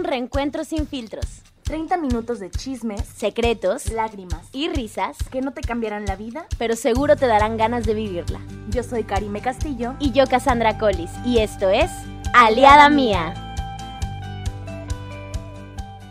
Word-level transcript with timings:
Un 0.00 0.04
reencuentro 0.04 0.64
sin 0.64 0.86
filtros, 0.86 1.42
30 1.64 1.98
minutos 1.98 2.40
de 2.40 2.50
chismes, 2.50 3.04
secretos 3.04 3.92
lágrimas, 3.92 4.48
y 4.50 4.70
risas, 4.70 5.18
que 5.30 5.42
no 5.42 5.52
te 5.52 5.60
cambiarán 5.60 6.06
la 6.06 6.16
vida. 6.16 6.46
pero 6.56 6.74
seguro 6.74 7.16
te 7.16 7.26
darán 7.26 7.58
ganas 7.58 7.84
de 7.84 7.92
vivirla. 7.92 8.40
Yo 8.70 8.82
soy 8.82 9.04
Karime 9.04 9.42
Castillo. 9.42 9.96
Y 10.00 10.12
yo, 10.12 10.24
Cassandra 10.26 10.78
Collis, 10.78 11.10
y 11.26 11.40
esto 11.40 11.68
es 11.68 11.90
Aliada 12.32 12.88
Mía. 12.88 13.34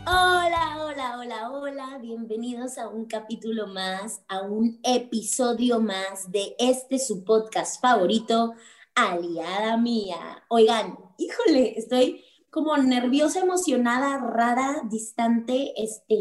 Hola, 0.06 0.84
hola, 0.84 1.18
hola, 1.18 1.50
hola. 1.50 1.98
Bienvenidos 2.00 2.78
a 2.78 2.86
un 2.86 3.06
capítulo 3.06 3.66
más, 3.66 4.22
a 4.28 4.42
un 4.42 4.78
episodio 4.84 5.80
más 5.80 6.30
de 6.30 6.54
este 6.60 7.00
su 7.00 7.24
podcast 7.24 7.82
favorito, 7.82 8.54
Aliada 8.94 9.76
Mía. 9.78 10.44
Oigan, 10.46 10.96
híjole, 11.18 11.76
estoy 11.76 12.24
como 12.50 12.76
nerviosa, 12.76 13.40
emocionada, 13.40 14.18
rara, 14.18 14.82
distante, 14.90 15.72
este, 15.76 16.16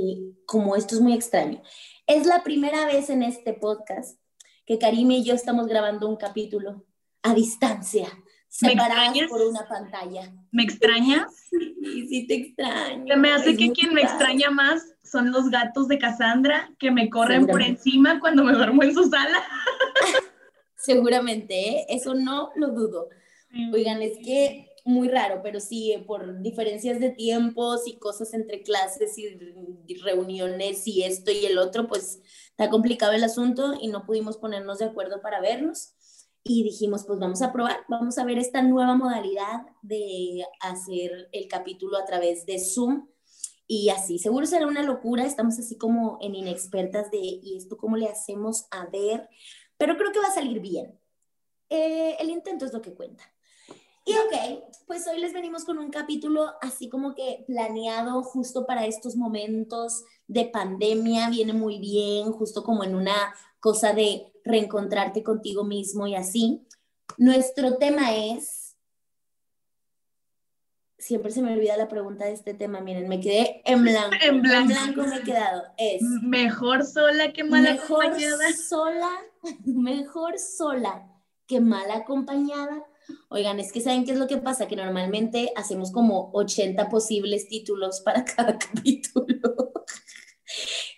como 0.45 0.75
esto 0.75 0.95
es 0.95 1.01
muy 1.01 1.13
extraño. 1.13 1.61
Es 2.07 2.25
la 2.25 2.43
primera 2.43 2.85
vez 2.85 3.09
en 3.09 3.23
este 3.23 3.53
podcast 3.53 4.19
que 4.65 4.77
Karime 4.77 5.17
y 5.17 5.23
yo 5.23 5.33
estamos 5.33 5.67
grabando 5.67 6.07
un 6.07 6.15
capítulo 6.15 6.85
a 7.23 7.33
distancia, 7.33 8.07
¿Me 8.61 8.69
separadas 8.69 9.17
por 9.27 9.41
una 9.41 9.67
pantalla. 9.67 10.31
¿Me 10.51 10.63
extrañas? 10.63 11.33
Sí, 11.49 12.07
sí 12.07 12.27
te 12.27 12.35
extraño. 12.35 13.05
Se 13.07 13.15
me 13.15 13.31
hace 13.31 13.51
es 13.51 13.57
que 13.57 13.71
quien 13.71 13.93
me 13.93 14.01
raro. 14.01 14.13
extraña 14.13 14.51
más 14.51 14.83
son 15.03 15.31
los 15.31 15.49
gatos 15.49 15.87
de 15.87 15.97
Cassandra 15.97 16.71
que 16.77 16.91
me 16.91 17.09
corren 17.09 17.47
por 17.47 17.61
encima 17.61 18.19
cuando 18.19 18.43
me 18.43 18.53
duermo 18.53 18.83
en 18.83 18.93
su 18.93 19.09
sala. 19.09 19.43
Seguramente, 20.75 21.69
¿eh? 21.69 21.85
eso 21.89 22.13
no 22.13 22.51
lo 22.55 22.69
dudo. 22.69 23.09
Oigan, 23.73 24.01
es 24.03 24.17
que 24.23 24.68
muy 24.85 25.09
raro, 25.09 25.41
pero 25.43 25.59
sí, 25.59 25.91
eh, 25.91 25.99
por 25.99 26.41
diferencias 26.41 26.99
de 26.99 27.09
tiempos 27.09 27.87
y 27.87 27.97
cosas 27.97 28.33
entre 28.33 28.61
clases 28.63 29.17
y, 29.17 29.37
reuniones 30.03 30.87
y 30.87 31.03
esto 31.03 31.31
y 31.31 31.45
el 31.45 31.57
otro, 31.57 31.87
pues 31.87 32.21
está 32.49 32.69
complicado 32.69 33.13
el 33.13 33.23
asunto 33.23 33.73
y 33.79 33.87
no 33.87 34.05
pudimos 34.05 34.37
ponernos 34.37 34.79
de 34.79 34.85
acuerdo 34.85 35.21
para 35.21 35.41
vernos. 35.41 35.95
Y 36.43 36.63
dijimos, 36.63 37.05
pues 37.05 37.19
vamos 37.19 37.41
a 37.41 37.51
probar, 37.51 37.77
vamos 37.89 38.17
a 38.17 38.23
ver 38.23 38.39
esta 38.39 38.61
nueva 38.61 38.95
modalidad 38.95 39.65
de 39.81 40.45
hacer 40.61 41.29
el 41.31 41.47
capítulo 41.47 41.97
a 41.97 42.05
través 42.05 42.45
de 42.45 42.59
Zoom. 42.59 43.07
Y 43.67 43.89
así, 43.89 44.19
seguro 44.19 44.45
será 44.45 44.65
una 44.65 44.83
locura, 44.83 45.25
estamos 45.25 45.59
así 45.59 45.77
como 45.77 46.17
en 46.21 46.35
inexpertas 46.35 47.11
de, 47.11 47.19
¿y 47.19 47.57
esto 47.57 47.77
cómo 47.77 47.97
le 47.97 48.07
hacemos 48.07 48.65
a 48.71 48.87
ver? 48.87 49.29
Pero 49.77 49.97
creo 49.97 50.11
que 50.11 50.19
va 50.19 50.27
a 50.27 50.33
salir 50.33 50.59
bien. 50.59 50.99
Eh, 51.69 52.15
el 52.19 52.29
intento 52.29 52.65
es 52.65 52.73
lo 52.73 52.81
que 52.81 52.95
cuenta. 52.95 53.23
Y 54.09 54.13
ok, 54.13 54.63
pues 54.87 55.05
hoy 55.07 55.19
les 55.19 55.33
venimos 55.33 55.65
con 55.65 55.77
un 55.77 55.91
capítulo 55.91 56.51
así 56.61 56.89
como 56.89 57.13
que 57.13 57.43
planeado 57.45 58.23
justo 58.23 58.65
para 58.65 58.87
estos 58.87 59.15
momentos 59.15 60.03
de 60.27 60.45
pandemia, 60.45 61.29
viene 61.29 61.53
muy 61.53 61.77
bien, 61.77 62.31
justo 62.31 62.63
como 62.63 62.83
en 62.83 62.95
una 62.95 63.35
cosa 63.59 63.93
de 63.93 64.33
reencontrarte 64.43 65.21
contigo 65.21 65.63
mismo 65.63 66.07
y 66.07 66.15
así. 66.15 66.65
Nuestro 67.17 67.77
tema 67.77 68.15
es, 68.15 68.75
siempre 70.97 71.31
se 71.31 71.43
me 71.43 71.53
olvida 71.53 71.77
la 71.77 71.87
pregunta 71.87 72.25
de 72.25 72.33
este 72.33 72.55
tema, 72.55 72.81
miren, 72.81 73.07
me 73.07 73.19
quedé 73.19 73.61
en 73.65 73.83
blanco. 73.83 74.15
En 74.23 74.41
blanco. 74.41 75.03
me 75.03 75.17
he 75.17 75.21
quedado. 75.21 75.65
Es, 75.77 76.01
Mejor 76.01 76.83
sola 76.83 77.31
que 77.31 77.43
mal 77.43 77.61
mejor 77.61 78.05
acompañada. 78.05 78.53
sola, 78.53 79.11
mejor 79.65 80.39
sola 80.39 81.07
que 81.45 81.59
mal 81.59 81.91
acompañada. 81.91 82.88
Oigan, 83.29 83.59
es 83.59 83.71
que 83.71 83.81
¿saben 83.81 84.05
qué 84.05 84.11
es 84.11 84.17
lo 84.17 84.27
que 84.27 84.37
pasa? 84.37 84.67
Que 84.67 84.75
normalmente 84.75 85.51
hacemos 85.55 85.91
como 85.91 86.31
80 86.33 86.89
posibles 86.89 87.47
títulos 87.47 88.01
para 88.01 88.25
cada 88.35 88.57
capítulo. 88.57 89.73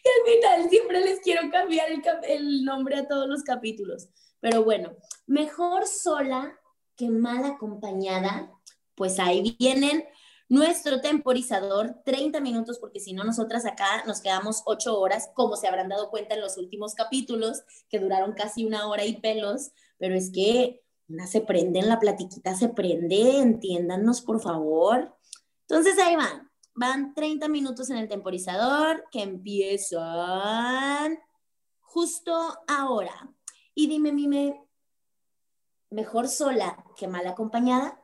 Y 0.03 0.07
al 0.07 0.39
final 0.39 0.69
siempre 0.69 1.01
les 1.01 1.19
quiero 1.19 1.49
cambiar 1.51 1.87
el, 2.27 2.63
nombre 2.63 2.95
a 2.97 3.07
todos 3.07 3.27
los 3.27 3.43
capítulos. 3.43 4.09
Pero 4.39 4.63
bueno, 4.63 4.95
mejor 5.27 5.87
sola 5.87 6.57
que 6.95 7.09
mal 7.09 7.43
acompañada. 7.45 8.51
Pues 8.95 9.19
ahí 9.19 9.55
vienen 9.59 10.05
nuestro 10.47 10.99
temporizador, 11.01 12.01
30 12.03 12.41
minutos, 12.41 12.77
porque 12.79 12.99
si 12.99 13.13
no, 13.13 13.23
nosotras 13.23 13.65
acá 13.65 14.03
nos 14.05 14.21
quedamos 14.21 14.63
8 14.65 14.99
horas, 14.99 15.29
como 15.33 15.55
se 15.55 15.67
habrán 15.67 15.89
dado 15.89 16.09
cuenta 16.09 16.35
en 16.35 16.41
los 16.41 16.57
últimos 16.57 16.93
capítulos, 16.93 17.61
que 17.89 17.99
duraron 17.99 18.33
casi 18.33 18.65
una 18.65 18.87
hora 18.89 19.05
y 19.05 19.21
pelos, 19.21 19.71
pero 19.97 20.15
es 20.15 20.31
que 20.31 20.80
se 21.27 21.41
prende 21.41 21.79
en 21.79 21.89
la 21.89 21.99
platiquita, 21.99 22.55
se 22.55 22.69
prende, 22.69 23.39
entiéndanos 23.39 24.21
por 24.21 24.41
favor. 24.41 25.15
Entonces 25.67 25.97
ahí 25.99 26.15
van, 26.15 26.49
van 26.75 27.13
30 27.13 27.47
minutos 27.47 27.89
en 27.89 27.97
el 27.97 28.07
temporizador 28.07 29.05
que 29.11 29.21
empiezan 29.21 31.17
justo 31.79 32.57
ahora. 32.67 33.29
Y 33.73 33.87
dime, 33.87 34.11
Mime, 34.11 34.61
mejor 35.89 36.27
sola 36.27 36.83
que 36.97 37.07
mal 37.07 37.27
acompañada. 37.27 37.99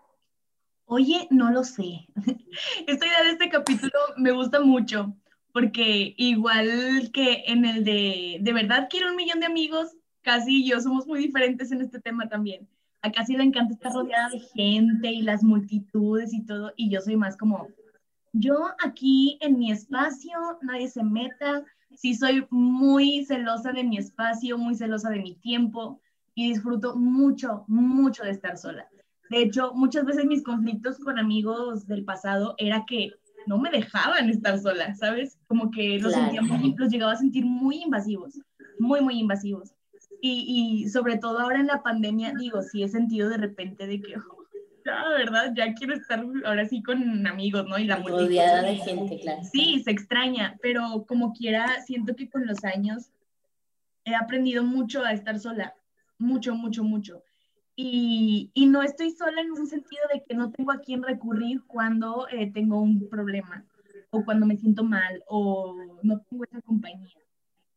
Oye, 0.85 1.27
no 1.31 1.51
lo 1.51 1.63
sé. 1.63 2.07
Esta 2.87 3.05
idea 3.05 3.23
de 3.23 3.31
este 3.31 3.49
capítulo 3.49 3.99
me 4.17 4.31
gusta 4.31 4.61
mucho 4.61 5.13
porque 5.57 6.13
igual 6.17 7.09
que 7.11 7.43
en 7.47 7.65
el 7.65 7.83
de 7.83 8.37
de 8.41 8.53
verdad 8.53 8.87
quiero 8.91 9.09
un 9.09 9.15
millón 9.15 9.39
de 9.39 9.47
amigos, 9.47 9.95
casi 10.21 10.63
yo 10.67 10.79
somos 10.79 11.07
muy 11.07 11.19
diferentes 11.19 11.71
en 11.71 11.81
este 11.81 11.99
tema 11.99 12.29
también. 12.29 12.69
A 13.07 13.11
casi 13.13 13.37
le 13.37 13.43
encanta 13.43 13.73
estar 13.73 13.93
rodeada 13.93 14.27
de 14.29 14.39
gente 14.41 15.09
y 15.09 15.21
las 15.21 15.41
multitudes 15.41 16.33
y 16.33 16.41
todo, 16.45 16.73
y 16.75 16.89
yo 16.89 16.99
soy 16.99 17.15
más 17.15 17.37
como, 17.37 17.69
yo 18.33 18.67
aquí 18.83 19.37
en 19.39 19.57
mi 19.57 19.71
espacio, 19.71 20.37
nadie 20.61 20.89
se 20.89 21.03
meta, 21.05 21.63
sí 21.95 22.15
soy 22.15 22.45
muy 22.49 23.23
celosa 23.25 23.71
de 23.71 23.85
mi 23.85 23.97
espacio, 23.97 24.57
muy 24.57 24.75
celosa 24.75 25.09
de 25.09 25.21
mi 25.21 25.35
tiempo 25.35 26.01
y 26.35 26.49
disfruto 26.49 26.97
mucho, 26.97 27.63
mucho 27.67 28.23
de 28.25 28.31
estar 28.31 28.57
sola. 28.57 28.85
De 29.29 29.41
hecho, 29.43 29.71
muchas 29.73 30.03
veces 30.03 30.25
mis 30.25 30.43
conflictos 30.43 30.97
con 30.99 31.17
amigos 31.17 31.87
del 31.87 32.03
pasado 32.03 32.55
era 32.57 32.83
que 32.85 33.11
no 33.45 33.57
me 33.57 33.69
dejaban 33.69 34.29
estar 34.29 34.59
sola, 34.59 34.93
¿sabes? 34.95 35.39
Como 35.47 35.71
que 35.71 35.97
los, 35.97 36.11
Claro. 36.11 36.29
sentía 36.33 36.41
muy- 36.41 36.75
los 36.77 36.89
llegaba 36.91 37.13
a 37.13 37.17
sentir 37.17 37.45
muy 37.45 37.83
invasivos, 37.83 38.37
muy, 38.79 38.99
muy 38.99 39.17
invasivos. 39.17 39.71
Y, 40.21 40.81
y 40.83 40.89
sobre 40.89 41.17
todo 41.17 41.39
ahora 41.39 41.59
en 41.59 41.67
la 41.67 41.83
pandemia, 41.83 42.33
digo, 42.33 42.61
sí 42.61 42.83
he 42.83 42.87
sentido 42.87 43.29
de 43.29 43.37
repente 43.37 43.85
de 43.85 44.01
que, 44.01 44.15
oh, 44.17 44.45
ya, 44.85 45.03
¿verdad? 45.17 45.53
Ya 45.55 45.73
quiero 45.73 45.93
estar 45.93 46.25
ahora 46.45 46.65
sí 46.65 46.81
con 46.81 47.25
amigos, 47.27 47.65
¿no? 47.67 47.77
Y 47.77 47.85
la 47.85 47.97
multitud. 47.97 48.25
Rodeada 48.25 48.63
de 48.63 48.75
gente, 48.75 49.19
claro. 49.19 49.43
Sí, 49.43 49.81
se 49.83 49.91
extraña, 49.91 50.57
pero 50.61 51.05
como 51.07 51.33
quiera, 51.33 51.81
siento 51.81 52.15
que 52.15 52.29
con 52.29 52.47
los 52.47 52.63
años 52.63 53.11
he 54.05 54.15
aprendido 54.15 54.63
mucho 54.63 55.03
a 55.03 55.11
estar 55.11 55.39
sola, 55.39 55.75
mucho, 56.17 56.55
mucho, 56.55 56.83
mucho. 56.83 57.23
Y, 57.75 58.49
y 58.55 58.65
no 58.65 58.81
estoy 58.81 59.11
sola 59.11 59.41
en 59.41 59.51
un 59.51 59.67
sentido 59.67 60.01
de 60.11 60.23
que 60.23 60.33
no 60.33 60.51
tengo 60.51 60.71
a 60.71 60.79
quién 60.79 61.03
recurrir 61.03 61.61
cuando 61.67 62.27
eh, 62.29 62.51
tengo 62.51 62.81
un 62.81 63.07
problema 63.07 63.65
o 64.09 64.23
cuando 64.23 64.45
me 64.45 64.57
siento 64.57 64.83
mal 64.83 65.23
o 65.27 65.75
no 66.01 66.19
tengo 66.21 66.43
esa 66.45 66.61
compañía, 66.61 67.19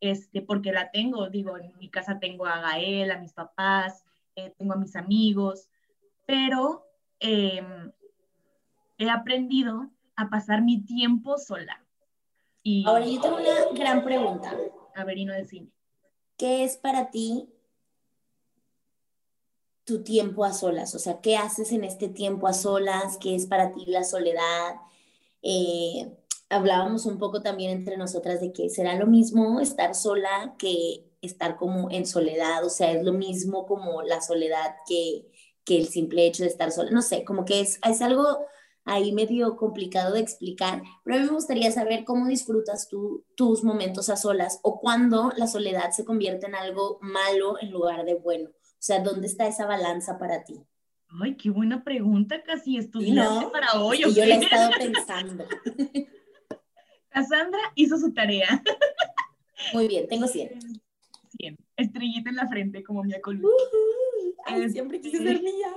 este, 0.00 0.42
porque 0.42 0.72
la 0.72 0.90
tengo, 0.90 1.28
digo, 1.28 1.56
en 1.58 1.76
mi 1.78 1.88
casa 1.88 2.18
tengo 2.18 2.46
a 2.46 2.60
Gael, 2.60 3.10
a 3.10 3.18
mis 3.18 3.32
papás, 3.32 4.04
eh, 4.36 4.52
tengo 4.56 4.72
a 4.72 4.76
mis 4.76 4.96
amigos, 4.96 5.68
pero 6.26 6.86
em, 7.18 7.92
he 8.98 9.10
aprendido 9.10 9.90
a 10.16 10.28
pasar 10.28 10.62
mi 10.62 10.80
tiempo 10.82 11.38
sola. 11.38 11.84
Y 12.62 12.84
Ahora 12.86 13.06
yo 13.06 13.20
tengo 13.20 13.36
una 13.36 13.72
gran 13.74 14.04
pregunta. 14.04 14.54
a 14.94 15.04
ver, 15.04 15.18
y 15.18 15.24
no 15.24 15.32
del 15.32 15.46
cine. 15.46 15.70
¿Qué 16.36 16.64
es 16.64 16.76
para 16.76 17.10
ti 17.10 17.48
tu 19.84 20.02
tiempo 20.02 20.44
a 20.44 20.52
solas? 20.52 20.94
O 20.94 20.98
sea, 20.98 21.20
¿qué 21.20 21.36
haces 21.36 21.72
en 21.72 21.84
este 21.84 22.08
tiempo 22.08 22.46
a 22.46 22.52
solas? 22.52 23.18
¿Qué 23.18 23.34
es 23.34 23.46
para 23.46 23.72
ti 23.72 23.84
la 23.86 24.04
soledad? 24.04 24.76
Eh, 25.42 26.10
hablábamos 26.50 27.06
un 27.06 27.18
poco 27.18 27.40
también 27.42 27.70
entre 27.70 27.96
nosotras 27.96 28.40
de 28.40 28.52
que 28.52 28.68
será 28.68 28.96
lo 28.96 29.06
mismo 29.06 29.60
estar 29.60 29.94
sola 29.94 30.54
que 30.58 31.06
estar 31.22 31.56
como 31.56 31.90
en 31.90 32.06
soledad, 32.06 32.64
o 32.64 32.70
sea, 32.70 32.92
es 32.92 33.04
lo 33.04 33.12
mismo 33.12 33.66
como 33.66 34.02
la 34.02 34.20
soledad 34.20 34.74
que, 34.86 35.30
que 35.64 35.78
el 35.78 35.86
simple 35.86 36.26
hecho 36.26 36.42
de 36.42 36.48
estar 36.48 36.72
sola. 36.72 36.90
No 36.90 37.02
sé, 37.02 37.24
como 37.24 37.44
que 37.44 37.60
es, 37.60 37.78
es 37.88 38.02
algo 38.02 38.24
ahí 38.84 39.12
medio 39.12 39.56
complicado 39.56 40.14
de 40.14 40.20
explicar, 40.20 40.82
pero 41.04 41.16
a 41.16 41.20
mí 41.20 41.26
me 41.26 41.32
gustaría 41.32 41.70
saber 41.70 42.04
cómo 42.04 42.26
disfrutas 42.26 42.88
tú 42.88 43.24
tus 43.36 43.62
momentos 43.62 44.08
a 44.08 44.16
solas 44.16 44.58
o 44.62 44.80
cuando 44.80 45.32
la 45.36 45.46
soledad 45.46 45.90
se 45.92 46.04
convierte 46.04 46.46
en 46.46 46.56
algo 46.56 46.98
malo 47.00 47.56
en 47.60 47.70
lugar 47.70 48.04
de 48.04 48.14
bueno. 48.14 48.48
O 48.48 48.82
sea, 48.82 49.00
¿dónde 49.00 49.26
está 49.26 49.46
esa 49.46 49.66
balanza 49.66 50.18
para 50.18 50.42
ti? 50.42 50.60
Ay, 51.22 51.36
qué 51.36 51.50
buena 51.50 51.84
pregunta, 51.84 52.42
casi 52.42 52.72
Sí, 52.72 52.78
estudiante 52.78 53.44
¿no? 53.44 53.52
para 53.52 53.80
hoy. 53.82 54.00
Y 54.00 54.04
¿o 54.04 54.08
yo 54.08 54.24
la 54.24 54.36
he 54.36 54.38
estado 54.38 54.70
pensando. 54.78 55.44
Cassandra 57.10 57.60
hizo 57.74 57.98
su 57.98 58.12
tarea. 58.12 58.62
Muy 59.74 59.88
bien, 59.88 60.08
tengo 60.08 60.26
100. 60.26 60.58
100. 61.38 61.58
Estrellita 61.76 62.30
en 62.30 62.36
la 62.36 62.48
frente, 62.48 62.82
como 62.82 63.02
mi 63.04 63.18
columna. 63.20 63.48
Ay, 64.46 64.60
Este- 64.62 64.70
siempre 64.72 65.00
quise 65.00 65.18
ser 65.18 65.40
mía. 65.40 65.74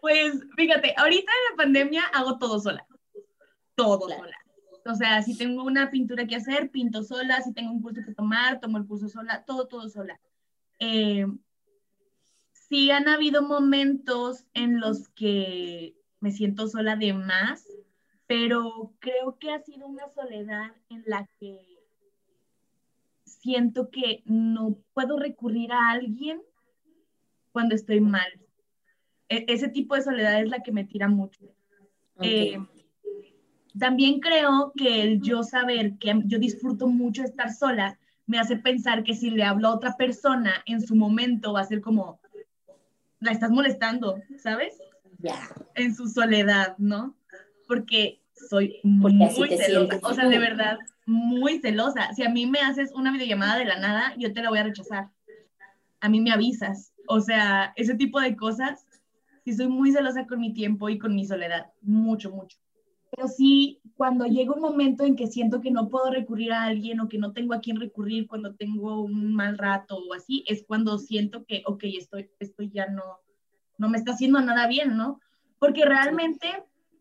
Pues 0.00 0.34
fíjate, 0.56 0.94
ahorita 0.96 1.32
en 1.32 1.50
la 1.50 1.56
pandemia 1.56 2.02
hago 2.12 2.38
todo 2.38 2.60
sola. 2.60 2.86
Todo 3.74 4.08
sola. 4.08 4.36
O 4.84 4.94
sea, 4.94 5.22
si 5.22 5.36
tengo 5.36 5.62
una 5.62 5.90
pintura 5.90 6.26
que 6.26 6.36
hacer, 6.36 6.70
pinto 6.70 7.02
sola. 7.02 7.40
Si 7.40 7.52
tengo 7.52 7.70
un 7.70 7.80
curso 7.80 8.00
que 8.04 8.12
tomar, 8.14 8.60
tomo 8.60 8.78
el 8.78 8.86
curso 8.86 9.08
sola. 9.08 9.44
Todo, 9.44 9.66
todo 9.68 9.88
sola. 9.88 10.20
Eh, 10.80 11.26
sí 12.52 12.90
han 12.90 13.08
habido 13.08 13.42
momentos 13.42 14.44
en 14.54 14.80
los 14.80 15.08
que 15.10 15.94
me 16.20 16.32
siento 16.32 16.66
sola 16.68 16.96
de 16.96 17.12
más, 17.14 17.66
pero 18.32 18.94
creo 18.98 19.36
que 19.38 19.50
ha 19.50 19.60
sido 19.60 19.86
una 19.86 20.08
soledad 20.08 20.72
en 20.88 21.02
la 21.04 21.28
que 21.38 21.78
siento 23.26 23.90
que 23.90 24.22
no 24.24 24.78
puedo 24.94 25.18
recurrir 25.18 25.70
a 25.70 25.90
alguien 25.90 26.40
cuando 27.50 27.74
estoy 27.74 28.00
mal. 28.00 28.26
E, 29.28 29.44
ese 29.48 29.68
tipo 29.68 29.96
de 29.96 30.02
soledad 30.02 30.40
es 30.40 30.48
la 30.48 30.62
que 30.62 30.72
me 30.72 30.84
tira 30.84 31.08
mucho. 31.08 31.42
Eh, 32.22 32.58
también 33.78 34.18
creo 34.18 34.72
que 34.74 35.02
el 35.02 35.20
yo 35.20 35.42
saber 35.42 35.98
que 35.98 36.14
yo 36.24 36.38
disfruto 36.38 36.86
mucho 36.86 37.22
estar 37.22 37.52
sola 37.52 37.98
me 38.24 38.38
hace 38.38 38.56
pensar 38.56 39.04
que 39.04 39.14
si 39.14 39.28
le 39.28 39.44
hablo 39.44 39.68
a 39.68 39.74
otra 39.74 39.94
persona 39.98 40.62
en 40.64 40.80
su 40.80 40.96
momento 40.96 41.52
va 41.52 41.60
a 41.60 41.66
ser 41.66 41.82
como, 41.82 42.18
la 43.20 43.32
estás 43.32 43.50
molestando, 43.50 44.22
¿sabes? 44.38 44.80
Ya. 45.18 45.54
En 45.74 45.94
su 45.94 46.08
soledad, 46.08 46.78
¿no? 46.78 47.14
Porque 47.68 48.21
soy 48.34 48.80
muy 48.82 49.48
celosa, 49.48 50.00
o 50.02 50.14
sea, 50.14 50.28
de 50.28 50.38
verdad, 50.38 50.78
muy 51.06 51.60
celosa. 51.60 52.12
Si 52.14 52.22
a 52.22 52.28
mí 52.28 52.46
me 52.46 52.60
haces 52.60 52.92
una 52.92 53.12
videollamada 53.12 53.58
de 53.58 53.64
la 53.64 53.78
nada, 53.78 54.14
yo 54.16 54.32
te 54.32 54.42
la 54.42 54.50
voy 54.50 54.58
a 54.58 54.64
rechazar. 54.64 55.10
A 56.00 56.08
mí 56.08 56.20
me 56.20 56.32
avisas. 56.32 56.92
O 57.08 57.20
sea, 57.20 57.72
ese 57.76 57.94
tipo 57.94 58.20
de 58.20 58.36
cosas, 58.36 58.86
sí 59.44 59.52
soy 59.52 59.68
muy 59.68 59.92
celosa 59.92 60.26
con 60.26 60.40
mi 60.40 60.52
tiempo 60.52 60.88
y 60.88 60.98
con 60.98 61.14
mi 61.14 61.26
soledad, 61.26 61.66
mucho, 61.80 62.30
mucho. 62.30 62.58
Pero 63.14 63.28
sí, 63.28 63.80
cuando 63.96 64.24
llega 64.24 64.54
un 64.54 64.62
momento 64.62 65.04
en 65.04 65.16
que 65.16 65.26
siento 65.26 65.60
que 65.60 65.70
no 65.70 65.90
puedo 65.90 66.10
recurrir 66.10 66.52
a 66.52 66.64
alguien 66.64 66.98
o 67.00 67.08
que 67.08 67.18
no 67.18 67.32
tengo 67.32 67.52
a 67.52 67.60
quién 67.60 67.78
recurrir 67.78 68.26
cuando 68.26 68.54
tengo 68.54 69.02
un 69.02 69.34
mal 69.34 69.58
rato 69.58 69.98
o 69.98 70.14
así, 70.14 70.44
es 70.46 70.64
cuando 70.66 70.98
siento 70.98 71.44
que, 71.44 71.62
ok, 71.66 71.84
estoy, 71.98 72.30
estoy 72.38 72.70
ya 72.70 72.86
no, 72.86 73.02
no 73.76 73.90
me 73.90 73.98
está 73.98 74.12
haciendo 74.12 74.40
nada 74.40 74.66
bien, 74.66 74.96
¿no? 74.96 75.20
Porque 75.58 75.84
realmente, 75.84 76.48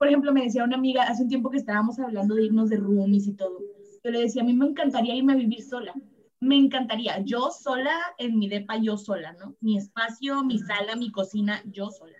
por 0.01 0.07
ejemplo, 0.07 0.33
me 0.33 0.41
decía 0.41 0.63
una 0.63 0.77
amiga 0.77 1.03
hace 1.03 1.21
un 1.21 1.29
tiempo 1.29 1.51
que 1.51 1.59
estábamos 1.59 1.99
hablando 1.99 2.33
de 2.33 2.45
irnos 2.45 2.69
de 2.69 2.77
roomies 2.77 3.27
y 3.27 3.33
todo. 3.33 3.59
Yo 4.03 4.09
le 4.09 4.21
decía, 4.21 4.41
a 4.41 4.45
mí 4.45 4.51
me 4.51 4.65
encantaría 4.65 5.13
irme 5.13 5.33
a 5.33 5.35
vivir 5.35 5.61
sola. 5.61 5.93
Me 6.39 6.55
encantaría, 6.57 7.19
yo 7.19 7.51
sola 7.51 7.95
en 8.17 8.39
mi 8.39 8.49
depa, 8.49 8.77
yo 8.77 8.97
sola, 8.97 9.33
¿no? 9.33 9.55
Mi 9.61 9.77
espacio, 9.77 10.43
mi 10.43 10.57
sala, 10.57 10.95
mi 10.95 11.11
cocina, 11.11 11.61
yo 11.65 11.91
sola. 11.91 12.17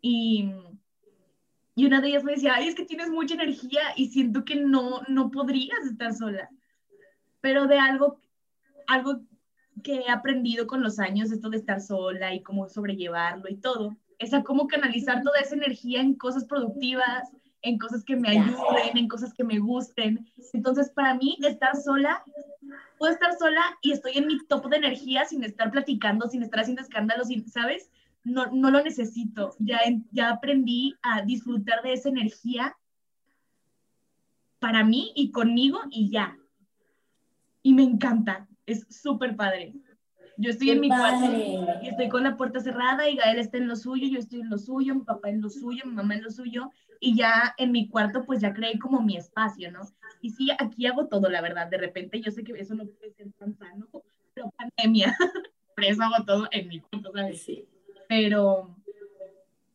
Y 0.00 0.50
y 1.76 1.86
una 1.86 2.00
de 2.00 2.08
ellas 2.08 2.24
me 2.24 2.32
decía, 2.32 2.54
ay, 2.56 2.66
es 2.66 2.74
que 2.74 2.84
tienes 2.84 3.08
mucha 3.08 3.34
energía 3.34 3.82
y 3.94 4.08
siento 4.08 4.44
que 4.44 4.56
no, 4.56 5.02
no 5.06 5.30
podrías 5.30 5.86
estar 5.88 6.12
sola. 6.12 6.50
Pero 7.40 7.68
de 7.68 7.78
algo, 7.78 8.20
algo 8.88 9.20
que 9.84 10.00
he 10.00 10.10
aprendido 10.10 10.66
con 10.66 10.82
los 10.82 10.98
años, 10.98 11.30
esto 11.30 11.50
de 11.50 11.58
estar 11.58 11.80
sola 11.80 12.34
y 12.34 12.42
cómo 12.42 12.68
sobrellevarlo 12.68 13.48
y 13.48 13.58
todo, 13.58 13.96
es 14.18 14.34
a 14.34 14.42
cómo 14.42 14.66
canalizar 14.66 15.22
toda 15.22 15.40
esa 15.40 15.54
energía 15.54 16.00
en 16.00 16.14
cosas 16.14 16.44
productivas, 16.44 17.30
en 17.62 17.78
cosas 17.78 18.04
que 18.04 18.16
me 18.16 18.30
ayuden, 18.30 18.96
en 18.96 19.08
cosas 19.08 19.32
que 19.34 19.44
me 19.44 19.58
gusten. 19.58 20.26
Entonces, 20.52 20.90
para 20.90 21.14
mí, 21.14 21.36
estar 21.42 21.76
sola, 21.76 22.22
puedo 22.98 23.12
estar 23.12 23.36
sola 23.38 23.62
y 23.82 23.92
estoy 23.92 24.12
en 24.16 24.26
mi 24.26 24.38
topo 24.46 24.68
de 24.68 24.76
energía 24.76 25.24
sin 25.24 25.44
estar 25.44 25.70
platicando, 25.70 26.28
sin 26.28 26.42
estar 26.42 26.60
haciendo 26.60 26.82
escándalos, 26.82 27.28
¿sabes? 27.52 27.90
no, 28.28 28.46
no 28.52 28.70
lo 28.70 28.82
necesito. 28.82 29.54
Ya, 29.58 29.80
ya 30.12 30.30
aprendí 30.30 30.94
a 31.02 31.22
disfrutar 31.22 31.82
de 31.82 31.94
esa 31.94 32.08
energía 32.08 32.76
para 34.58 34.84
mí 34.84 35.12
y 35.14 35.30
conmigo 35.30 35.80
y 35.90 36.10
ya. 36.10 36.36
Y 37.62 37.74
me 37.74 37.82
encanta, 37.82 38.46
es 38.66 38.86
súper 38.88 39.36
padre. 39.36 39.74
Yo 40.38 40.50
estoy 40.50 40.70
en 40.70 40.80
mi 40.80 40.88
cuarto 40.88 41.26
y 41.82 41.88
estoy 41.88 42.08
con 42.08 42.24
la 42.24 42.36
puerta 42.36 42.60
cerrada 42.60 43.08
y 43.08 43.16
Gael 43.16 43.38
está 43.38 43.58
en 43.58 43.68
lo 43.68 43.76
suyo, 43.76 44.08
yo 44.08 44.18
estoy 44.18 44.40
en 44.40 44.48
lo 44.48 44.56
suyo, 44.56 44.94
mi 44.94 45.02
papá 45.02 45.28
en 45.28 45.42
lo 45.42 45.50
suyo, 45.50 45.82
mi 45.84 45.92
mamá 45.92 46.14
en 46.14 46.22
lo 46.22 46.30
suyo 46.30 46.70
y 47.00 47.16
ya 47.16 47.54
en 47.58 47.72
mi 47.72 47.88
cuarto 47.88 48.24
pues 48.24 48.40
ya 48.40 48.54
creé 48.54 48.78
como 48.78 49.02
mi 49.02 49.16
espacio, 49.16 49.70
¿no? 49.70 49.80
Y 50.22 50.30
sí, 50.30 50.48
aquí 50.58 50.86
hago 50.86 51.08
todo, 51.08 51.28
la 51.28 51.42
verdad. 51.42 51.68
De 51.68 51.76
repente 51.76 52.20
yo 52.20 52.30
sé 52.30 52.42
que 52.44 52.52
eso 52.52 52.74
no 52.74 52.86
puede 52.86 53.12
ser 53.12 53.32
tan 53.32 53.54
sano, 53.56 53.88
pero 54.32 54.50
pandemia. 54.56 55.16
Por 55.76 55.84
eso 55.84 56.02
hago 56.02 56.24
todo 56.24 56.48
en 56.50 56.68
mi 56.68 56.80
cuarto, 56.80 57.12
¿sabes? 57.12 57.42
Sí 57.42 57.68
pero, 58.08 58.74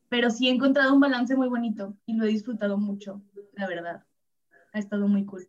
pero 0.10 0.30
sí 0.30 0.50
he 0.50 0.52
encontrado 0.52 0.94
un 0.94 1.00
balance 1.00 1.36
muy 1.36 1.48
bonito 1.48 1.94
y 2.06 2.14
lo 2.14 2.26
he 2.26 2.30
disfrutado 2.30 2.78
mucho, 2.78 3.22
la 3.54 3.68
verdad. 3.68 4.04
Ha 4.74 4.80
estado 4.80 5.08
muy 5.08 5.24
cool. 5.24 5.48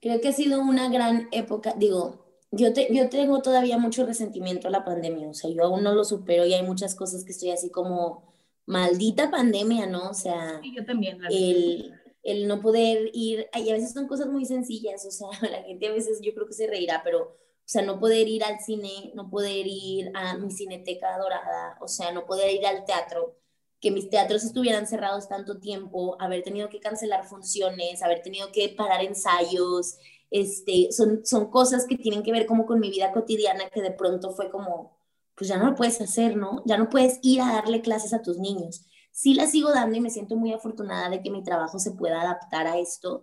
Creo 0.00 0.20
que 0.20 0.28
ha 0.28 0.32
sido 0.32 0.60
una 0.60 0.90
gran 0.90 1.28
época, 1.30 1.74
digo, 1.76 2.21
yo, 2.52 2.72
te, 2.72 2.94
yo 2.94 3.08
tengo 3.08 3.42
todavía 3.42 3.78
mucho 3.78 4.06
resentimiento 4.06 4.68
a 4.68 4.70
la 4.70 4.84
pandemia, 4.84 5.28
o 5.28 5.34
sea, 5.34 5.50
yo 5.50 5.64
aún 5.64 5.82
no 5.82 5.94
lo 5.94 6.04
supero 6.04 6.46
y 6.46 6.54
hay 6.54 6.62
muchas 6.62 6.94
cosas 6.94 7.24
que 7.24 7.32
estoy 7.32 7.50
así 7.50 7.70
como, 7.70 8.32
maldita 8.66 9.30
pandemia, 9.30 9.86
¿no? 9.86 10.10
O 10.10 10.14
sea, 10.14 10.60
sí, 10.62 10.72
yo 10.76 10.84
también, 10.84 11.18
el, 11.30 11.92
el 12.22 12.46
no 12.46 12.60
poder 12.60 13.10
ir, 13.12 13.48
y 13.54 13.70
a 13.70 13.74
veces 13.74 13.92
son 13.92 14.06
cosas 14.06 14.28
muy 14.28 14.44
sencillas, 14.44 15.04
o 15.06 15.10
sea, 15.10 15.28
la 15.50 15.62
gente 15.62 15.88
a 15.88 15.92
veces 15.92 16.20
yo 16.22 16.32
creo 16.34 16.46
que 16.46 16.52
se 16.52 16.66
reirá, 16.66 17.02
pero 17.02 17.42
o 17.64 17.68
sea, 17.72 17.82
no 17.82 17.98
poder 17.98 18.28
ir 18.28 18.44
al 18.44 18.60
cine, 18.60 19.12
no 19.14 19.30
poder 19.30 19.66
ir 19.66 20.10
a 20.14 20.36
mi 20.36 20.50
cineteca 20.50 21.16
dorada, 21.16 21.78
o 21.80 21.88
sea, 21.88 22.12
no 22.12 22.26
poder 22.26 22.50
ir 22.50 22.66
al 22.66 22.84
teatro, 22.84 23.38
que 23.80 23.90
mis 23.90 24.10
teatros 24.10 24.44
estuvieran 24.44 24.86
cerrados 24.86 25.28
tanto 25.28 25.58
tiempo, 25.58 26.16
haber 26.20 26.42
tenido 26.42 26.68
que 26.68 26.80
cancelar 26.80 27.24
funciones, 27.24 28.02
haber 28.02 28.22
tenido 28.22 28.52
que 28.52 28.68
parar 28.68 29.02
ensayos, 29.02 29.96
este, 30.32 30.88
son, 30.92 31.24
son 31.24 31.50
cosas 31.50 31.86
que 31.86 31.96
tienen 31.96 32.22
que 32.22 32.32
ver 32.32 32.46
como 32.46 32.66
con 32.66 32.80
mi 32.80 32.90
vida 32.90 33.12
cotidiana 33.12 33.68
que 33.70 33.82
de 33.82 33.92
pronto 33.92 34.32
fue 34.32 34.50
como, 34.50 34.96
pues 35.36 35.48
ya 35.48 35.58
no 35.58 35.70
lo 35.70 35.76
puedes 35.76 36.00
hacer, 36.00 36.36
¿no? 36.36 36.62
Ya 36.64 36.78
no 36.78 36.88
puedes 36.88 37.18
ir 37.22 37.40
a 37.42 37.52
darle 37.52 37.82
clases 37.82 38.12
a 38.14 38.22
tus 38.22 38.38
niños. 38.38 38.86
Sí 39.10 39.34
las 39.34 39.50
sigo 39.50 39.70
dando 39.70 39.96
y 39.96 40.00
me 40.00 40.10
siento 40.10 40.36
muy 40.36 40.52
afortunada 40.52 41.10
de 41.10 41.22
que 41.22 41.30
mi 41.30 41.44
trabajo 41.44 41.78
se 41.78 41.92
pueda 41.92 42.22
adaptar 42.22 42.66
a 42.66 42.78
esto, 42.78 43.22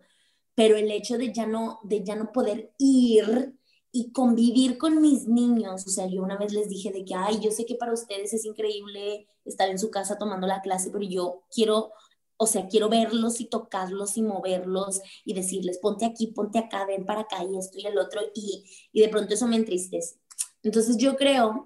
pero 0.56 0.78
el 0.78 0.92
hecho 0.92 1.18
de 1.18 1.34
ya 1.34 1.48
no, 1.48 1.80
de 1.84 2.04
ya 2.04 2.16
no 2.16 2.32
poder 2.32 2.74
ir 2.78 3.56
y 3.92 4.12
convivir 4.12 4.78
con 4.78 5.02
mis 5.02 5.28
niños. 5.28 5.86
O 5.88 5.90
sea, 5.90 6.08
yo 6.08 6.22
una 6.22 6.38
vez 6.38 6.54
les 6.54 6.70
dije 6.70 6.92
de 6.92 7.06
que, 7.06 7.16
ay, 7.16 7.40
yo 7.40 7.52
sé 7.52 7.66
que 7.66 7.76
para 7.76 7.94
ustedes 7.94 8.34
es 8.34 8.46
increíble 8.46 9.28
estar 9.46 9.70
en 9.70 9.80
su 9.80 9.90
casa 9.90 10.18
tomando 10.18 10.48
la 10.48 10.62
clase, 10.62 10.92
pero 10.92 11.04
yo 11.04 11.44
quiero, 11.52 11.92
o 12.42 12.48
sea, 12.48 12.68
quiero 12.70 12.88
verlos 12.88 13.42
y 13.42 13.46
tocarlos 13.46 14.16
y 14.16 14.22
moverlos 14.22 15.02
y 15.26 15.34
decirles, 15.34 15.78
ponte 15.78 16.06
aquí, 16.06 16.28
ponte 16.28 16.58
acá, 16.58 16.86
ven 16.86 17.06
para 17.06 17.22
acá 17.22 17.44
y 17.44 17.58
esto 17.58 17.78
y 17.78 17.86
el 17.86 17.98
otro. 17.98 18.22
Y, 18.34 18.64
y 18.94 19.02
de 19.02 19.10
pronto 19.10 19.34
eso 19.34 19.46
me 19.46 19.58
entristece. 19.58 20.16
Entonces 20.64 20.96
yo 20.98 21.18
creo 21.18 21.66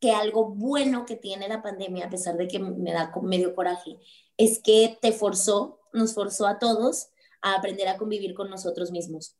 que 0.00 0.12
algo 0.12 0.50
bueno 0.50 1.06
que 1.06 1.16
tiene 1.16 1.48
la 1.48 1.60
pandemia, 1.60 2.06
a 2.06 2.10
pesar 2.10 2.36
de 2.36 2.46
que 2.46 2.60
me 2.60 2.92
da 2.92 3.12
medio 3.20 3.52
coraje, 3.52 3.98
es 4.36 4.60
que 4.60 4.96
te 5.02 5.10
forzó, 5.10 5.80
nos 5.92 6.14
forzó 6.14 6.46
a 6.46 6.60
todos 6.60 7.08
a 7.40 7.56
aprender 7.56 7.88
a 7.88 7.98
convivir 7.98 8.34
con 8.34 8.48
nosotros 8.48 8.92
mismos 8.92 9.36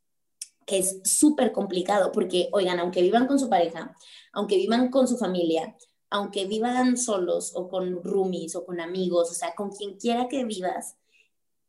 que 0.66 0.78
es 0.78 1.00
súper 1.04 1.52
complicado 1.52 2.12
porque, 2.12 2.48
oigan, 2.52 2.78
aunque 2.78 3.02
vivan 3.02 3.26
con 3.26 3.38
su 3.38 3.48
pareja, 3.48 3.96
aunque 4.32 4.56
vivan 4.56 4.90
con 4.90 5.08
su 5.08 5.16
familia, 5.18 5.76
aunque 6.12 6.44
vivan 6.44 6.98
solos 6.98 7.52
o 7.54 7.68
con 7.68 8.04
roomies 8.04 8.54
o 8.54 8.66
con 8.66 8.80
amigos, 8.80 9.30
o 9.30 9.34
sea, 9.34 9.54
con 9.54 9.70
quien 9.70 9.96
quiera 9.96 10.28
que 10.28 10.44
vivas, 10.44 10.96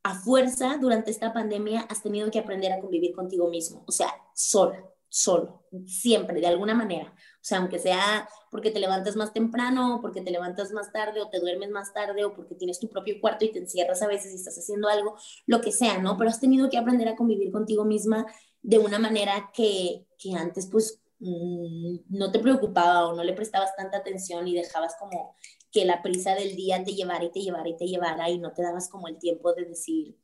a 0.03 0.15
fuerza 0.15 0.77
durante 0.81 1.11
esta 1.11 1.31
pandemia 1.31 1.87
has 1.89 2.03
tenido 2.03 2.29
que 2.29 2.39
aprender 2.39 2.73
a 2.73 2.81
convivir 2.81 3.15
contigo 3.15 3.47
mismo, 3.47 3.85
o 3.87 3.91
sea, 3.93 4.13
sola, 4.35 4.83
solo, 5.07 5.63
siempre, 5.85 6.41
de 6.41 6.47
alguna 6.47 6.75
manera. 6.75 7.13
O 7.15 7.45
sea, 7.45 7.59
aunque 7.59 7.79
sea 7.79 8.27
porque 8.51 8.69
te 8.69 8.81
levantas 8.81 9.15
más 9.15 9.31
temprano, 9.31 9.99
porque 10.01 10.19
te 10.19 10.31
levantas 10.31 10.73
más 10.73 10.91
tarde, 10.91 11.21
o 11.21 11.29
te 11.29 11.39
duermes 11.39 11.69
más 11.69 11.93
tarde, 11.93 12.25
o 12.25 12.33
porque 12.33 12.55
tienes 12.55 12.79
tu 12.79 12.89
propio 12.89 13.21
cuarto 13.21 13.45
y 13.45 13.51
te 13.53 13.59
encierras 13.59 14.01
a 14.01 14.07
veces 14.07 14.33
y 14.33 14.35
estás 14.35 14.57
haciendo 14.57 14.89
algo, 14.89 15.15
lo 15.45 15.61
que 15.61 15.71
sea, 15.71 15.99
¿no? 15.99 16.17
Pero 16.17 16.29
has 16.29 16.41
tenido 16.41 16.69
que 16.69 16.77
aprender 16.77 17.07
a 17.07 17.15
convivir 17.15 17.49
contigo 17.49 17.85
misma 17.85 18.25
de 18.61 18.79
una 18.79 18.99
manera 18.99 19.51
que, 19.53 20.05
que 20.17 20.33
antes 20.33 20.67
pues 20.67 21.02
mm, 21.23 22.17
no 22.17 22.31
te 22.31 22.39
preocupaba 22.39 23.07
o 23.07 23.15
no 23.15 23.23
le 23.23 23.33
prestabas 23.33 23.75
tanta 23.75 23.97
atención 23.97 24.47
y 24.47 24.53
dejabas 24.53 24.95
como 24.99 25.35
que 25.71 25.85
la 25.85 26.01
prisa 26.01 26.35
del 26.35 26.55
día 26.55 26.83
te 26.83 26.93
llevara 26.93 27.23
y 27.23 27.31
te 27.31 27.41
llevara 27.41 27.67
y 27.67 27.77
te 27.77 27.87
llevara 27.87 28.29
y 28.29 28.37
no 28.37 28.53
te 28.53 28.61
dabas 28.61 28.89
como 28.89 29.07
el 29.07 29.17
tiempo 29.17 29.53
de 29.53 29.65
decir, 29.65 30.17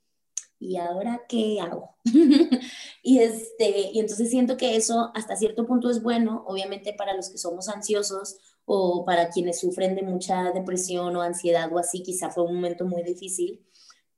¿y 0.59 0.77
ahora 0.77 1.21
qué 1.27 1.59
hago? 1.59 1.95
y, 3.03 3.19
este, 3.19 3.91
y 3.93 3.99
entonces 3.99 4.29
siento 4.29 4.57
que 4.57 4.75
eso 4.75 5.11
hasta 5.15 5.35
cierto 5.35 5.65
punto 5.65 5.89
es 5.89 6.03
bueno, 6.03 6.43
obviamente 6.47 6.93
para 6.93 7.15
los 7.15 7.29
que 7.29 7.37
somos 7.37 7.69
ansiosos 7.69 8.37
o 8.65 9.03
para 9.05 9.29
quienes 9.29 9.59
sufren 9.59 9.95
de 9.95 10.03
mucha 10.03 10.51
depresión 10.51 11.15
o 11.15 11.21
ansiedad 11.21 11.73
o 11.73 11.79
así, 11.79 12.03
quizá 12.03 12.29
fue 12.29 12.43
un 12.43 12.55
momento 12.55 12.85
muy 12.85 13.01
difícil, 13.01 13.65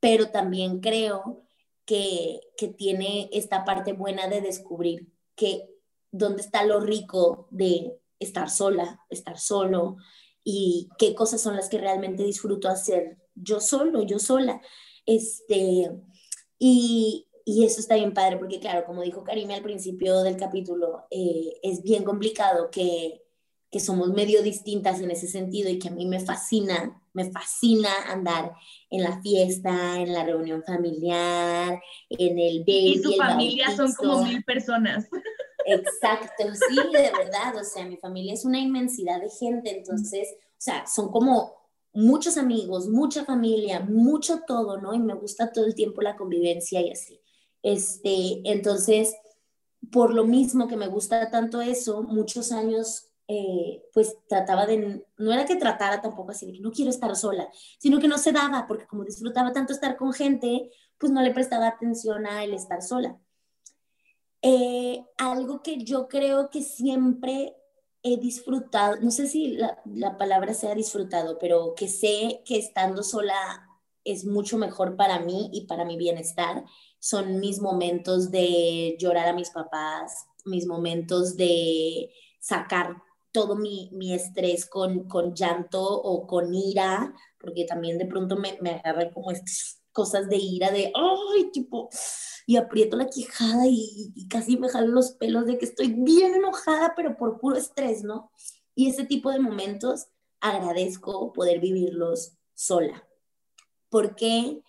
pero 0.02 0.30
también 0.32 0.82
creo 0.82 1.46
que, 1.86 2.42
tiene 2.78 3.28
esta 3.34 3.66
parte 3.66 3.94
buena 3.94 4.28
de 4.28 4.40
descubrir 4.42 5.12
que 5.36 5.71
dónde 6.12 6.42
está 6.42 6.64
lo 6.66 6.80
rico 6.80 7.48
de 7.52 7.98
estar 8.20 8.50
sola, 8.50 9.00
estar 9.10 9.40
solo 9.40 9.98
y 10.44 10.90
qué 10.98 11.16
cosas 11.16 11.42
son 11.42 11.56
las 11.56 11.70
que 11.70 11.78
realmente 11.78 12.24
disfruto 12.24 12.68
hacer 12.68 13.18
yo 13.36 13.60
solo, 13.60 14.04
yo 14.04 14.20
sola. 14.20 14.62
Este, 15.06 15.92
y, 16.60 17.28
y 17.46 17.66
eso 17.66 17.80
está 17.80 17.96
bien 17.96 18.14
padre, 18.14 18.38
porque 18.38 18.60
claro, 18.60 18.86
como 18.86 19.02
dijo 19.02 19.24
Karime 19.24 19.56
al 19.56 19.64
principio 19.64 20.22
del 20.22 20.38
capítulo, 20.38 21.06
eh, 21.10 21.60
es 21.64 21.82
bien 21.82 22.04
complicado 22.04 22.70
que, 22.70 23.24
que 23.72 23.80
somos 23.80 24.10
medio 24.10 24.44
distintas 24.44 25.00
en 25.00 25.12
ese 25.12 25.28
sentido 25.28 25.70
y 25.70 25.80
que 25.80 25.88
a 25.88 25.92
mí 25.92 26.06
me 26.06 26.20
fascina, 26.20 27.02
me 27.14 27.32
fascina 27.32 27.90
andar 28.08 28.54
en 28.90 29.04
la 29.04 29.22
fiesta, 29.22 30.00
en 30.00 30.14
la 30.14 30.26
reunión 30.26 30.62
familiar, 30.64 31.82
en 32.10 32.40
el 32.40 32.60
baby. 32.60 32.94
Y 32.94 33.00
su 33.00 33.14
familia 33.14 33.76
son 33.76 33.94
como 33.94 34.24
mil 34.24 34.44
personas. 34.44 35.08
Exacto, 35.66 36.44
sí, 36.70 36.76
de 36.92 37.12
verdad, 37.12 37.56
o 37.60 37.64
sea, 37.64 37.86
mi 37.86 37.98
familia 37.98 38.34
es 38.34 38.46
una 38.46 38.60
inmensidad 38.60 39.22
de 39.22 39.30
gente, 39.30 39.78
entonces, 39.78 40.28
o 40.34 40.56
sea, 40.58 40.86
son 40.88 41.12
como 41.12 41.54
muchos 41.94 42.38
amigos, 42.38 42.88
mucha 42.88 43.26
familia, 43.26 43.80
mucho 43.82 44.42
todo, 44.48 44.80
¿no? 44.80 44.94
Y 44.94 45.00
me 45.00 45.14
gusta 45.14 45.52
todo 45.52 45.66
el 45.66 45.76
tiempo 45.76 46.02
la 46.02 46.16
convivencia 46.16 46.82
y 46.82 46.92
así. 46.92 47.22
Este, 47.64 48.42
entonces, 48.46 49.14
por 49.92 50.14
lo 50.14 50.26
mismo 50.26 50.68
que 50.68 50.78
me 50.78 50.88
gusta 50.88 51.30
tanto 51.30 51.62
eso, 51.62 52.04
muchos 52.04 52.52
años 52.52 53.12
eh, 53.34 53.82
pues 53.94 54.18
trataba 54.28 54.66
de, 54.66 55.06
no 55.18 55.32
era 55.32 55.46
que 55.46 55.56
tratara 55.56 56.02
tampoco 56.02 56.32
así 56.32 56.46
de 56.46 56.52
que 56.52 56.60
no 56.60 56.72
quiero 56.72 56.92
estar 56.92 57.16
sola, 57.16 57.50
sino 57.80 58.00
que 58.00 58.10
no 58.10 58.18
se 58.18 58.34
daba, 58.34 58.68
porque 58.68 58.88
como 58.88 59.06
disfrutaba 59.06 59.54
tanto 59.54 59.72
estar 59.72 59.96
con 59.96 60.12
gente, 60.12 60.70
pues 60.98 61.14
no 61.14 61.22
le 61.22 61.34
prestaba 61.34 61.68
atención 61.68 62.26
a 62.26 62.44
el 62.44 62.54
estar 62.54 62.82
sola. 62.82 63.18
Eh, 64.42 65.06
algo 65.18 65.62
que 65.62 65.84
yo 65.84 66.08
creo 66.08 66.50
que 66.50 66.64
siempre 66.64 67.56
he 68.04 68.18
disfrutado, 68.18 68.98
no 69.02 69.12
sé 69.12 69.28
si 69.28 69.50
la, 69.50 69.80
la 69.86 70.18
palabra 70.18 70.54
sea 70.54 70.74
disfrutado, 70.74 71.38
pero 71.40 71.76
que 71.76 71.88
sé 71.88 72.42
que 72.46 72.58
estando 72.58 73.04
sola 73.04 73.68
es 74.04 74.26
mucho 74.26 74.58
mejor 74.58 74.96
para 74.96 75.20
mí 75.20 75.50
y 75.54 75.68
para 75.68 75.86
mi 75.86 75.98
bienestar, 75.98 76.66
son 77.00 77.40
mis 77.40 77.60
momentos 77.60 78.32
de 78.32 78.96
llorar 79.00 79.28
a 79.28 79.34
mis 79.34 79.52
papás, 79.52 80.28
mis 80.46 80.66
momentos 80.66 81.38
de 81.38 82.12
sacar 82.40 83.02
todo 83.32 83.56
mi, 83.56 83.90
mi 83.94 84.14
estrés 84.14 84.66
con, 84.66 85.08
con, 85.08 85.34
llanto 85.36 85.82
o 85.82 86.28
con 86.28 86.54
ira, 86.54 87.14
porque 87.40 87.66
también 87.66 87.98
de 87.98 88.06
pronto 88.06 88.36
me, 88.36 88.58
me 88.62 88.72
agarran 88.72 89.14
como 89.14 89.32
estas 89.32 89.81
cosas 89.92 90.30
de 90.30 90.38
ira, 90.38 90.72
de, 90.72 90.92
ay, 90.96 91.52
tipo, 91.52 91.90
y 92.46 92.58
aprieto 92.58 92.98
la 92.98 93.08
quijada 93.08 93.64
y, 93.68 94.28
casi 94.30 94.58
me 94.58 94.70
jalo 94.70 94.88
los 94.88 95.12
pelos 95.12 95.46
de 95.46 95.58
que 95.58 95.66
estoy 95.66 95.94
bien 95.94 96.34
enojada, 96.34 96.94
pero 96.96 97.18
por 97.18 97.40
puro 97.40 97.56
estrés, 97.56 98.04
¿no? 98.04 98.32
Y 98.76 98.90
ese 98.90 99.06
tipo 99.06 99.32
de 99.32 99.40
momentos 99.40 100.08
agradezco 100.40 101.34
poder 101.34 101.60
vivirlos 101.60 102.34
sola. 102.54 103.08
¿Por 103.90 104.16
qué? 104.16 104.62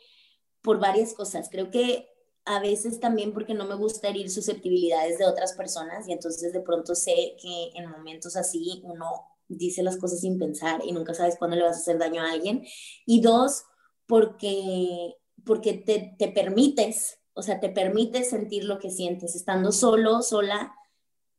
Por 0.61 0.81
varias 0.81 1.15
cosas. 1.15 1.49
Creo 1.51 1.71
que 1.71 2.09
a 2.45 2.61
veces 2.61 2.99
también 2.99 3.33
porque 3.33 3.55
no 3.55 3.65
me 3.65 3.77
gusta 3.77 4.09
herir 4.09 4.31
susceptibilidades 4.31 5.19
de 5.19 5.27
otras 5.27 5.53
personas 5.53 6.09
y 6.09 6.13
entonces 6.13 6.53
de 6.53 6.61
pronto 6.61 6.95
sé 6.95 7.37
que 7.41 7.71
en 7.75 7.89
momentos 7.89 8.37
así 8.37 8.83
uno 8.85 9.07
dice 9.49 9.83
las 9.83 9.97
cosas 9.97 10.21
sin 10.21 10.39
pensar 10.39 10.81
y 10.85 10.93
nunca 10.93 11.15
sabes 11.15 11.37
cuándo 11.39 11.57
le 11.57 11.63
vas 11.63 11.77
a 11.77 11.81
hacer 11.81 11.99
daño 11.99 12.23
a 12.23 12.33
alguien. 12.33 12.65
Y 13.07 13.21
dos, 13.21 13.65
porque, 14.07 15.17
porque 15.45 15.75
te, 15.75 16.15
te 16.19 16.29
permites, 16.29 17.19
o 17.35 17.43
sea, 17.43 17.61
te 17.61 17.69
permites 17.69 18.31
sentir 18.31 18.65
lo 18.65 18.79
que 18.79 18.91
sientes. 18.91 19.35
Estando 19.35 19.73
solo, 19.73 20.23
sola, 20.23 20.75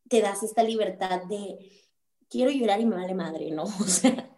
te 0.10 0.22
das 0.22 0.44
esta 0.44 0.64
libertad 0.64 1.24
de 1.30 1.58
quiero 2.30 2.50
llorar 2.50 2.82
y 2.82 2.86
me 2.86 2.96
vale 2.96 3.14
madre, 3.14 3.52
¿no? 3.52 3.64
O 3.80 3.88
sea, 3.88 4.30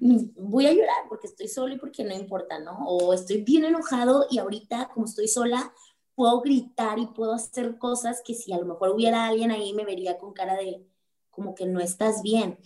voy 0.00 0.66
a 0.66 0.72
llorar 0.72 1.04
porque 1.08 1.26
estoy 1.26 1.46
solo 1.46 1.74
y 1.74 1.78
porque 1.78 2.02
no 2.02 2.14
importa, 2.14 2.58
¿no? 2.58 2.86
O 2.86 3.12
estoy 3.12 3.42
bien 3.42 3.64
enojado 3.64 4.26
y 4.30 4.38
ahorita, 4.38 4.90
como 4.94 5.06
estoy 5.06 5.28
sola, 5.28 5.72
puedo 6.14 6.40
gritar 6.40 6.98
y 6.98 7.06
puedo 7.06 7.34
hacer 7.34 7.76
cosas 7.78 8.22
que 8.24 8.34
si 8.34 8.52
a 8.52 8.58
lo 8.58 8.66
mejor 8.66 8.90
hubiera 8.90 9.26
alguien 9.26 9.50
ahí 9.50 9.74
me 9.74 9.84
vería 9.84 10.16
con 10.16 10.32
cara 10.32 10.56
de 10.56 10.86
como 11.30 11.54
que 11.54 11.66
no 11.66 11.80
estás 11.80 12.22
bien. 12.22 12.58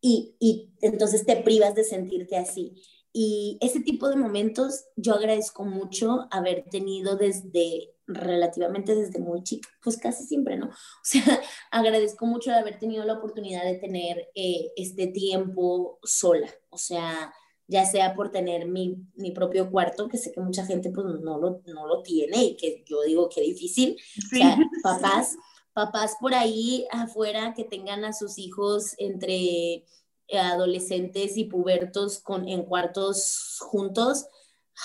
Y, 0.00 0.34
y 0.40 0.70
entonces 0.80 1.24
te 1.24 1.36
privas 1.36 1.74
de 1.74 1.84
sentirte 1.84 2.36
así. 2.36 2.82
Y 3.12 3.58
ese 3.60 3.80
tipo 3.80 4.08
de 4.08 4.16
momentos 4.16 4.84
yo 4.96 5.14
agradezco 5.14 5.64
mucho 5.64 6.26
haber 6.30 6.64
tenido 6.70 7.16
desde 7.16 7.94
relativamente 8.08 8.94
desde 8.94 9.18
muy 9.18 9.42
chica, 9.42 9.68
pues 9.82 9.98
casi 9.98 10.24
siempre, 10.24 10.56
¿no? 10.56 10.66
O 10.70 11.04
sea, 11.04 11.40
agradezco 11.70 12.26
mucho 12.26 12.50
de 12.50 12.56
haber 12.56 12.78
tenido 12.78 13.04
la 13.04 13.14
oportunidad 13.14 13.64
de 13.64 13.76
tener 13.76 14.28
eh, 14.34 14.72
este 14.76 15.08
tiempo 15.08 15.98
sola, 16.02 16.48
o 16.70 16.78
sea, 16.78 17.32
ya 17.66 17.84
sea 17.84 18.14
por 18.14 18.30
tener 18.30 18.66
mi, 18.66 18.96
mi, 19.14 19.30
propio 19.32 19.70
cuarto, 19.70 20.08
que 20.08 20.16
sé 20.16 20.32
que 20.32 20.40
mucha 20.40 20.64
gente 20.64 20.90
pues 20.90 21.06
no 21.06 21.38
lo, 21.38 21.60
no 21.66 21.86
lo 21.86 22.02
tiene 22.02 22.42
y 22.42 22.56
que 22.56 22.82
yo 22.86 23.02
digo 23.02 23.28
que 23.28 23.42
difícil. 23.42 23.98
Sí. 24.30 24.40
O 24.40 24.44
sea, 24.44 24.58
papás, 24.82 25.36
papás 25.74 26.16
por 26.18 26.32
ahí 26.32 26.86
afuera 26.90 27.52
que 27.54 27.64
tengan 27.64 28.06
a 28.06 28.14
sus 28.14 28.38
hijos 28.38 28.94
entre 28.96 29.84
adolescentes 30.32 31.36
y 31.36 31.44
pubertos 31.44 32.18
con, 32.18 32.48
en 32.48 32.64
cuartos 32.64 33.58
juntos, 33.60 34.26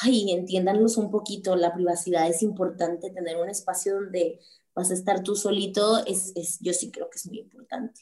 ay, 0.02 0.32
entiéndanlos 0.32 0.98
un 0.98 1.12
poquito, 1.12 1.56
la 1.56 1.74
privacidad 1.74 2.28
es 2.28 2.42
importante, 2.42 3.12
tener 3.12 3.38
un 3.38 3.50
espacio 3.50 3.96
donde 3.96 4.40
vas 4.74 4.92
a 4.92 4.94
estar 4.94 5.24
tú 5.24 5.36
solito, 5.36 6.04
es, 6.06 6.32
es 6.36 6.60
yo 6.62 6.74
sí 6.74 6.92
creo 6.92 7.10
que 7.10 7.18
es 7.18 7.28
muy 7.28 7.40
importante. 7.40 8.02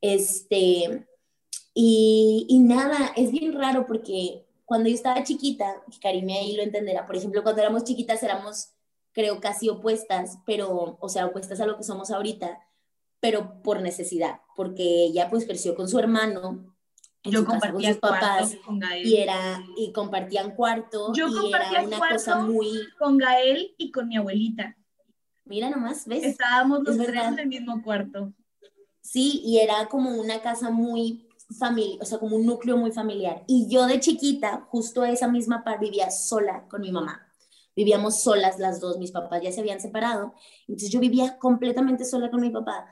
Este, 0.00 1.06
y, 1.74 2.46
y, 2.48 2.58
nada, 2.60 3.12
es 3.16 3.30
bien 3.30 3.52
raro 3.52 3.86
porque 3.86 4.46
cuando 4.64 4.88
yo 4.88 4.94
estaba 4.94 5.22
chiquita, 5.24 5.82
Karime 6.00 6.38
ahí 6.38 6.56
lo 6.56 6.62
entenderá, 6.62 7.06
por 7.06 7.16
ejemplo, 7.16 7.42
cuando 7.42 7.62
éramos 7.62 7.84
chiquitas 7.84 8.22
éramos, 8.22 8.70
creo, 9.12 9.40
casi 9.40 9.68
opuestas, 9.68 10.38
pero, 10.46 10.96
o 11.00 11.08
sea, 11.08 11.26
opuestas 11.26 11.60
a 11.60 11.66
lo 11.66 11.76
que 11.76 11.84
somos 11.84 12.10
ahorita, 12.10 12.60
pero 13.20 13.62
por 13.62 13.80
necesidad, 13.80 14.40
porque 14.54 15.04
ella 15.04 15.28
pues 15.30 15.46
creció 15.46 15.74
con 15.74 15.88
su 15.88 15.98
hermano, 15.98 16.75
yo 17.24 17.44
compartía 17.44 17.72
con 17.72 17.82
sus 17.82 17.96
papás 17.98 18.56
con 18.64 18.78
Gael. 18.78 19.06
y 19.06 19.16
era 19.16 19.62
y 19.76 19.92
compartían 19.92 20.54
cuarto 20.54 21.12
yo 21.12 21.28
y 21.28 21.52
era 21.52 21.82
una 21.82 21.98
cosa 21.98 22.36
muy 22.40 22.88
con 22.98 23.18
Gael 23.18 23.74
y 23.78 23.90
con 23.90 24.08
mi 24.08 24.16
abuelita 24.16 24.76
mira 25.44 25.70
nomás 25.70 26.06
ves 26.06 26.24
estábamos 26.24 26.82
los 26.84 26.96
tres 26.96 27.24
en 27.24 27.38
el 27.38 27.46
mismo 27.48 27.82
cuarto 27.82 28.32
sí 29.00 29.42
y 29.44 29.58
era 29.58 29.86
como 29.88 30.10
una 30.10 30.40
casa 30.40 30.70
muy 30.70 31.26
familia, 31.58 31.98
o 32.00 32.04
sea, 32.04 32.18
como 32.18 32.36
un 32.36 32.46
núcleo 32.46 32.76
muy 32.76 32.92
familiar. 32.92 33.44
Y 33.46 33.68
yo 33.68 33.86
de 33.86 34.00
chiquita, 34.00 34.66
justo 34.68 35.04
esa 35.04 35.28
misma 35.28 35.64
par, 35.64 35.78
vivía 35.78 36.10
sola 36.10 36.66
con 36.68 36.80
mi 36.80 36.90
mamá. 36.90 37.22
Vivíamos 37.74 38.22
solas 38.22 38.58
las 38.58 38.80
dos, 38.80 38.98
mis 38.98 39.12
papás 39.12 39.42
ya 39.42 39.52
se 39.52 39.60
habían 39.60 39.80
separado. 39.80 40.34
Entonces 40.66 40.90
yo 40.90 40.98
vivía 40.98 41.38
completamente 41.38 42.04
sola 42.04 42.30
con 42.30 42.40
mi 42.40 42.50
papá. 42.50 42.86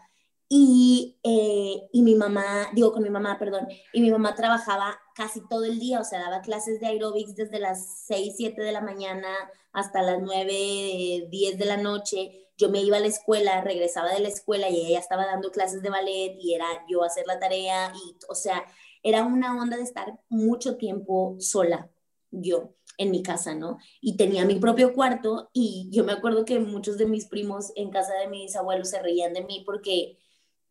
Y, 0.56 1.18
eh, 1.24 1.88
y 1.92 2.02
mi 2.02 2.14
mamá, 2.14 2.68
digo 2.74 2.92
con 2.92 3.02
mi 3.02 3.10
mamá, 3.10 3.38
perdón, 3.40 3.66
y 3.92 4.00
mi 4.00 4.10
mamá 4.12 4.36
trabajaba 4.36 4.96
casi 5.16 5.40
todo 5.48 5.64
el 5.64 5.80
día, 5.80 5.98
o 6.00 6.04
sea, 6.04 6.20
daba 6.20 6.42
clases 6.42 6.78
de 6.78 6.86
aerobics 6.86 7.34
desde 7.34 7.58
las 7.58 8.04
6, 8.06 8.34
7 8.36 8.62
de 8.62 8.70
la 8.70 8.80
mañana 8.80 9.28
hasta 9.72 10.02
las 10.02 10.20
9, 10.22 11.26
10 11.28 11.58
de 11.58 11.64
la 11.64 11.76
noche 11.76 12.44
yo 12.56 12.70
me 12.70 12.82
iba 12.82 12.98
a 12.98 13.00
la 13.00 13.08
escuela, 13.08 13.60
regresaba 13.62 14.12
de 14.12 14.20
la 14.20 14.28
escuela 14.28 14.70
y 14.70 14.86
ella 14.86 15.00
estaba 15.00 15.26
dando 15.26 15.50
clases 15.50 15.82
de 15.82 15.90
ballet 15.90 16.36
y 16.40 16.54
era 16.54 16.66
yo 16.88 17.02
hacer 17.02 17.26
la 17.26 17.40
tarea 17.40 17.92
y, 17.94 18.16
o 18.28 18.34
sea, 18.34 18.64
era 19.02 19.24
una 19.24 19.60
onda 19.60 19.76
de 19.76 19.82
estar 19.82 20.20
mucho 20.28 20.76
tiempo 20.76 21.36
sola, 21.40 21.90
yo, 22.30 22.74
en 22.96 23.10
mi 23.10 23.22
casa, 23.22 23.54
¿no? 23.54 23.78
Y 24.00 24.16
tenía 24.16 24.44
mi 24.44 24.60
propio 24.60 24.92
cuarto 24.92 25.50
y 25.52 25.88
yo 25.90 26.04
me 26.04 26.12
acuerdo 26.12 26.44
que 26.44 26.60
muchos 26.60 26.96
de 26.96 27.06
mis 27.06 27.26
primos 27.26 27.72
en 27.74 27.90
casa 27.90 28.14
de 28.14 28.28
mis 28.28 28.54
abuelos 28.54 28.90
se 28.90 29.02
reían 29.02 29.32
de 29.32 29.42
mí 29.42 29.64
porque 29.66 30.16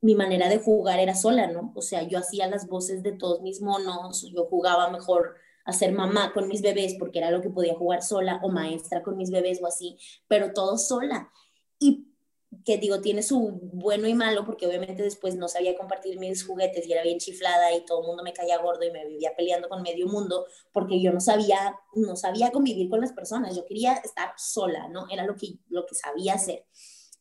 mi 0.03 0.15
manera 0.15 0.50
de 0.50 0.60
jugar 0.60 1.00
era 1.00 1.15
sola, 1.15 1.48
¿no? 1.48 1.72
O 1.75 1.81
sea, 1.81 2.03
yo 2.03 2.19
hacía 2.19 2.48
las 2.48 2.67
voces 2.67 3.03
de 3.03 3.13
todos 3.13 3.41
mis 3.41 3.62
monos, 3.62 4.29
yo 4.29 4.45
jugaba 4.45 4.89
mejor 4.89 5.36
a 5.65 5.72
ser 5.72 5.93
mamá 5.93 6.33
con 6.33 6.50
mis 6.50 6.62
bebés 6.62 6.95
porque 7.00 7.19
era 7.19 7.31
lo 7.31 7.41
que 7.41 7.50
podía 7.50 7.74
jugar 7.74 8.03
sola 8.03 8.41
o 8.43 8.50
maestra 8.50 9.01
con 9.01 9.15
mis 9.15 9.31
bebés 9.31 9.62
o 9.62 9.65
así, 9.65 9.98
pero 10.27 10.51
todo 10.51 10.77
sola 10.77 11.31
y 11.79 12.10
que 12.65 12.77
digo, 12.77 13.00
tiene 13.00 13.24
su 13.24 13.60
bueno 13.74 14.07
y 14.07 14.13
malo, 14.13 14.45
porque 14.45 14.67
obviamente 14.67 15.01
después 15.03 15.36
no 15.36 15.48
sabía 15.48 15.75
compartir 15.75 16.19
mis 16.19 16.45
juguetes 16.45 16.86
y 16.86 16.91
era 16.91 17.01
bien 17.01 17.17
chiflada 17.17 17.74
y 17.74 17.86
todo 17.86 18.01
el 18.01 18.07
mundo 18.07 18.24
me 18.24 18.33
caía 18.33 18.57
gordo 18.57 18.83
y 18.83 18.91
me 18.91 19.07
vivía 19.07 19.33
peleando 19.36 19.69
con 19.69 19.81
medio 19.81 20.07
mundo, 20.07 20.45
porque 20.74 21.01
yo 21.01 21.13
no 21.13 21.22
sabía, 21.22 21.79
no 21.95 22.15
sabía 22.17 22.51
convivir 22.51 22.89
con 22.89 23.01
las 23.01 23.13
personas, 23.13 23.55
yo 23.55 23.65
quería 23.65 23.93
estar 23.93 24.33
sola, 24.38 24.89
¿no? 24.89 25.07
Era 25.10 25.25
lo 25.25 25.36
que, 25.36 25.57
lo 25.69 25.86
que 25.86 25.95
sabía 25.95 26.33
hacer. 26.36 26.65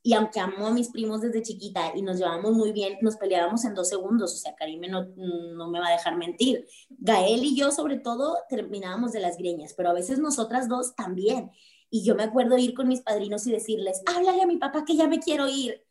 Y 0.05 0.15
aunque 0.15 0.41
amo 0.41 0.67
a 0.67 0.73
mis 0.73 0.89
primos 0.89 1.21
desde 1.21 1.43
chiquita 1.43 1.93
y 1.95 2.03
nos 2.03 2.19
llevamos 2.19 2.53
muy 2.53 2.73
bien, 2.73 2.99
nos 3.03 3.17
peleábamos 3.17 3.65
en 3.65 3.75
dos 3.75 3.89
segundos, 3.89 4.35
o 4.35 4.37
sea, 4.37 4.55
Karime 4.57 4.89
no, 4.89 5.05
no 5.17 5.71
me 5.71 5.79
va 5.79 5.89
a 5.89 5.93
dejar 5.93 6.17
mentir. 6.17 6.67
Gael 6.91 7.45
y 7.45 7.57
yo 7.57 7.71
sobre 7.71 7.99
todo 7.99 8.37
terminábamos 8.49 9.13
de 9.13 9.21
las 9.21 9.37
greñas, 9.37 9.75
pero 9.75 9.91
a 9.91 9.93
veces 9.93 10.19
nosotras 10.19 10.69
dos 10.69 10.97
también. 10.97 11.53
Y 11.89 12.05
yo 12.05 12.17
me 12.17 12.25
acuerdo 12.25 12.59
ir 12.59 12.75
con 12.75 12.89
mis 12.89 13.03
padrinos 13.03 13.47
y 13.47 13.53
decirles, 13.53 14.03
háblale 14.07 14.43
a 14.43 14.47
mi 14.47 14.57
papá 14.57 14.85
que 14.85 14.97
ya 14.97 15.07
me 15.07 15.21
quiero 15.21 15.49
ir. 15.49 15.85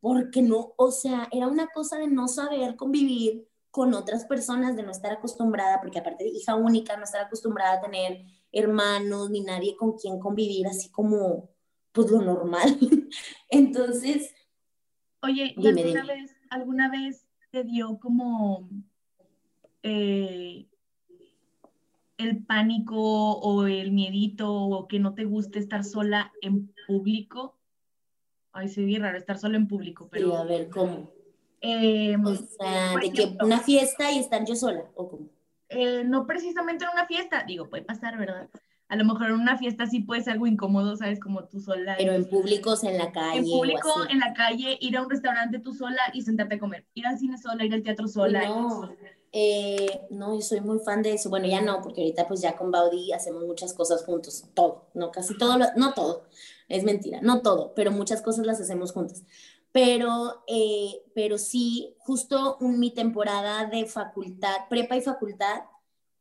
Porque 0.00 0.42
no, 0.42 0.74
o 0.76 0.90
sea, 0.90 1.28
era 1.32 1.46
una 1.46 1.68
cosa 1.68 1.98
de 1.98 2.08
no 2.08 2.28
saber 2.28 2.76
convivir 2.76 3.48
con 3.70 3.94
otras 3.94 4.24
personas, 4.24 4.76
de 4.76 4.82
no 4.82 4.90
estar 4.90 5.12
acostumbrada, 5.12 5.80
porque 5.80 5.98
aparte 5.98 6.24
de 6.24 6.30
hija 6.30 6.54
única, 6.56 6.96
no 6.96 7.04
estar 7.04 7.22
acostumbrada 7.22 7.74
a 7.74 7.80
tener 7.80 8.24
hermanos 8.52 9.30
ni 9.30 9.40
nadie 9.40 9.76
con 9.76 9.96
quien 9.96 10.18
convivir 10.18 10.66
así 10.66 10.90
como 10.90 11.50
pues 11.96 12.10
lo 12.10 12.20
normal. 12.20 12.78
Entonces, 13.48 14.34
oye, 15.22 15.54
¿y 15.56 15.66
alguna, 15.66 16.04
Vez, 16.04 16.36
alguna 16.50 16.90
vez 16.90 17.26
te 17.50 17.64
dio 17.64 17.98
como 17.98 18.68
eh, 19.82 20.66
el 22.18 22.44
pánico 22.44 22.98
o 22.98 23.66
el 23.66 23.92
miedito 23.92 24.52
o 24.52 24.86
que 24.86 24.98
no 24.98 25.14
te 25.14 25.24
guste 25.24 25.58
estar 25.58 25.84
sola 25.84 26.32
en 26.42 26.70
público? 26.86 27.56
Ay, 28.52 28.68
se 28.68 28.84
ve 28.84 28.98
raro 28.98 29.16
estar 29.16 29.38
sola 29.38 29.56
en 29.56 29.66
público, 29.66 30.08
pero... 30.10 30.36
a 30.36 30.44
ver, 30.44 30.68
¿cómo? 30.68 31.10
Em, 31.62 32.24
o 32.24 32.36
sea, 32.36 32.94
de 33.00 33.10
que 33.10 33.36
una 33.42 33.60
fiesta 33.60 34.12
y 34.12 34.18
estar 34.18 34.44
yo 34.44 34.54
sola, 34.54 34.84
¿o 34.94 35.08
cómo? 35.08 35.28
Eh, 35.70 36.04
no 36.04 36.26
precisamente 36.26 36.84
en 36.84 36.90
una 36.90 37.06
fiesta, 37.06 37.42
digo, 37.46 37.70
puede 37.70 37.82
pasar, 37.82 38.18
¿verdad? 38.18 38.50
A 38.88 38.96
lo 38.96 39.04
mejor 39.04 39.26
en 39.26 39.32
una 39.32 39.58
fiesta 39.58 39.86
sí 39.86 40.00
puede 40.00 40.22
ser 40.22 40.34
algo 40.34 40.46
incómodo, 40.46 40.96
¿sabes? 40.96 41.18
Como 41.18 41.44
tú 41.44 41.60
sola. 41.60 41.96
Pero 41.98 42.12
en 42.12 42.28
públicos, 42.28 42.84
en 42.84 42.98
la 42.98 43.10
calle. 43.10 43.38
En 43.38 43.44
público, 43.44 43.90
en 44.08 44.20
la 44.20 44.32
calle, 44.32 44.78
ir 44.80 44.96
a 44.96 45.02
un 45.02 45.10
restaurante 45.10 45.58
tú 45.58 45.74
sola 45.74 46.00
y 46.12 46.22
sentarte 46.22 46.54
a 46.54 46.58
comer. 46.58 46.84
Ir 46.94 47.06
al 47.06 47.18
cine 47.18 47.36
sola, 47.38 47.64
ir 47.64 47.74
al 47.74 47.82
teatro 47.82 48.06
sola. 48.06 48.46
No, 48.46 48.90
eh, 49.32 50.02
no, 50.10 50.34
yo 50.34 50.40
soy 50.40 50.60
muy 50.60 50.78
fan 50.78 51.02
de 51.02 51.14
eso. 51.14 51.30
Bueno, 51.30 51.46
ya 51.46 51.60
no, 51.60 51.82
porque 51.82 52.02
ahorita 52.02 52.28
pues 52.28 52.40
ya 52.40 52.56
con 52.56 52.70
Baudi 52.70 53.12
hacemos 53.12 53.44
muchas 53.44 53.74
cosas 53.74 54.04
juntos. 54.04 54.44
Todo, 54.54 54.88
no 54.94 55.10
casi 55.10 55.36
todo, 55.36 55.58
no 55.76 55.92
todo. 55.92 56.26
Es 56.68 56.84
mentira, 56.84 57.20
no 57.22 57.42
todo, 57.42 57.74
pero 57.74 57.92
muchas 57.92 58.22
cosas 58.22 58.44
las 58.44 58.60
hacemos 58.60 58.92
juntas 58.92 59.24
pero, 59.76 60.42
eh, 60.46 61.02
pero 61.14 61.36
sí, 61.36 61.94
justo 61.98 62.56
en 62.62 62.80
mi 62.80 62.92
temporada 62.92 63.66
de 63.66 63.84
facultad, 63.84 64.56
prepa 64.70 64.96
y 64.96 65.02
facultad, 65.02 65.64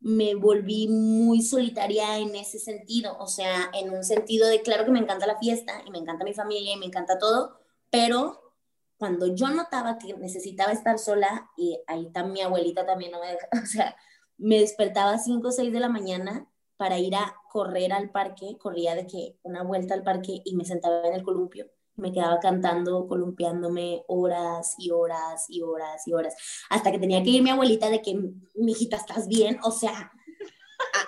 me 0.05 0.35
volví 0.35 0.87
muy 0.87 1.41
solitaria 1.41 2.19
en 2.19 2.35
ese 2.35 2.59
sentido, 2.59 3.17
o 3.17 3.25
sea, 3.25 3.71
en 3.73 3.89
un 3.89 4.03
sentido 4.03 4.47
de, 4.47 4.61
claro 4.61 4.85
que 4.85 4.91
me 4.91 4.99
encanta 4.99 5.25
la 5.25 5.39
fiesta 5.39 5.81
y 5.83 5.89
me 5.89 5.97
encanta 5.97 6.23
mi 6.23 6.35
familia 6.35 6.75
y 6.75 6.77
me 6.77 6.85
encanta 6.85 7.17
todo, 7.17 7.57
pero 7.89 8.53
cuando 8.97 9.33
yo 9.33 9.49
notaba 9.49 9.97
que 9.97 10.13
necesitaba 10.13 10.71
estar 10.73 10.99
sola, 10.99 11.49
y 11.57 11.79
ahí 11.87 12.05
está 12.05 12.23
mi 12.23 12.39
abuelita 12.41 12.85
también 12.85 13.13
no 13.13 13.19
me 13.19 13.31
deja, 13.31 13.47
o 13.63 13.65
sea, 13.65 13.95
me 14.37 14.59
despertaba 14.59 15.13
a 15.13 15.17
5 15.17 15.47
o 15.47 15.51
6 15.51 15.73
de 15.73 15.79
la 15.79 15.89
mañana 15.89 16.47
para 16.77 16.99
ir 16.99 17.15
a 17.15 17.35
correr 17.51 17.91
al 17.91 18.11
parque, 18.11 18.59
corría 18.59 18.93
de 18.93 19.07
que 19.07 19.39
una 19.41 19.63
vuelta 19.63 19.95
al 19.95 20.03
parque 20.03 20.39
y 20.45 20.55
me 20.55 20.65
sentaba 20.65 21.07
en 21.07 21.15
el 21.15 21.23
columpio 21.23 21.65
me 21.97 22.11
quedaba 22.11 22.39
cantando, 22.39 23.07
columpiándome 23.07 24.03
horas 24.07 24.75
y 24.77 24.91
horas 24.91 25.45
y 25.49 25.61
horas 25.61 26.07
y 26.07 26.13
horas, 26.13 26.35
hasta 26.69 26.91
que 26.91 26.99
tenía 26.99 27.23
que 27.23 27.29
ir 27.29 27.43
mi 27.43 27.49
abuelita 27.49 27.89
de 27.89 28.01
que, 28.01 28.19
mijita, 28.55 28.97
¿estás 28.97 29.27
bien? 29.27 29.57
O 29.63 29.71
sea, 29.71 30.11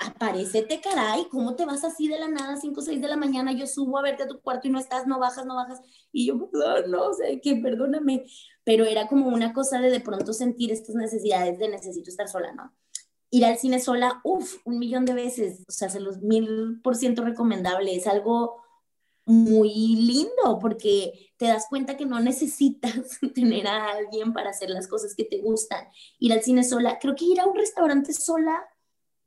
aparecete, 0.06 0.82
caray, 0.82 1.28
¿cómo 1.30 1.56
te 1.56 1.66
vas 1.66 1.84
así 1.84 2.08
de 2.08 2.20
la 2.20 2.28
nada, 2.28 2.58
5 2.58 2.80
o 2.80 2.84
6 2.84 3.02
de 3.02 3.08
la 3.08 3.18
mañana, 3.18 3.52
yo 3.52 3.68
subo 3.68 3.98
a 3.98 4.02
verte 4.02 4.24
a 4.24 4.28
tu 4.28 4.40
cuarto 4.42 4.68
y 4.68 4.72
no 4.72 4.80
estás, 4.80 5.08
no 5.08 5.20
bajas, 5.20 5.46
no 5.46 5.56
bajas, 5.56 5.82
y 6.12 6.28
yo, 6.28 6.50
no, 6.52 6.88
no, 6.88 7.14
sé, 7.14 7.40
que 7.42 7.56
perdóname, 7.58 8.26
pero 8.64 8.86
era 8.86 9.08
como 9.08 9.28
una 9.28 9.54
cosa 9.54 9.80
de 9.80 9.90
de 9.90 10.00
pronto 10.00 10.34
sentir 10.34 10.72
estas 10.72 10.96
necesidades 10.96 11.58
de 11.60 11.70
necesito 11.70 12.10
estar 12.10 12.28
sola, 12.28 12.54
¿no? 12.54 12.74
Ir 13.30 13.46
al 13.46 13.58
cine 13.58 13.80
sola, 13.80 14.22
uff, 14.24 14.58
un 14.66 14.80
millón 14.80 15.06
de 15.06 15.14
veces, 15.14 15.66
o 15.68 15.72
sea, 15.72 15.90
se 15.90 16.00
los 16.00 16.22
mil 16.22 16.80
por 16.82 16.96
ciento 16.96 17.24
recomendable, 17.24 17.96
es 17.96 18.08
algo 18.08 18.62
muy 19.28 19.96
lindo 19.98 20.58
porque 20.62 21.32
te 21.36 21.48
das 21.48 21.68
cuenta 21.70 21.98
que 21.98 22.06
no 22.06 22.20
necesitas 22.22 23.20
tener 23.36 23.68
a 23.68 23.92
alguien 23.92 24.32
para 24.32 24.52
hacer 24.52 24.70
las 24.70 24.88
cosas 24.88 25.14
que 25.16 25.26
te 25.26 25.40
gustan. 25.40 25.86
Ir 26.18 26.32
al 26.32 26.42
cine 26.42 26.64
sola, 26.64 26.98
creo 27.00 27.14
que 27.14 27.26
ir 27.26 27.40
a 27.40 27.46
un 27.46 27.56
restaurante 27.56 28.14
sola, 28.14 28.66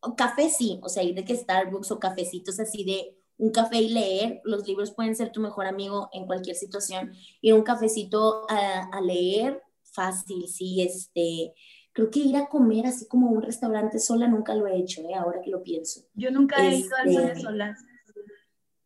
o 0.01 0.17
café 0.17 0.49
sí, 0.49 0.81
o 0.83 0.89
sea, 0.89 1.03
ir 1.03 1.15
de 1.15 1.25
que 1.25 1.37
Starbucks 1.37 1.91
o 1.91 2.01
cafecitos 2.01 2.59
así 2.59 2.85
de 2.85 3.15
un 3.37 3.51
café 3.51 3.79
y 3.79 3.91
leer, 3.91 4.41
los 4.45 4.67
libros 4.67 4.91
pueden 4.91 5.15
ser 5.15 5.33
tu 5.33 5.41
mejor 5.41 5.67
amigo 5.67 6.09
en 6.13 6.27
cualquier 6.27 6.57
situación. 6.57 7.13
Ir 7.43 7.53
a 7.53 7.57
un 7.57 7.63
cafecito 7.63 8.47
a, 8.49 9.01
leer, 9.03 9.63
fácil, 9.83 10.49
sí, 10.49 10.81
este, 10.81 11.53
creo 11.93 12.11
que 12.11 12.21
ir 12.21 12.37
a 12.37 12.49
comer 12.49 12.87
así 12.87 13.07
como 13.07 13.29
a 13.29 13.33
un 13.33 13.43
restaurante 13.43 13.99
sola 13.99 14.29
nunca 14.29 14.55
lo 14.55 14.67
he 14.67 14.79
hecho, 14.79 15.03
¿eh? 15.03 15.15
ahora 15.15 15.43
que 15.43 15.51
lo 15.51 15.63
pienso. 15.63 16.01
Yo 16.15 16.31
nunca 16.31 16.67
he 16.67 16.77
ido 16.77 16.97
al 16.97 17.11
cine 17.11 17.25
este, 17.25 17.41
sola. 17.41 17.77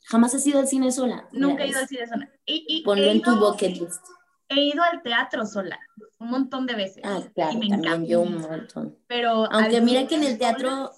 ¿Jamás 0.04 0.34
has 0.34 0.46
ido 0.46 0.60
al 0.60 0.68
cine 0.68 0.92
sola? 0.92 1.28
Nunca 1.32 1.64
he 1.64 1.68
ido 1.68 1.80
al 1.80 1.88
cine 1.88 2.06
sola. 2.06 2.30
Y, 2.44 2.82
Ponlo 2.84 3.06
en 3.06 3.22
tu 3.22 3.36
bucket 3.36 3.76
list. 3.76 4.04
He 4.48 4.60
ido 4.60 4.82
al 4.82 5.02
teatro 5.02 5.46
sola, 5.46 5.78
un 6.18 6.30
montón 6.30 6.66
de 6.66 6.74
veces. 6.74 7.02
Ah, 7.04 7.22
claro, 7.34 7.52
también 7.52 8.06
yo 8.06 8.20
un 8.20 8.40
montón. 8.40 8.98
Pero 9.06 9.50
aunque 9.50 9.80
mira 9.80 10.06
que 10.06 10.16
en 10.16 10.24
el 10.24 10.38
teatro, 10.38 10.90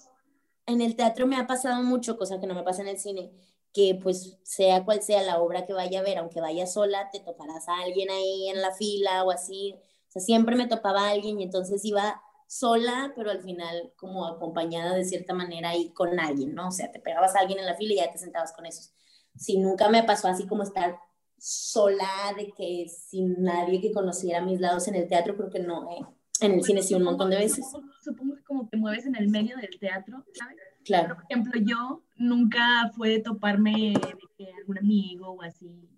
en 0.65 0.81
el 0.81 0.95
teatro 0.97 1.25
me 1.25 1.37
ha 1.37 1.47
pasado 1.47 1.81
mucho, 1.83 2.17
cosa 2.17 2.39
que 2.39 2.47
no 2.47 2.53
me 2.53 2.63
pasa 2.63 2.81
en 2.81 2.89
el 2.89 2.99
cine, 2.99 3.31
que 3.73 3.97
pues 4.01 4.37
sea 4.43 4.83
cual 4.83 5.01
sea 5.01 5.23
la 5.23 5.39
obra 5.39 5.65
que 5.65 5.71
vaya 5.71 6.01
a 6.01 6.03
ver, 6.03 6.17
aunque 6.17 6.41
vaya 6.41 6.67
sola, 6.67 7.09
te 7.09 7.21
toparás 7.21 7.69
a 7.69 7.79
alguien 7.83 8.09
ahí 8.09 8.49
en 8.49 8.61
la 8.61 8.73
fila 8.73 9.23
o 9.23 9.31
así. 9.31 9.75
O 10.09 10.11
sea, 10.11 10.21
siempre 10.21 10.57
me 10.57 10.67
topaba 10.67 11.07
a 11.07 11.11
alguien 11.11 11.39
y 11.39 11.43
entonces 11.43 11.85
iba 11.85 12.21
sola, 12.47 13.13
pero 13.15 13.31
al 13.31 13.41
final 13.41 13.93
como 13.95 14.25
acompañada 14.25 14.95
de 14.95 15.05
cierta 15.05 15.33
manera 15.33 15.75
y 15.75 15.91
con 15.91 16.19
alguien, 16.19 16.55
¿no? 16.55 16.67
O 16.69 16.71
sea, 16.71 16.91
te 16.91 16.99
pegabas 16.99 17.35
a 17.35 17.39
alguien 17.39 17.59
en 17.59 17.65
la 17.65 17.75
fila 17.75 17.93
y 17.93 17.97
ya 17.97 18.11
te 18.11 18.17
sentabas 18.17 18.53
con 18.53 18.65
esos. 18.65 18.93
Si 19.37 19.59
nunca 19.59 19.89
me 19.89 20.03
pasó 20.03 20.27
así 20.27 20.47
como 20.47 20.63
estar 20.63 20.97
sola, 21.37 22.33
de 22.35 22.51
que 22.51 22.87
sin 22.89 23.41
nadie 23.43 23.79
que 23.79 23.91
conociera 23.91 24.41
mis 24.41 24.59
lados 24.59 24.87
en 24.87 24.95
el 24.95 25.07
teatro, 25.07 25.35
creo 25.35 25.49
que 25.49 25.59
no, 25.59 25.89
¿eh? 25.91 26.05
En 26.39 26.51
el 26.53 26.63
cine 26.63 26.83
sí 26.83 26.93
un 26.93 27.03
montón 27.03 27.29
de 27.29 27.37
veces. 27.37 27.65
Supongo, 28.03 28.35
que 28.35 28.43
como 28.43 28.67
te 28.67 28.77
mueves 28.77 29.05
en 29.05 29.15
el 29.15 29.29
medio 29.29 29.57
del 29.57 29.79
teatro, 29.79 30.23
¿sabes? 30.33 30.57
Claro. 30.85 31.15
por 31.15 31.25
ejemplo, 31.29 31.59
yo 31.63 32.03
nunca 32.15 32.91
fue 32.95 33.09
de 33.09 33.19
toparme 33.19 33.93
de 33.93 34.17
que 34.37 34.51
algún 34.53 34.77
amigo 34.77 35.31
o 35.31 35.41
así. 35.41 35.89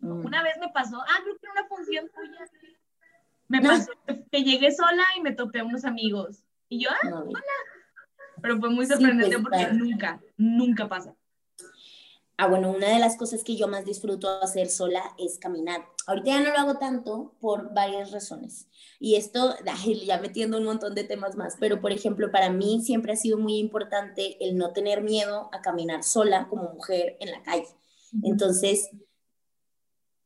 Mm. 0.00 0.24
Una 0.24 0.42
vez 0.42 0.54
me 0.58 0.68
pasó, 0.70 0.98
ah, 1.00 1.20
creo 1.22 1.36
que 1.36 1.46
era 1.46 1.52
una 1.52 1.68
función 1.68 2.10
tuya 2.14 2.50
me 3.52 3.60
pasó 3.60 3.92
que 4.30 4.42
llegué 4.42 4.72
sola 4.72 5.04
y 5.18 5.20
me 5.20 5.32
topé 5.32 5.60
a 5.60 5.64
unos 5.64 5.84
amigos. 5.84 6.42
Y 6.70 6.84
yo, 6.84 6.90
ah, 6.90 7.22
hola. 7.22 7.42
Pero 8.40 8.58
fue 8.58 8.70
muy 8.70 8.86
sorprendente 8.86 9.38
pues, 9.38 9.42
porque 9.42 9.74
nunca, 9.74 10.20
nunca 10.38 10.88
pasa. 10.88 11.14
Ah, 12.42 12.48
bueno, 12.48 12.72
una 12.72 12.88
de 12.88 12.98
las 12.98 13.16
cosas 13.16 13.44
que 13.44 13.54
yo 13.54 13.68
más 13.68 13.84
disfruto 13.84 14.28
hacer 14.42 14.68
sola 14.68 15.14
es 15.16 15.38
caminar. 15.38 15.86
Ahorita 16.08 16.26
ya 16.26 16.40
no 16.40 16.50
lo 16.50 16.58
hago 16.58 16.76
tanto 16.76 17.36
por 17.38 17.72
varias 17.72 18.10
razones. 18.10 18.66
Y 18.98 19.14
esto, 19.14 19.54
ya 20.04 20.18
metiendo 20.18 20.58
un 20.58 20.64
montón 20.64 20.92
de 20.96 21.04
temas 21.04 21.36
más, 21.36 21.56
pero 21.60 21.80
por 21.80 21.92
ejemplo, 21.92 22.32
para 22.32 22.50
mí 22.50 22.82
siempre 22.82 23.12
ha 23.12 23.16
sido 23.16 23.38
muy 23.38 23.58
importante 23.58 24.44
el 24.44 24.56
no 24.56 24.72
tener 24.72 25.02
miedo 25.02 25.50
a 25.52 25.60
caminar 25.60 26.02
sola 26.02 26.48
como 26.48 26.64
mujer 26.72 27.16
en 27.20 27.30
la 27.30 27.44
calle. 27.44 27.68
Entonces, 28.24 28.90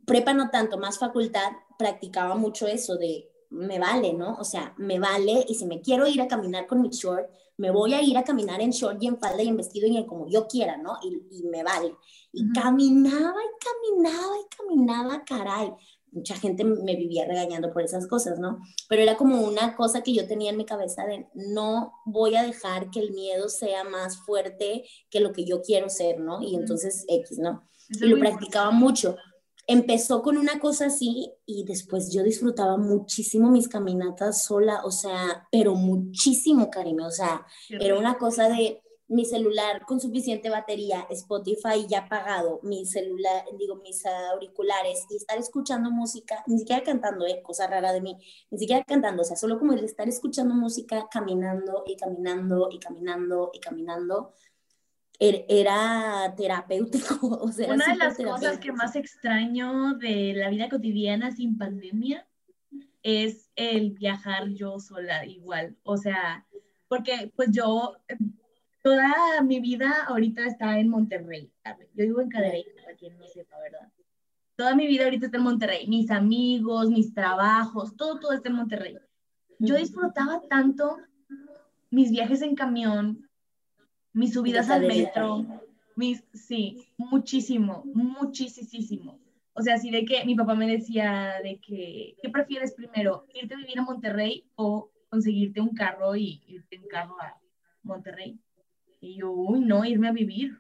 prepa 0.07 0.33
no 0.33 0.49
tanto, 0.49 0.79
más 0.79 0.99
facultad, 0.99 1.53
practicaba 1.79 2.35
mucho 2.35 2.67
eso 2.67 2.97
de 2.97 3.31
me 3.51 3.79
vale, 3.79 4.15
¿no? 4.15 4.37
O 4.37 4.45
sea, 4.45 4.73
me 4.79 4.99
vale 4.99 5.45
y 5.47 5.55
si 5.55 5.67
me 5.67 5.83
quiero 5.83 6.07
ir 6.07 6.23
a 6.23 6.29
caminar 6.29 6.67
con 6.67 6.81
mi 6.81 6.89
short, 6.89 7.29
me 7.59 7.71
voy 7.71 7.95
a 7.95 8.03
ir 8.03 8.17
a 8.19 8.25
caminar 8.25 8.61
en 8.61 8.71
short 8.71 9.03
y 9.03 9.07
en 9.07 9.19
falda 9.19 9.43
y 9.43 9.49
en 9.49 9.57
vestido 9.57 9.89
y 9.89 9.97
en 9.97 10.07
como 10.07 10.29
yo 10.29 10.47
quiera, 10.47 10.77
¿no? 10.77 10.99
Y, 11.03 11.43
me 11.45 11.63
vale. 11.63 11.95
Y 12.33 12.53
caminaba 12.53 13.41
y 13.43 13.95
caminaba 13.95 14.37
y 14.39 14.57
caminaba, 14.57 15.25
caray. 15.25 15.73
Mucha 16.13 16.37
gente 16.37 16.65
me 16.65 16.97
vivía 16.97 17.27
regañando 17.27 17.73
por 17.73 17.83
esas 17.83 18.07
cosas, 18.07 18.39
¿no? 18.39 18.59
Pero 18.89 19.03
era 19.03 19.17
como 19.17 19.43
una 19.43 19.77
cosa 19.77 20.03
que 20.03 20.15
yo 20.15 20.27
tenía 20.27 20.51
en 20.51 20.57
mi 20.57 20.65
cabeza 20.65 21.05
de 21.05 21.29
no 21.35 21.93
voy 22.07 22.37
a 22.37 22.43
dejar 22.43 22.91
que 22.91 23.01
el 23.01 23.13
miedo 23.13 23.49
sea 23.49 23.85
más 23.85 24.19
fuerte 24.25 24.85
que 25.11 25.21
lo 25.21 25.33
que 25.33 25.45
yo 25.45 25.63
quiero 25.63 25.91
ser, 25.91 26.21
¿no? 26.21 26.43
Y 26.43 26.55
entonces 26.55 27.05
X, 27.09 27.39
¿no? 27.39 27.69
y 27.89 28.07
lo 28.07 28.19
practicaba 28.19 28.73
mucho 28.73 29.17
empezó 29.67 30.23
con 30.23 30.37
una 30.39 30.61
cosa 30.61 30.87
así 30.87 31.33
y 31.45 31.65
después 31.65 32.13
yo 32.13 32.23
disfrutaba 32.23 32.77
muchísimo 32.77 33.51
mis 33.51 33.69
caminatas 33.69 34.45
sola, 34.45 34.83
o 34.85 34.91
sea, 34.91 35.49
pero 35.51 35.75
muchísimo, 35.75 36.71
cariño, 36.71 37.07
o 37.07 37.11
sea, 37.11 37.47
era 37.69 37.99
una 37.99 38.17
cosa 38.17 38.49
de 38.49 38.81
mi 39.09 39.25
celular 39.25 39.83
con 39.87 40.01
suficiente 40.01 40.51
batería, 40.51 41.07
Spotify 41.11 41.87
ya 41.89 42.01
apagado, 42.01 42.61
mi 42.63 42.85
celular, 42.87 43.45
digo, 43.59 43.77
mis 43.77 44.05
auriculares 44.05 45.07
y 45.11 45.17
estar 45.17 45.39
escuchando 45.39 45.91
música, 45.91 46.43
ni 46.47 46.59
siquiera 46.59 46.83
cantando, 46.83 47.25
eh, 47.27 47.41
cosa 47.43 47.67
rara 47.69 47.93
de 47.93 48.01
mí, 48.01 48.17
ni 48.51 48.59
siquiera 48.59 48.85
cantando, 48.85 49.23
o 49.23 49.25
sea, 49.25 49.37
solo 49.37 49.59
como 49.59 49.73
el 49.75 49.85
estar 49.85 50.09
escuchando 50.09 50.55
música, 50.55 51.07
caminando 51.11 51.85
y 51.87 51.97
caminando 51.97 52.69
y 52.71 52.79
caminando 52.79 53.51
y 53.53 53.61
caminando, 53.61 54.33
era 55.19 56.35
terapéutico. 56.37 57.17
O 57.43 57.53
sea, 57.53 57.73
Una 57.73 57.87
de 57.87 57.97
las 57.97 58.17
cosas 58.17 58.59
que 58.59 58.73
más 58.73 58.97
extraño 58.97 59.95
de 59.95 60.35
la 60.35 60.51
vida 60.51 60.69
cotidiana 60.69 61.31
sin 61.31 61.57
pandemia 61.57 62.27
es 63.03 63.51
el 63.57 63.93
viajar 63.93 64.49
yo 64.49 64.81
sola 64.81 65.25
igual. 65.25 65.77
O 65.85 65.97
sea, 65.97 66.47
porque 66.89 67.33
pues 67.37 67.51
yo 67.53 67.97
toda 68.83 69.43
mi 69.43 69.61
vida 69.61 70.05
ahorita 70.09 70.45
está 70.45 70.79
en 70.79 70.89
Monterrey. 70.89 71.51
Yo 71.95 72.05
vivo 72.05 72.21
en 72.21 72.29
Cadereyta, 72.29 72.83
para 72.83 72.97
quien 72.97 73.19
no 73.19 73.27
sepa, 73.27 73.59
¿verdad? 73.59 73.93
Toda 74.57 74.75
mi 74.75 74.87
vida 74.87 75.05
ahorita 75.05 75.27
está 75.27 75.39
en 75.39 75.45
Monterrey. 75.45 75.87
Mis 75.87 76.11
amigos, 76.11 76.91
mis 76.91 77.13
trabajos, 77.13 77.97
todo, 77.97 78.19
todo 78.19 78.33
está 78.33 78.49
en 78.49 78.57
Monterrey. 78.57 78.99
yo 79.59 79.77
disfrutaba 79.77 80.43
tanto 80.49 80.99
mis 81.91 82.11
viajes 82.11 82.43
en 82.43 82.55
camión, 82.55 83.26
mis 84.17 84.33
subidas 84.33 84.71
al 84.71 84.87
metro, 84.87 85.45
mis, 85.95 86.25
sí, 86.33 86.87
muchísimo, 86.97 87.83
muchísimo. 87.93 89.21
O 89.53 89.61
sea, 89.61 89.75
así 89.75 89.91
de 89.91 90.07
que 90.07 90.25
mi 90.25 90.35
papá 90.35 90.55
me 90.55 90.67
decía 90.67 91.35
de 91.43 91.61
que, 91.61 92.17
¿qué 92.23 92.31
prefieres 92.31 92.73
primero? 92.73 93.27
¿Irte 93.35 93.55
a 93.55 93.59
vivir 93.59 93.79
a 93.79 93.83
Monterrey 93.83 94.47
o 94.55 94.91
conseguirte 95.11 95.61
un 95.61 95.75
carro 95.75 96.17
y 96.17 96.43
irte 96.47 96.77
en 96.77 96.89
carro 96.89 97.21
a 97.21 97.39
Monterrey? 97.83 98.41
Y 99.01 99.19
yo, 99.19 99.33
uy, 99.33 99.61
no, 99.61 99.85
irme 99.85 100.09
a 100.09 100.13
vivir. 100.13 100.57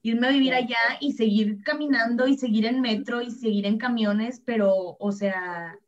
Irme 0.00 0.28
a 0.28 0.30
vivir 0.30 0.54
allá 0.54 0.96
y 0.98 1.12
seguir 1.12 1.62
caminando 1.62 2.26
y 2.26 2.38
seguir 2.38 2.64
en 2.64 2.80
metro 2.80 3.20
y 3.20 3.30
seguir 3.30 3.66
en 3.66 3.76
camiones, 3.76 4.40
pero, 4.40 4.96
o 4.98 5.12
sea, 5.12 5.78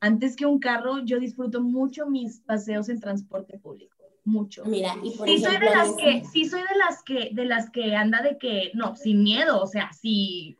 antes 0.00 0.36
que 0.36 0.46
un 0.46 0.58
carro, 0.58 1.04
yo 1.04 1.20
disfruto 1.20 1.60
mucho 1.60 2.06
mis 2.06 2.40
paseos 2.40 2.88
en 2.88 2.98
transporte 2.98 3.58
público. 3.58 3.97
Mucho. 4.28 4.62
Mira, 4.66 4.94
y 5.02 5.16
por 5.16 5.26
sí 5.26 5.38
soy 5.38 5.56
de 5.56 5.70
las 5.70 5.94
que, 5.96 6.22
sí 6.30 6.44
soy 6.44 6.60
de 6.60 6.76
las 6.76 7.02
que, 7.02 7.30
de 7.32 7.44
las 7.46 7.70
que 7.70 7.96
anda 7.96 8.20
de 8.20 8.36
que, 8.36 8.70
no, 8.74 8.94
sin 8.94 9.22
miedo, 9.22 9.62
o 9.62 9.66
sea, 9.66 9.90
si 9.94 10.58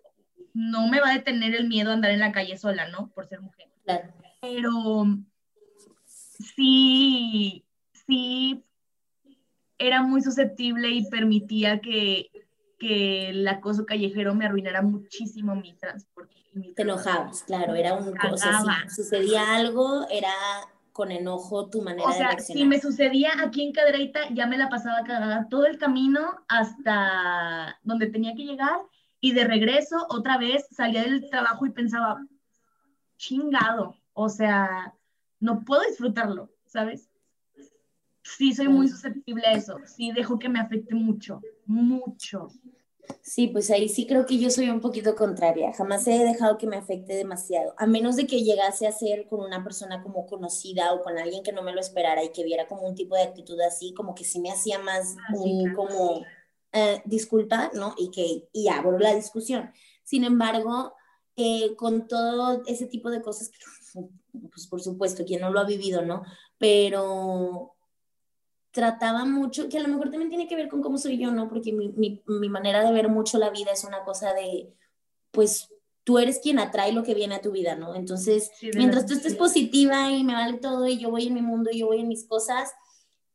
no 0.55 0.89
me 0.89 1.01
va 1.01 1.11
a 1.11 1.15
detener 1.15 1.55
el 1.55 1.69
miedo 1.69 1.91
a 1.91 1.93
andar 1.93 2.11
en 2.13 2.21
la 2.21 2.33
calle 2.33 2.57
sola, 2.57 2.89
¿no? 2.89 3.11
Por 3.11 3.29
ser 3.29 3.43
mujer. 3.43 3.69
Claro. 3.85 4.09
Pero 4.41 5.05
sí, 6.57 7.63
sí 8.07 8.65
era 9.77 10.03
muy 10.03 10.23
susceptible 10.23 10.89
y 10.89 11.05
permitía 11.11 11.81
que, 11.81 12.31
que 12.79 13.29
el 13.29 13.47
acoso 13.47 13.85
callejero 13.85 14.35
me 14.35 14.47
arruinara 14.47 14.81
muchísimo 14.81 15.55
mi 15.55 15.75
transporte. 15.75 16.35
Te 16.75 16.83
enojabas, 16.83 17.43
claro, 17.43 17.75
era 17.75 17.95
un 17.95 18.17
cosa, 18.17 18.65
si 18.89 19.03
sucedía 19.03 19.55
algo, 19.55 20.09
era 20.11 20.33
con 20.99 21.13
enojo 21.13 21.71
tu 21.71 21.81
manera 21.81 22.09
o 22.09 22.13
sea, 22.13 22.35
de 22.35 22.41
Si 22.41 22.65
me 22.65 22.81
sucedía 22.81 23.31
aquí 23.41 23.63
en 23.63 23.73
Cadreita, 23.73 24.31
ya 24.35 24.49
me 24.49 24.59
la 24.59 24.69
pasaba 24.69 25.05
cagada 25.05 25.47
todo 25.49 25.65
el 25.65 25.79
camino 25.79 26.45
hasta 26.49 27.79
donde 27.85 28.09
tenía 28.09 28.35
que 28.35 28.45
llegar 28.45 28.81
y 29.21 29.33
de 29.33 29.45
regreso 29.45 30.09
otra 30.11 30.39
vez 30.39 30.67
salía 30.73 31.05
del 31.05 31.31
trabajo 31.31 31.67
y 31.67 31.71
pensaba, 31.71 32.21
chingado, 33.17 33.95
o 34.13 34.29
sea, 34.29 34.93
no 35.39 35.65
puedo 35.65 35.83
disfrutarlo, 35.83 36.51
¿sabes? 36.67 37.09
Sí, 38.25 38.53
soy 38.53 38.67
muy 38.67 38.89
susceptible 38.89 39.47
a 39.47 39.53
eso, 39.53 39.79
sí 39.87 40.11
dejo 40.11 40.41
que 40.41 40.49
me 40.49 40.59
afecte 40.59 40.97
mucho, 40.97 41.41
mucho. 41.65 42.49
Sí, 43.23 43.49
pues 43.49 43.71
ahí 43.71 43.89
sí 43.89 44.07
creo 44.07 44.27
que 44.27 44.39
yo 44.39 44.51
soy 44.51 44.71
un 44.71 44.81
poquito 44.81 45.15
contraria. 45.15 45.73
Jamás 45.73 46.07
he 46.07 46.19
dejado 46.25 46.59
que 46.59 46.67
me 46.67 46.77
afecte 46.77 47.15
demasiado, 47.15 47.75
a 47.77 47.87
menos 47.87 48.17
de 48.17 48.27
que 48.27 48.43
llegase 48.43 48.87
a 48.87 48.93
ser 48.93 49.27
con 49.29 49.41
una 49.41 49.63
persona 49.63 50.03
como 50.03 50.27
conocida 50.27 50.93
o 50.95 51.03
con 51.03 51.19
alguien 51.19 51.43
que 51.43 51.53
no 51.53 51.63
me 51.63 51.73
lo 51.73 51.81
esperara 51.81 52.25
y 52.25 52.33
que 52.33 52.45
viera 52.45 52.67
como 52.67 52.83
un 52.83 52.95
tipo 52.95 53.15
de 53.15 53.23
actitud 53.23 53.61
así, 53.61 53.93
como 53.95 54.15
que 54.15 54.25
sí 54.25 54.41
me 54.41 54.51
hacía 54.51 54.79
más 54.79 55.17
ah, 55.29 55.35
como 55.75 56.25
eh, 56.73 57.03
disculpa, 57.05 57.71
¿no? 57.75 57.95
Y 57.97 58.11
que 58.11 58.49
y 58.53 58.69
abro 58.69 58.99
la 58.99 59.15
discusión. 59.15 59.73
Sin 60.05 60.25
embargo, 60.25 60.95
eh, 61.37 61.77
con 61.77 62.09
todo 62.09 62.63
ese 62.67 62.87
tipo 62.87 63.11
de 63.11 63.23
cosas, 63.23 63.51
pues 64.33 64.67
por 64.67 64.81
supuesto, 64.81 65.25
quien 65.25 65.41
no 65.41 65.51
lo 65.51 65.61
ha 65.61 65.65
vivido, 65.65 66.03
¿no? 66.03 66.23
Pero 66.59 67.75
trataba 68.71 69.25
mucho, 69.25 69.69
que 69.69 69.79
a 69.79 69.83
lo 69.83 69.89
mejor 69.89 70.11
también 70.11 70.29
tiene 70.29 70.47
que 70.47 70.57
ver 70.57 70.69
con 70.69 70.83
cómo 70.83 70.99
soy 70.99 71.19
yo, 71.19 71.31
¿no? 71.31 71.49
Porque 71.49 71.73
mi, 71.73 71.89
mi, 71.91 72.23
mi 72.27 72.49
manera 72.49 72.85
de 72.85 72.93
ver 72.93 73.09
mucho 73.09 73.39
la 73.39 73.51
vida 73.51 73.73
es 73.73 73.85
una 73.85 74.05
cosa 74.05 74.35
de, 74.35 74.73
pues 75.31 75.69
tú 76.05 76.19
eres 76.19 76.39
quien 76.39 76.59
atrae 76.59 76.93
lo 76.93 77.03
que 77.03 77.15
viene 77.15 77.35
a 77.35 77.43
tu 77.43 77.51
vida, 77.53 77.77
¿no? 77.77 77.95
Entonces, 77.95 78.51
mientras 78.75 79.05
tú 79.05 79.13
estés 79.13 79.35
positiva 79.35 80.11
y 80.11 80.25
me 80.25 80.33
vale 80.33 80.57
todo 80.57 80.87
y 80.87 80.99
yo 80.99 81.11
voy 81.11 81.27
en 81.27 81.35
mi 81.35 81.43
mundo 81.43 81.71
y 81.71 81.81
yo 81.81 81.87
voy 81.87 82.01
en 82.01 82.09
mis 82.09 82.25
cosas, 82.25 82.73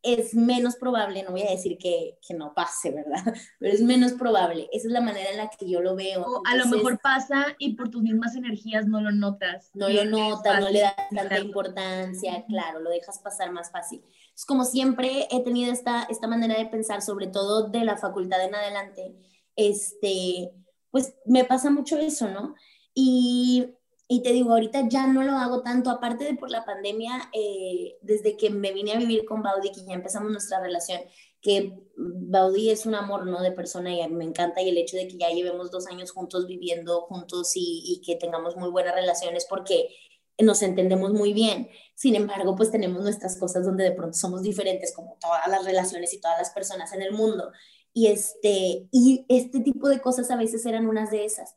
es 0.03 0.35
menos 0.35 0.75
probable, 0.75 1.23
no 1.23 1.31
voy 1.31 1.43
a 1.43 1.51
decir 1.51 1.77
que, 1.77 2.19
que, 2.25 2.33
no 2.33 2.53
pase, 2.53 2.91
¿verdad? 2.91 3.23
Pero 3.59 3.73
es 3.73 3.81
menos 3.81 4.11
probable. 4.11 4.69
Esa 4.73 4.87
es 4.87 4.93
la 4.93 4.99
manera 4.99 5.31
en 5.31 5.37
la 5.37 5.49
que 5.49 5.67
yo 5.67 5.81
lo 5.81 5.95
veo. 5.95 6.21
O 6.21 6.41
a 6.45 6.55
lo 6.57 6.65
mejor 6.67 6.99
pasa 6.99 7.55
y 7.57 7.75
por 7.75 7.89
tus 7.89 8.03
mismas 8.03 8.35
energías 8.35 8.85
no 8.85 8.99
lo 8.99 9.11
notas. 9.11 9.71
No 9.73 9.87
lo 9.87 10.03
notas, 10.03 10.59
no 10.59 10.69
le 10.69 10.81
das 10.81 10.95
tanta 11.15 11.39
importancia, 11.39 12.45
claro, 12.47 12.81
lo 12.81 12.89
dejas 12.89 13.19
pasar 13.19 13.51
más 13.51 13.71
fácil. 13.71 14.03
Es 14.35 14.45
como 14.45 14.65
siempre 14.65 15.27
he 15.31 15.41
tenido 15.41 15.71
esta, 15.71 16.03
esta 16.03 16.27
manera 16.27 16.57
de 16.57 16.65
pensar, 16.65 17.01
sobre 17.01 17.27
todo 17.27 17.69
de 17.69 17.85
la 17.85 17.97
facultad 17.97 18.43
en 18.43 18.55
adelante, 18.55 19.15
este, 19.55 20.51
pues 20.91 21.15
me 21.25 21.45
pasa 21.45 21.71
mucho 21.71 21.97
eso, 21.97 22.27
¿no? 22.29 22.55
Y 22.93 23.73
y 24.13 24.21
te 24.21 24.31
digo, 24.31 24.51
ahorita 24.51 24.87
ya 24.89 25.07
no 25.07 25.23
lo 25.23 25.31
hago 25.31 25.63
tanto, 25.63 25.89
aparte 25.89 26.23
de 26.23 26.35
por 26.35 26.51
la 26.51 26.65
pandemia, 26.65 27.31
eh, 27.33 27.97
desde 28.03 28.37
que 28.37 28.51
me 28.51 28.71
vine 28.71 28.91
a 28.91 28.99
vivir 28.99 29.25
con 29.25 29.41
Baudi, 29.41 29.71
que 29.71 29.83
ya 29.83 29.93
empezamos 29.93 30.31
nuestra 30.31 30.59
relación, 30.59 31.01
que 31.41 31.73
Baudi 31.97 32.69
es 32.69 32.85
un 32.85 32.93
amor, 32.93 33.25
¿no? 33.25 33.41
De 33.41 33.51
persona 33.51 33.91
y 33.91 34.07
me 34.09 34.23
encanta 34.23 34.61
y 34.61 34.69
el 34.69 34.77
hecho 34.77 34.97
de 34.97 35.07
que 35.07 35.17
ya 35.17 35.29
llevemos 35.29 35.71
dos 35.71 35.87
años 35.87 36.11
juntos 36.11 36.45
viviendo 36.45 37.01
juntos 37.01 37.53
y, 37.55 37.83
y 37.87 38.01
que 38.05 38.15
tengamos 38.15 38.55
muy 38.55 38.69
buenas 38.69 38.93
relaciones 38.93 39.47
porque 39.49 39.89
nos 40.37 40.61
entendemos 40.61 41.11
muy 41.11 41.33
bien. 41.33 41.69
Sin 41.95 42.15
embargo, 42.15 42.55
pues 42.55 42.69
tenemos 42.69 43.01
nuestras 43.01 43.35
cosas 43.37 43.65
donde 43.65 43.83
de 43.83 43.93
pronto 43.93 44.15
somos 44.15 44.43
diferentes, 44.43 44.93
como 44.93 45.17
todas 45.19 45.47
las 45.47 45.65
relaciones 45.65 46.13
y 46.13 46.21
todas 46.21 46.37
las 46.37 46.51
personas 46.51 46.93
en 46.93 47.01
el 47.01 47.13
mundo. 47.13 47.51
Y 47.93 48.07
este, 48.07 48.87
y 48.91 49.25
este 49.27 49.59
tipo 49.61 49.89
de 49.89 50.01
cosas 50.01 50.29
a 50.29 50.35
veces 50.35 50.63
eran 50.67 50.85
unas 50.85 51.09
de 51.09 51.25
esas 51.25 51.55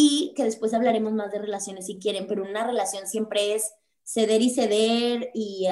y 0.00 0.32
que 0.36 0.44
después 0.44 0.72
hablaremos 0.74 1.12
más 1.12 1.32
de 1.32 1.40
relaciones 1.40 1.86
si 1.86 1.98
quieren, 1.98 2.28
pero 2.28 2.44
una 2.44 2.64
relación 2.64 3.08
siempre 3.08 3.56
es 3.56 3.74
ceder 4.04 4.40
y 4.42 4.50
ceder 4.50 5.30
y, 5.34 5.66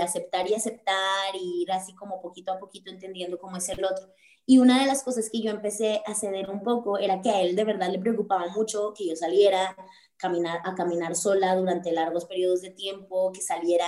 aceptar 0.00 0.48
y 0.48 0.54
aceptar 0.54 1.34
y 1.38 1.64
ir 1.64 1.72
así 1.72 1.94
como 1.94 2.22
poquito 2.22 2.50
a 2.50 2.58
poquito 2.58 2.90
entendiendo 2.90 3.38
cómo 3.38 3.58
es 3.58 3.68
el 3.68 3.84
otro. 3.84 4.08
Y 4.46 4.56
una 4.56 4.80
de 4.80 4.86
las 4.86 5.02
cosas 5.02 5.28
que 5.28 5.42
yo 5.42 5.50
empecé 5.50 6.00
a 6.06 6.14
ceder 6.14 6.48
un 6.48 6.62
poco 6.62 6.96
era 6.96 7.20
que 7.20 7.28
a 7.28 7.42
él 7.42 7.56
de 7.56 7.64
verdad 7.64 7.90
le 7.90 7.98
preocupaba 7.98 8.48
mucho 8.56 8.94
que 8.96 9.06
yo 9.06 9.14
saliera 9.16 9.76
caminar, 10.16 10.60
a 10.64 10.74
caminar 10.74 11.14
sola 11.14 11.54
durante 11.54 11.92
largos 11.92 12.24
periodos 12.24 12.62
de 12.62 12.70
tiempo, 12.70 13.32
que 13.32 13.42
saliera 13.42 13.86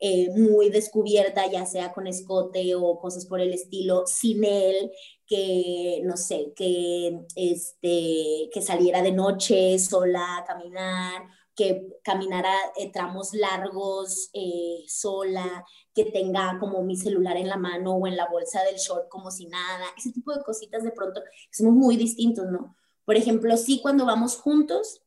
eh, 0.00 0.28
muy 0.36 0.68
descubierta, 0.68 1.50
ya 1.50 1.64
sea 1.64 1.94
con 1.94 2.06
escote 2.06 2.74
o 2.74 2.98
cosas 2.98 3.24
por 3.24 3.40
el 3.40 3.54
estilo, 3.54 4.06
sin 4.06 4.44
él, 4.44 4.92
que, 5.26 6.02
no 6.04 6.16
sé, 6.16 6.52
que, 6.54 7.20
este, 7.36 8.50
que 8.52 8.62
saliera 8.62 9.02
de 9.02 9.12
noche 9.12 9.78
sola 9.78 10.38
a 10.38 10.44
caminar, 10.44 11.28
que 11.54 11.98
caminara 12.02 12.52
eh, 12.76 12.90
tramos 12.92 13.32
largos 13.32 14.30
eh, 14.32 14.84
sola, 14.88 15.64
que 15.94 16.06
tenga 16.06 16.58
como 16.58 16.82
mi 16.82 16.96
celular 16.96 17.36
en 17.36 17.48
la 17.48 17.56
mano 17.56 17.94
o 17.94 18.06
en 18.06 18.16
la 18.16 18.26
bolsa 18.26 18.62
del 18.64 18.76
short 18.76 19.08
como 19.08 19.30
si 19.30 19.46
nada, 19.46 19.84
ese 19.96 20.12
tipo 20.12 20.34
de 20.34 20.42
cositas 20.42 20.82
de 20.82 20.90
pronto 20.90 21.22
somos 21.50 21.74
muy 21.74 21.96
distintos, 21.96 22.46
¿no? 22.50 22.76
Por 23.04 23.16
ejemplo, 23.16 23.56
sí 23.56 23.80
cuando 23.82 24.04
vamos 24.04 24.36
juntos, 24.36 25.02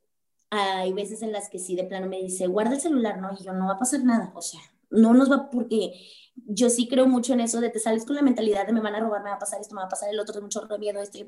hay 0.50 0.94
veces 0.94 1.22
en 1.22 1.34
las 1.34 1.50
que 1.50 1.60
sí 1.60 1.76
de 1.76 1.84
plano 1.84 2.08
me 2.08 2.22
dice, 2.22 2.48
guarda 2.48 2.76
el 2.76 2.82
celular, 2.82 3.20
¿no? 3.20 3.32
Y 3.38 3.44
yo 3.44 3.54
no 3.54 3.68
va 3.68 3.74
a 3.74 3.80
pasar 3.80 4.04
nada, 4.04 4.32
o 4.34 4.42
sea, 4.42 4.62
no 4.89 5.13
nos 5.13 5.32
va, 5.32 5.50
porque 5.50 5.93
yo 6.45 6.69
sí 6.69 6.88
creo 6.88 7.08
mucho 7.08 7.34
en 7.34 7.41
eso 7.41 7.60
de 7.60 7.69
te 7.69 7.80
sales 7.80 8.06
con 8.06 8.15
la 8.15 8.21
mentalidad 8.21 8.65
de 8.65 8.73
me 8.73 8.82
van 8.82 8.95
a 8.95 9.00
robar, 9.00 9.23
me 9.23 9.30
va 9.30 9.36
a 9.36 9.39
pasar 9.39 9.60
esto, 9.60 9.76
me 9.76 9.82
va 9.82 9.88
a 9.88 9.89
pasar 9.89 10.10
el 10.10 10.19
otro, 10.19 10.34
tengo 10.34 10.45
mucho 10.45 10.67
miedo, 10.80 11.02
esto 11.02 11.17
y 11.17 11.28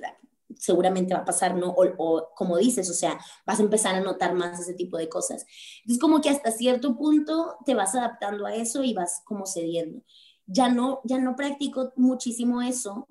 seguramente 0.55 1.13
va 1.13 1.21
a 1.21 1.25
pasar, 1.25 1.55
¿no? 1.55 1.73
O, 1.75 2.29
como 2.35 2.57
dices, 2.57 2.89
o 2.89 2.93
sea, 2.93 3.19
vas 3.45 3.59
a 3.59 3.63
empezar 3.63 3.95
a 3.95 4.01
notar 4.01 4.33
más 4.33 4.59
ese 4.59 4.73
tipo 4.73 4.97
de 4.97 5.09
cosas. 5.09 5.45
Es 5.87 5.99
como 5.99 6.21
que 6.21 6.29
hasta 6.29 6.51
cierto 6.51 6.97
punto 6.97 7.57
te 7.65 7.75
vas 7.75 7.95
adaptando 7.95 8.45
a 8.45 8.55
eso 8.55 8.83
y 8.83 8.93
vas 8.93 9.21
como 9.25 9.45
cediendo. 9.45 10.01
Ya 10.45 10.69
no, 10.69 11.01
ya 11.03 11.19
no 11.19 11.35
practico 11.35 11.93
muchísimo 11.95 12.61
eso, 12.61 13.07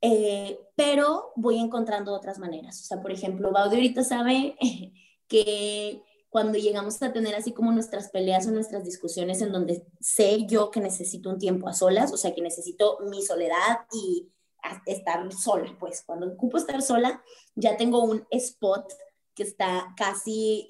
eh, 0.00 0.58
pero 0.76 1.32
voy 1.36 1.58
encontrando 1.58 2.14
otras 2.14 2.38
maneras. 2.38 2.80
O 2.80 2.84
sea, 2.84 3.02
por 3.02 3.12
ejemplo, 3.12 3.50
Baudi 3.52 3.76
ahorita 3.76 4.04
sabe 4.04 4.56
que 5.28 6.02
cuando 6.30 6.58
llegamos 6.58 7.02
a 7.02 7.12
tener 7.12 7.34
así 7.34 7.52
como 7.52 7.72
nuestras 7.72 8.10
peleas 8.10 8.46
o 8.46 8.50
nuestras 8.50 8.84
discusiones 8.84 9.40
en 9.40 9.52
donde 9.52 9.86
sé 10.00 10.46
yo 10.46 10.70
que 10.70 10.80
necesito 10.80 11.30
un 11.30 11.38
tiempo 11.38 11.68
a 11.68 11.74
solas, 11.74 12.12
o 12.12 12.16
sea, 12.16 12.34
que 12.34 12.42
necesito 12.42 12.98
mi 13.08 13.22
soledad 13.22 13.80
y 13.92 14.28
estar 14.86 15.32
sola, 15.32 15.74
pues 15.78 16.02
cuando 16.04 16.26
ocupo 16.26 16.58
estar 16.58 16.82
sola, 16.82 17.22
ya 17.54 17.76
tengo 17.76 18.02
un 18.02 18.26
spot 18.30 18.92
que 19.34 19.44
está 19.44 19.94
casi, 19.96 20.66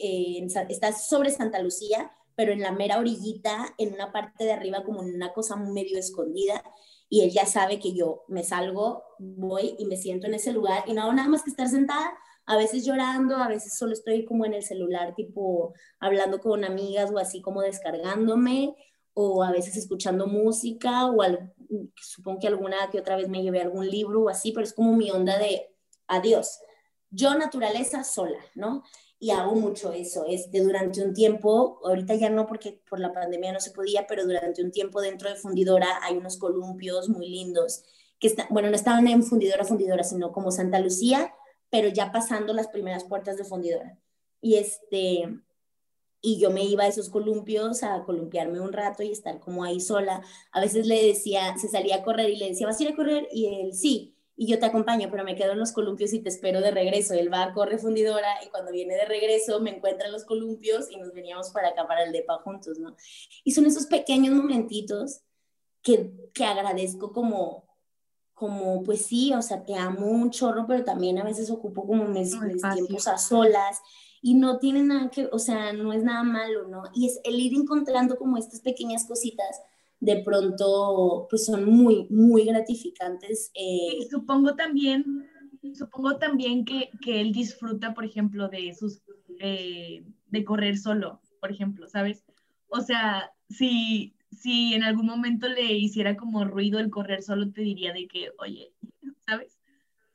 está 0.68 0.92
sobre 0.92 1.30
Santa 1.30 1.60
Lucía, 1.60 2.12
pero 2.36 2.52
en 2.52 2.60
la 2.60 2.70
mera 2.70 2.98
orillita, 2.98 3.74
en 3.78 3.94
una 3.94 4.12
parte 4.12 4.44
de 4.44 4.52
arriba, 4.52 4.84
como 4.84 5.02
en 5.02 5.14
una 5.14 5.32
cosa 5.32 5.56
medio 5.56 5.98
escondida, 5.98 6.62
y 7.08 7.22
él 7.22 7.30
ya 7.30 7.46
sabe 7.46 7.80
que 7.80 7.94
yo 7.94 8.24
me 8.28 8.44
salgo, 8.44 9.02
voy 9.18 9.74
y 9.78 9.86
me 9.86 9.96
siento 9.96 10.26
en 10.26 10.34
ese 10.34 10.52
lugar 10.52 10.84
y 10.86 10.92
no 10.92 11.02
hago 11.02 11.14
nada 11.14 11.28
más 11.28 11.42
que 11.42 11.50
estar 11.50 11.66
sentada 11.66 12.16
a 12.48 12.56
veces 12.56 12.84
llorando, 12.84 13.36
a 13.36 13.46
veces 13.46 13.76
solo 13.76 13.92
estoy 13.92 14.24
como 14.24 14.46
en 14.46 14.54
el 14.54 14.62
celular, 14.62 15.14
tipo 15.14 15.74
hablando 16.00 16.40
con 16.40 16.64
amigas 16.64 17.10
o 17.12 17.18
así 17.18 17.42
como 17.42 17.60
descargándome, 17.60 18.74
o 19.12 19.42
a 19.42 19.52
veces 19.52 19.76
escuchando 19.76 20.26
música, 20.26 21.06
o 21.06 21.18
supongo 21.94 22.40
que 22.40 22.48
alguna 22.48 22.90
que 22.90 22.98
otra 22.98 23.16
vez 23.16 23.28
me 23.28 23.42
llevé 23.42 23.60
algún 23.60 23.88
libro 23.88 24.22
o 24.22 24.28
así, 24.30 24.52
pero 24.52 24.64
es 24.64 24.72
como 24.72 24.94
mi 24.96 25.10
onda 25.10 25.38
de 25.38 25.74
adiós. 26.06 26.60
Yo 27.10 27.34
naturaleza 27.34 28.02
sola, 28.02 28.38
¿no? 28.54 28.82
y 29.20 29.30
hago 29.30 29.54
mucho 29.54 29.92
eso. 29.92 30.24
Este, 30.28 30.60
durante 30.62 31.02
un 31.02 31.12
tiempo, 31.12 31.80
ahorita 31.84 32.14
ya 32.14 32.30
no 32.30 32.46
porque 32.46 32.80
por 32.88 33.00
la 33.00 33.12
pandemia 33.12 33.52
no 33.52 33.60
se 33.60 33.72
podía, 33.72 34.06
pero 34.06 34.24
durante 34.24 34.62
un 34.62 34.70
tiempo 34.70 35.00
dentro 35.00 35.28
de 35.28 35.36
Fundidora 35.36 35.98
hay 36.02 36.16
unos 36.16 36.38
columpios 36.38 37.08
muy 37.08 37.28
lindos 37.28 37.82
que 38.20 38.28
están, 38.28 38.46
bueno, 38.50 38.68
no 38.70 38.76
estaban 38.76 39.06
en 39.06 39.22
Fundidora, 39.22 39.64
Fundidora, 39.64 40.04
sino 40.04 40.32
como 40.32 40.50
Santa 40.50 40.80
Lucía, 40.80 41.34
pero 41.70 41.88
ya 41.88 42.12
pasando 42.12 42.52
las 42.52 42.68
primeras 42.68 43.04
puertas 43.04 43.36
de 43.36 43.44
Fundidora. 43.44 43.98
Y 44.40 44.56
este, 44.56 45.28
y 46.20 46.38
yo 46.38 46.50
me 46.50 46.64
iba 46.64 46.84
a 46.84 46.88
esos 46.88 47.10
columpios 47.10 47.82
a 47.82 48.04
columpiarme 48.04 48.60
un 48.60 48.72
rato 48.72 49.02
y 49.02 49.12
estar 49.12 49.40
como 49.40 49.64
ahí 49.64 49.80
sola. 49.80 50.22
A 50.52 50.60
veces 50.60 50.86
le 50.86 51.04
decía, 51.04 51.56
se 51.58 51.68
salía 51.68 51.96
a 51.96 52.02
correr 52.02 52.30
y 52.30 52.36
le 52.36 52.48
decía, 52.48 52.66
¿vas 52.66 52.80
a 52.80 52.82
ir 52.82 52.90
a 52.90 52.96
correr? 52.96 53.28
Y 53.32 53.46
él, 53.46 53.74
sí 53.74 54.14
y 54.40 54.46
yo 54.46 54.60
te 54.60 54.66
acompaño, 54.66 55.08
pero 55.10 55.24
me 55.24 55.34
quedo 55.34 55.50
en 55.50 55.58
los 55.58 55.72
columpios 55.72 56.12
y 56.12 56.20
te 56.20 56.28
espero 56.28 56.60
de 56.60 56.70
regreso. 56.70 57.12
Él 57.12 57.30
va 57.30 57.42
a 57.42 57.52
corre 57.52 57.76
fundidora 57.76 58.38
y 58.46 58.48
cuando 58.50 58.70
viene 58.70 58.94
de 58.94 59.04
regreso 59.04 59.60
me 59.60 59.70
encuentra 59.70 60.06
en 60.06 60.12
los 60.12 60.24
columpios 60.24 60.88
y 60.92 60.96
nos 60.96 61.12
veníamos 61.12 61.50
para 61.50 61.70
acá, 61.70 61.88
para 61.88 62.04
el 62.04 62.12
DEPA 62.12 62.38
juntos, 62.38 62.78
¿no? 62.78 62.94
Y 63.42 63.50
son 63.50 63.66
esos 63.66 63.86
pequeños 63.86 64.36
momentitos 64.36 65.22
que, 65.82 66.12
que 66.32 66.44
agradezco 66.44 67.12
como, 67.12 67.67
como, 68.38 68.84
pues 68.84 69.06
sí, 69.06 69.32
o 69.34 69.42
sea, 69.42 69.64
te 69.64 69.74
amo 69.74 70.06
un 70.06 70.30
chorro, 70.30 70.66
pero 70.66 70.84
también 70.84 71.18
a 71.18 71.24
veces 71.24 71.50
ocupo 71.50 71.86
como 71.86 72.04
mis, 72.04 72.40
mis 72.40 72.62
tiempos 72.62 73.08
a 73.08 73.18
solas 73.18 73.80
y 74.22 74.34
no 74.34 74.58
tiene 74.58 74.82
nada 74.84 75.10
que, 75.10 75.28
o 75.32 75.38
sea, 75.38 75.72
no 75.72 75.92
es 75.92 76.04
nada 76.04 76.22
malo, 76.22 76.68
¿no? 76.68 76.84
Y 76.94 77.06
es 77.06 77.20
el 77.24 77.40
ir 77.40 77.54
encontrando 77.54 78.16
como 78.16 78.36
estas 78.36 78.60
pequeñas 78.60 79.06
cositas 79.06 79.60
de 80.00 80.22
pronto 80.22 81.26
pues 81.28 81.46
son 81.46 81.64
muy, 81.64 82.06
muy 82.10 82.44
gratificantes. 82.44 83.50
Eh. 83.54 84.06
supongo 84.10 84.54
también, 84.54 85.28
supongo 85.74 86.18
también 86.18 86.64
que, 86.64 86.90
que, 87.02 87.20
él 87.20 87.32
disfruta, 87.32 87.94
por 87.94 88.04
ejemplo, 88.04 88.48
de 88.48 88.72
sus, 88.74 89.02
eh, 89.40 90.04
de 90.28 90.44
correr 90.44 90.78
solo, 90.78 91.20
por 91.40 91.50
ejemplo, 91.50 91.88
¿sabes? 91.88 92.22
O 92.68 92.80
sea, 92.80 93.32
si, 93.48 94.14
si 94.30 94.74
en 94.74 94.82
algún 94.82 95.06
momento 95.06 95.48
le 95.48 95.72
hiciera 95.72 96.16
como 96.16 96.44
ruido 96.44 96.78
el 96.78 96.90
correr 96.90 97.22
solo, 97.22 97.50
te 97.50 97.62
diría 97.62 97.92
de 97.92 98.06
que, 98.06 98.30
oye, 98.38 98.72
¿sabes? 99.26 99.58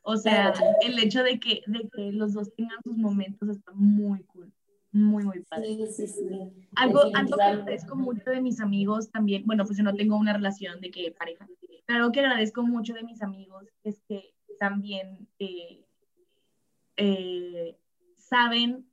O 0.02 0.18
sea, 0.18 0.54
el 0.82 1.00
hecho 1.00 1.24
de 1.24 1.40
que, 1.40 1.62
de 1.68 1.90
que 1.90 2.12
los 2.12 2.34
dos 2.34 2.54
tengan 2.56 2.82
sus 2.84 2.98
momentos 2.98 3.50
está 3.50 3.72
muy 3.74 4.24
cool 4.24 4.52
muy, 4.94 5.24
muy 5.24 5.42
padre. 5.42 5.76
Sí, 5.88 5.88
sí, 5.88 6.08
sí. 6.08 6.30
Algo, 6.76 7.02
algo 7.16 7.36
que 7.36 7.44
agradezco 7.44 7.96
mucho 7.96 8.30
de 8.30 8.42
mis 8.42 8.62
amigos 8.62 9.10
también, 9.10 9.44
bueno, 9.46 9.66
pues 9.66 9.78
yo 9.78 9.84
no 9.84 9.96
tengo 9.96 10.16
una 10.16 10.34
relación 10.34 10.80
de 10.82 10.92
que 10.92 11.12
pareja, 11.12 11.48
pero 11.86 12.00
algo 12.00 12.12
que 12.12 12.20
agradezco 12.22 12.62
mucho 12.64 12.94
de 12.94 13.04
mis 13.04 13.22
amigos 13.22 13.66
es 13.84 14.02
que 14.08 14.34
también 14.60 15.28
eh, 15.40 15.84
eh, 16.98 17.76
saben 18.18 18.88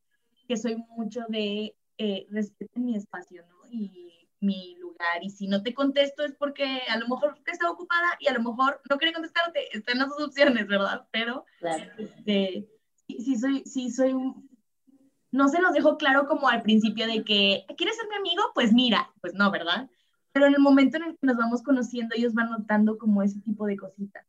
que 0.49 0.57
soy 0.57 0.77
mucho 0.97 1.21
de 1.29 1.77
eh, 1.99 2.27
respeten 2.31 2.87
mi 2.87 2.97
espacio, 2.97 3.45
¿no? 3.47 3.71
Y 3.71 4.20
mi 4.41 4.77
lugar. 4.77 5.23
Y 5.23 5.31
si 5.31 5.47
no 5.47 5.63
te 5.63 5.75
contesto 5.75 6.25
es 6.25 6.35
porque 6.35 6.83
a 6.89 6.99
lo 6.99 7.09
mejor 7.09 7.39
está 7.47 7.71
ocupada 7.71 8.17
y 8.19 8.29
a 8.29 8.35
lo 8.35 8.41
mejor 8.41 8.81
no 8.89 8.99
quiere 8.99 9.13
contestarte. 9.13 9.77
Están 9.77 9.99
las 9.99 10.09
dos 10.09 10.23
opciones, 10.23 10.67
¿verdad? 10.67 11.07
Pero 11.11 11.45
este, 11.99 12.69
sí, 13.07 13.37
soy, 13.37 13.63
sí 13.65 13.91
soy 13.91 14.13
un, 14.13 14.51
no 15.33 15.49
se 15.49 15.61
nos 15.61 15.73
dejó 15.73 15.97
claro 15.97 16.27
como 16.27 16.49
al 16.49 16.63
principio 16.63 17.07
de 17.07 17.25
que, 17.25 17.65
¿quieres 17.77 17.97
ser 17.97 18.09
mi 18.09 18.17
amigo? 18.17 18.43
Pues 18.55 18.73
mira, 18.73 19.11
pues 19.21 19.35
no, 19.35 19.51
¿verdad? 19.51 19.89
Pero 20.33 20.47
en 20.47 20.55
el 20.55 20.61
momento 20.61 20.97
en 20.97 21.05
el 21.05 21.13
que 21.13 21.27
nos 21.27 21.37
vamos 21.37 21.63
conociendo, 21.63 22.15
ellos 22.17 22.35
van 22.35 22.51
notando 22.51 22.99
como 22.99 23.23
ese 23.23 23.41
tipo 23.41 23.67
de 23.67 23.77
cositas. 23.77 24.25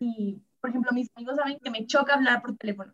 Y, 0.00 0.38
por 0.60 0.70
ejemplo, 0.70 0.92
mis 0.92 1.10
amigos 1.14 1.36
saben 1.36 1.58
que 1.60 1.70
me 1.70 1.86
choca 1.86 2.14
hablar 2.14 2.42
por 2.42 2.56
teléfono. 2.56 2.92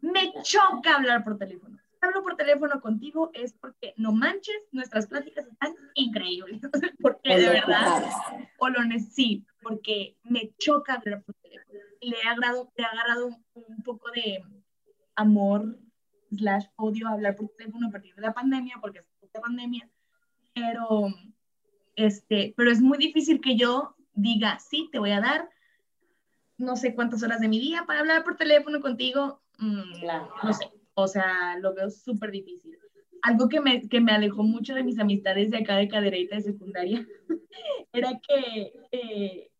Me 0.00 0.32
choca 0.42 0.96
hablar 0.96 1.24
por 1.24 1.38
teléfono. 1.38 1.78
Hablo 2.00 2.22
por 2.22 2.36
teléfono 2.36 2.80
contigo 2.80 3.30
es 3.34 3.52
porque 3.52 3.92
no 3.96 4.12
manches, 4.12 4.56
nuestras 4.72 5.06
pláticas 5.06 5.46
están 5.46 5.74
increíbles. 5.94 6.60
porque 7.00 7.36
de 7.36 7.48
verdad, 7.48 8.04
o 8.58 8.68
lo 8.68 8.80
sí, 8.98 9.44
porque 9.62 10.16
me 10.22 10.52
choca 10.58 10.94
hablar 10.94 11.22
por 11.22 11.34
teléfono. 11.36 11.78
Le 12.00 12.16
he 12.16 12.28
agarrado, 12.28 12.72
le 12.76 12.84
he 12.84 12.86
agarrado 12.86 13.26
un 13.54 13.82
poco 13.84 14.10
de 14.12 14.42
amor 15.14 15.78
slash 16.30 16.66
odio 16.76 17.08
hablar 17.08 17.36
por 17.36 17.48
teléfono 17.50 17.88
a 17.88 17.90
partir 17.90 18.14
de 18.14 18.22
la 18.22 18.32
pandemia, 18.32 18.78
porque 18.80 19.00
es 19.20 19.30
la 19.34 19.40
pandemia, 19.40 19.88
pero, 20.54 21.08
este, 21.96 22.54
pero 22.56 22.70
es 22.70 22.80
muy 22.80 22.98
difícil 22.98 23.40
que 23.40 23.56
yo 23.56 23.94
diga, 24.14 24.58
sí, 24.58 24.88
te 24.92 24.98
voy 24.98 25.10
a 25.10 25.20
dar 25.20 25.50
no 26.56 26.76
sé 26.76 26.94
cuántas 26.94 27.22
horas 27.22 27.40
de 27.40 27.48
mi 27.48 27.58
día 27.58 27.84
para 27.86 28.00
hablar 28.00 28.22
por 28.22 28.36
teléfono 28.36 28.80
contigo, 28.80 29.40
mm, 29.58 30.04
no 30.42 30.52
sé, 30.52 30.70
o 30.94 31.06
sea, 31.06 31.58
lo 31.60 31.74
veo 31.74 31.90
súper 31.90 32.30
difícil. 32.30 32.76
Algo 33.22 33.48
que 33.48 33.60
me, 33.60 33.88
que 33.88 34.00
me 34.00 34.12
alejó 34.12 34.42
mucho 34.42 34.74
de 34.74 34.82
mis 34.82 34.98
amistades 34.98 35.50
de 35.50 35.58
acá 35.58 35.76
de 35.76 35.88
cadereita 35.88 36.36
de 36.36 36.42
secundaria 36.42 37.06
era 37.92 38.18
que 38.26 38.72
eh, 38.92 39.50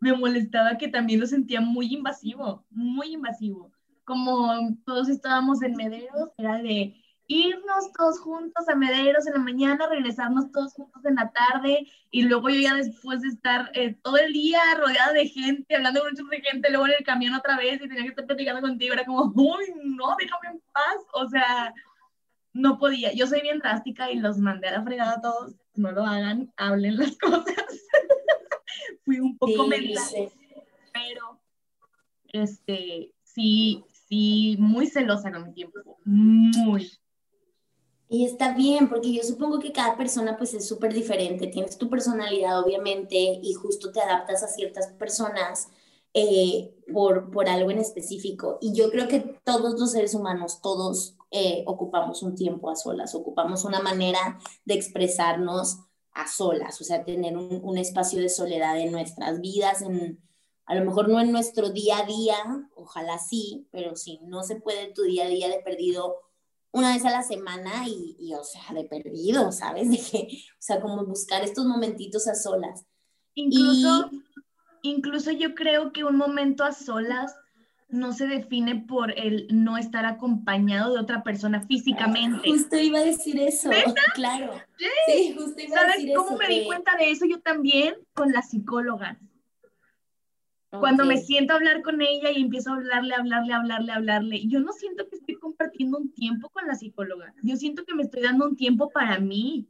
me 0.00 0.14
molestaba 0.14 0.78
que 0.78 0.88
también 0.88 1.20
lo 1.20 1.26
sentía 1.26 1.60
muy 1.60 1.92
invasivo, 1.92 2.64
muy 2.70 3.12
invasivo 3.12 3.70
como 4.10 4.76
todos 4.84 5.08
estábamos 5.08 5.62
en 5.62 5.76
Mederos, 5.76 6.30
era 6.36 6.60
de 6.60 6.99
irnos 7.30 7.92
todos 7.96 8.18
juntos 8.18 8.68
a 8.68 8.74
Mederos 8.74 9.24
en 9.28 9.34
la 9.34 9.38
mañana, 9.38 9.86
regresarnos 9.88 10.50
todos 10.50 10.74
juntos 10.74 11.04
en 11.04 11.14
la 11.14 11.30
tarde 11.30 11.86
y 12.10 12.22
luego 12.22 12.48
yo 12.48 12.60
ya 12.60 12.74
después 12.74 13.20
de 13.22 13.28
estar 13.28 13.70
eh, 13.74 13.94
todo 14.02 14.16
el 14.16 14.32
día 14.32 14.60
rodeada 14.76 15.12
de 15.12 15.28
gente, 15.28 15.76
hablando 15.76 16.00
con 16.00 16.10
mucha 16.10 16.50
gente, 16.50 16.70
luego 16.70 16.86
en 16.86 16.94
el 16.98 17.04
camión 17.04 17.34
otra 17.34 17.56
vez 17.56 17.76
y 17.76 17.88
tenía 17.88 18.02
que 18.02 18.08
estar 18.08 18.26
platicando 18.26 18.60
contigo, 18.60 18.94
era 18.94 19.04
como, 19.04 19.32
uy, 19.36 19.64
no, 19.84 20.16
déjame 20.18 20.56
en 20.56 20.62
paz, 20.72 20.96
o 21.14 21.28
sea, 21.28 21.72
no 22.52 22.78
podía. 22.78 23.12
Yo 23.12 23.28
soy 23.28 23.42
bien 23.42 23.60
drástica 23.60 24.10
y 24.10 24.18
los 24.18 24.38
mandé 24.38 24.66
a 24.66 24.72
la 24.72 24.82
fregada 24.82 25.12
a 25.12 25.20
todos, 25.20 25.54
no 25.76 25.92
lo 25.92 26.04
hagan, 26.04 26.52
hablen 26.56 26.96
las 26.96 27.16
cosas. 27.18 27.86
Fui 29.04 29.20
un 29.20 29.38
poco 29.38 29.70
sí, 29.70 30.28
pero 30.92 31.40
este, 32.32 33.14
sí, 33.22 33.84
sí, 34.08 34.56
muy 34.58 34.88
celosa 34.88 35.30
con 35.30 35.44
mi 35.44 35.54
tiempo, 35.54 35.78
muy. 36.04 36.90
Y 38.12 38.24
está 38.24 38.54
bien, 38.54 38.88
porque 38.88 39.12
yo 39.12 39.22
supongo 39.22 39.60
que 39.60 39.70
cada 39.70 39.96
persona 39.96 40.36
pues 40.36 40.52
es 40.54 40.66
súper 40.66 40.92
diferente, 40.92 41.46
tienes 41.46 41.78
tu 41.78 41.88
personalidad 41.88 42.58
obviamente 42.60 43.16
y 43.16 43.54
justo 43.54 43.92
te 43.92 44.00
adaptas 44.00 44.42
a 44.42 44.48
ciertas 44.48 44.88
personas 44.88 45.68
eh, 46.12 46.74
por, 46.92 47.30
por 47.30 47.48
algo 47.48 47.70
en 47.70 47.78
específico. 47.78 48.58
Y 48.60 48.74
yo 48.74 48.90
creo 48.90 49.06
que 49.06 49.20
todos 49.44 49.78
los 49.78 49.92
seres 49.92 50.14
humanos, 50.14 50.60
todos 50.60 51.14
eh, 51.30 51.62
ocupamos 51.68 52.24
un 52.24 52.34
tiempo 52.34 52.68
a 52.68 52.74
solas, 52.74 53.14
ocupamos 53.14 53.64
una 53.64 53.78
manera 53.78 54.40
de 54.64 54.74
expresarnos 54.74 55.78
a 56.12 56.26
solas, 56.26 56.80
o 56.80 56.84
sea, 56.84 57.04
tener 57.04 57.36
un, 57.36 57.78
espacio 57.78 58.20
de 58.20 58.28
soledad 58.28 58.80
en 58.80 58.90
nuestras 58.90 59.40
vidas, 59.40 59.82
en, 59.82 60.20
a 60.66 60.74
lo 60.74 60.84
mejor 60.84 61.08
no 61.08 61.20
en 61.20 61.30
nuestro 61.30 61.70
día 61.70 61.98
a 61.98 62.06
día, 62.06 62.34
ojalá 62.74 63.20
sí, 63.20 63.68
pero 63.70 63.94
sí, 63.94 64.18
no 64.24 64.42
se 64.42 64.56
puede 64.56 64.92
tu 64.92 65.02
día 65.02 65.26
a 65.26 65.28
día 65.28 65.48
de 65.48 65.60
perdido 65.60 66.16
una 66.72 66.94
vez 66.94 67.04
a 67.04 67.10
la 67.10 67.22
semana 67.22 67.86
y, 67.86 68.32
o 68.34 68.44
sea, 68.44 68.62
de 68.74 68.84
perdido, 68.84 69.52
¿sabes? 69.52 69.90
De 69.90 69.98
que, 69.98 70.28
o 70.52 70.62
sea, 70.62 70.80
como 70.80 71.04
buscar 71.04 71.42
estos 71.42 71.66
momentitos 71.66 72.28
a 72.28 72.34
solas. 72.34 72.84
Incluso, 73.34 74.10
incluso 74.82 75.30
yo 75.30 75.54
creo 75.54 75.92
que 75.92 76.04
un 76.04 76.16
momento 76.16 76.64
a 76.64 76.72
solas 76.72 77.34
no 77.88 78.12
se 78.12 78.26
define 78.26 78.76
por 78.76 79.18
el 79.18 79.48
no 79.50 79.76
estar 79.76 80.06
acompañado 80.06 80.94
de 80.94 81.00
otra 81.00 81.22
persona 81.22 81.66
físicamente. 81.66 82.48
Justo 82.48 82.76
iba 82.76 83.00
a 83.00 83.04
decir 83.04 83.40
eso, 83.40 83.70
claro. 84.14 84.52
Sí, 85.06 85.34
justo 85.36 85.60
iba 85.60 85.80
a 85.80 85.86
decir 85.86 86.12
cómo 86.14 86.36
me 86.36 86.46
di 86.46 86.66
cuenta 86.66 86.96
de 86.96 87.10
eso 87.10 87.26
yo 87.26 87.40
también? 87.40 87.94
Con 88.14 88.32
la 88.32 88.42
psicóloga. 88.42 89.18
Cuando 90.78 91.04
me 91.06 91.18
siento 91.18 91.52
a 91.52 91.56
hablar 91.56 91.82
con 91.82 92.00
ella 92.00 92.30
y 92.30 92.40
empiezo 92.42 92.70
a 92.70 92.76
hablarle, 92.76 93.14
hablarle, 93.14 93.52
hablarle, 93.54 93.92
hablarle, 93.92 94.46
yo 94.48 94.60
no 94.60 94.72
siento 94.72 95.08
que 95.08 95.16
estoy 95.16 95.36
compartiendo 95.36 95.98
un 95.98 96.12
tiempo 96.14 96.48
con 96.50 96.66
la 96.66 96.74
psicóloga, 96.74 97.34
yo 97.42 97.56
siento 97.56 97.84
que 97.84 97.94
me 97.94 98.02
estoy 98.02 98.22
dando 98.22 98.46
un 98.46 98.56
tiempo 98.56 98.90
para 98.90 99.18
mí. 99.20 99.68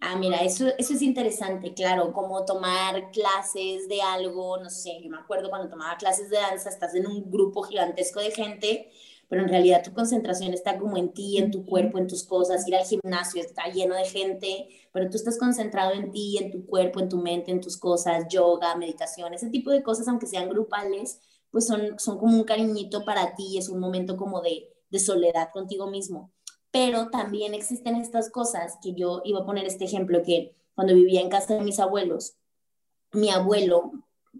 Ah, 0.00 0.14
mira, 0.16 0.42
eso, 0.44 0.68
eso 0.78 0.92
es 0.94 1.02
interesante, 1.02 1.72
claro, 1.74 2.12
como 2.12 2.44
tomar 2.44 3.10
clases 3.10 3.88
de 3.88 4.02
algo, 4.02 4.58
no 4.58 4.68
sé, 4.70 5.00
yo 5.02 5.10
me 5.10 5.16
acuerdo 5.18 5.48
cuando 5.48 5.68
tomaba 5.70 5.96
clases 5.96 6.28
de 6.30 6.36
danza, 6.36 6.68
estás 6.68 6.94
en 6.94 7.06
un 7.06 7.30
grupo 7.30 7.62
gigantesco 7.62 8.20
de 8.20 8.30
gente 8.30 8.90
pero 9.28 9.42
en 9.42 9.48
realidad 9.48 9.82
tu 9.82 9.92
concentración 9.92 10.52
está 10.54 10.78
como 10.78 10.96
en 10.96 11.12
ti, 11.12 11.38
en 11.38 11.50
tu 11.50 11.64
cuerpo, 11.66 11.98
en 11.98 12.06
tus 12.06 12.22
cosas, 12.24 12.66
ir 12.68 12.76
al 12.76 12.84
gimnasio 12.84 13.42
está 13.42 13.66
lleno 13.68 13.94
de 13.94 14.04
gente, 14.04 14.68
pero 14.92 15.10
tú 15.10 15.16
estás 15.16 15.38
concentrado 15.38 15.92
en 15.92 16.10
ti, 16.12 16.38
en 16.38 16.50
tu 16.50 16.64
cuerpo, 16.66 17.00
en 17.00 17.08
tu 17.08 17.18
mente, 17.18 17.50
en 17.50 17.60
tus 17.60 17.76
cosas, 17.76 18.26
yoga, 18.28 18.76
meditación, 18.76 19.34
ese 19.34 19.50
tipo 19.50 19.70
de 19.70 19.82
cosas, 19.82 20.08
aunque 20.08 20.26
sean 20.26 20.48
grupales, 20.48 21.20
pues 21.50 21.66
son, 21.66 21.98
son 21.98 22.18
como 22.18 22.36
un 22.36 22.44
cariñito 22.44 23.04
para 23.04 23.34
ti, 23.34 23.58
es 23.58 23.68
un 23.68 23.80
momento 23.80 24.16
como 24.16 24.40
de, 24.40 24.68
de 24.90 24.98
soledad 24.98 25.50
contigo 25.52 25.90
mismo. 25.90 26.32
Pero 26.70 27.08
también 27.10 27.54
existen 27.54 27.96
estas 27.96 28.30
cosas 28.30 28.78
que 28.82 28.92
yo 28.92 29.22
iba 29.24 29.40
a 29.40 29.46
poner 29.46 29.64
este 29.64 29.84
ejemplo 29.84 30.22
que 30.22 30.54
cuando 30.74 30.94
vivía 30.94 31.20
en 31.20 31.30
casa 31.30 31.54
de 31.54 31.62
mis 31.62 31.80
abuelos, 31.80 32.36
mi 33.12 33.30
abuelo, 33.30 33.92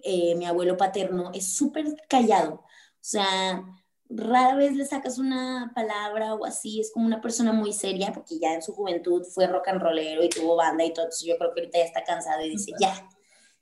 eh, 0.02 0.34
mi 0.36 0.44
abuelo 0.44 0.76
paterno 0.76 1.30
es 1.32 1.54
súper 1.54 1.86
callado. 2.08 2.56
O 2.56 3.08
sea, 3.08 3.64
rara 4.08 4.54
vez 4.56 4.74
le 4.74 4.86
sacas 4.86 5.18
una 5.18 5.72
palabra 5.74 6.34
o 6.34 6.44
así, 6.44 6.80
es 6.80 6.92
como 6.92 7.06
una 7.06 7.20
persona 7.20 7.52
muy 7.52 7.72
seria, 7.72 8.12
porque 8.12 8.38
ya 8.38 8.54
en 8.54 8.62
su 8.62 8.72
juventud 8.72 9.24
fue 9.24 9.46
rock 9.46 9.68
and 9.68 9.80
rollero 9.80 10.22
y 10.24 10.28
tuvo 10.28 10.56
banda 10.56 10.84
y 10.84 10.92
todo, 10.92 11.06
yo 11.24 11.36
creo 11.36 11.52
que 11.52 11.60
ahorita 11.60 11.78
ya 11.78 11.84
está 11.84 12.04
cansado 12.04 12.44
y 12.44 12.50
dice, 12.50 12.72
ya, 12.80 13.08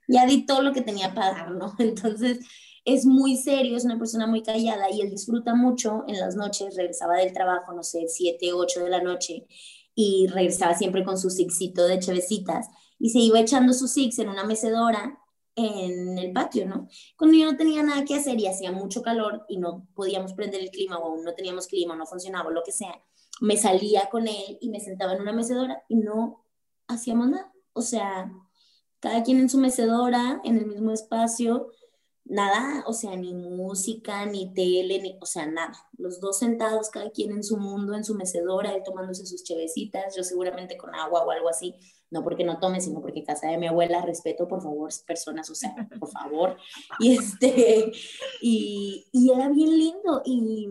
ya 0.07 0.25
di 0.25 0.45
todo 0.45 0.61
lo 0.61 0.73
que 0.73 0.81
tenía 0.81 1.13
para 1.13 1.31
dar, 1.31 1.51
¿no? 1.51 1.73
Entonces 1.79 2.39
es 2.85 3.05
muy 3.05 3.35
serio, 3.35 3.75
es 3.75 3.85
una 3.85 3.97
persona 3.97 4.27
muy 4.27 4.43
callada 4.43 4.89
y 4.91 5.01
él 5.01 5.09
disfruta 5.09 5.55
mucho 5.55 6.03
en 6.07 6.19
las 6.19 6.35
noches, 6.35 6.75
regresaba 6.75 7.17
del 7.17 7.33
trabajo, 7.33 7.73
no 7.73 7.83
sé, 7.83 8.07
7, 8.07 8.53
8 8.53 8.83
de 8.83 8.89
la 8.89 9.01
noche 9.01 9.47
y 9.95 10.27
regresaba 10.27 10.75
siempre 10.75 11.03
con 11.03 11.17
su 11.17 11.29
sixito 11.29 11.87
de 11.87 11.99
chevecitas 11.99 12.67
y 12.99 13.09
se 13.09 13.19
iba 13.19 13.39
echando 13.39 13.73
sus 13.73 13.91
six 13.91 14.19
en 14.19 14.29
una 14.29 14.43
mecedora 14.43 15.19
en 15.55 16.17
el 16.17 16.33
patio, 16.33 16.67
¿no? 16.67 16.87
Cuando 17.17 17.37
yo 17.37 17.51
no 17.51 17.57
tenía 17.57 17.81
nada 17.83 18.03
que 18.03 18.15
hacer 18.15 18.39
y 18.39 18.47
hacía 18.47 18.71
mucho 18.71 19.01
calor 19.01 19.45
y 19.47 19.57
no 19.57 19.87
podíamos 19.95 20.33
prender 20.33 20.61
el 20.61 20.69
clima 20.69 20.97
o 20.97 21.05
aún 21.05 21.23
no 21.23 21.33
teníamos 21.33 21.67
clima, 21.67 21.95
no 21.95 22.05
funcionaba 22.05 22.49
o 22.49 22.51
lo 22.51 22.63
que 22.63 22.71
sea, 22.71 23.01
me 23.41 23.57
salía 23.57 24.09
con 24.09 24.27
él 24.27 24.57
y 24.61 24.69
me 24.69 24.79
sentaba 24.79 25.13
en 25.13 25.21
una 25.21 25.33
mecedora 25.33 25.83
y 25.87 25.95
no 25.95 26.45
hacíamos 26.87 27.29
nada. 27.29 27.53
O 27.73 27.81
sea, 27.81 28.31
cada 28.99 29.23
quien 29.23 29.39
en 29.39 29.49
su 29.49 29.57
mecedora, 29.57 30.41
en 30.43 30.57
el 30.57 30.65
mismo 30.65 30.91
espacio, 30.91 31.71
nada, 32.25 32.83
o 32.87 32.93
sea, 32.93 33.15
ni 33.15 33.33
música, 33.33 34.25
ni 34.25 34.53
tele, 34.53 34.99
ni, 35.01 35.17
o 35.21 35.25
sea, 35.25 35.45
nada. 35.45 35.73
Los 35.97 36.19
dos 36.19 36.39
sentados, 36.39 36.89
cada 36.89 37.11
quien 37.11 37.31
en 37.31 37.43
su 37.43 37.57
mundo, 37.57 37.93
en 37.93 38.03
su 38.03 38.15
mecedora, 38.15 38.73
él 38.73 38.81
tomándose 38.83 39.25
sus 39.25 39.43
chevecitas, 39.43 40.15
yo 40.15 40.23
seguramente 40.23 40.77
con 40.77 40.95
agua 40.95 41.23
o 41.23 41.31
algo 41.31 41.49
así, 41.49 41.75
no 42.11 42.23
porque 42.23 42.43
no 42.43 42.59
tome, 42.59 42.81
sino 42.81 43.01
porque 43.01 43.23
casa 43.23 43.47
de 43.47 43.57
mi 43.57 43.67
abuela, 43.67 44.01
respeto, 44.01 44.47
por 44.47 44.61
favor, 44.61 44.91
personas, 45.05 45.49
o 45.49 45.55
sea, 45.55 45.75
por 45.99 46.09
favor. 46.09 46.57
Y 46.99 47.17
este, 47.17 47.91
y, 48.41 49.05
y 49.11 49.31
era 49.31 49.49
bien 49.49 49.77
lindo, 49.77 50.21
y, 50.25 50.69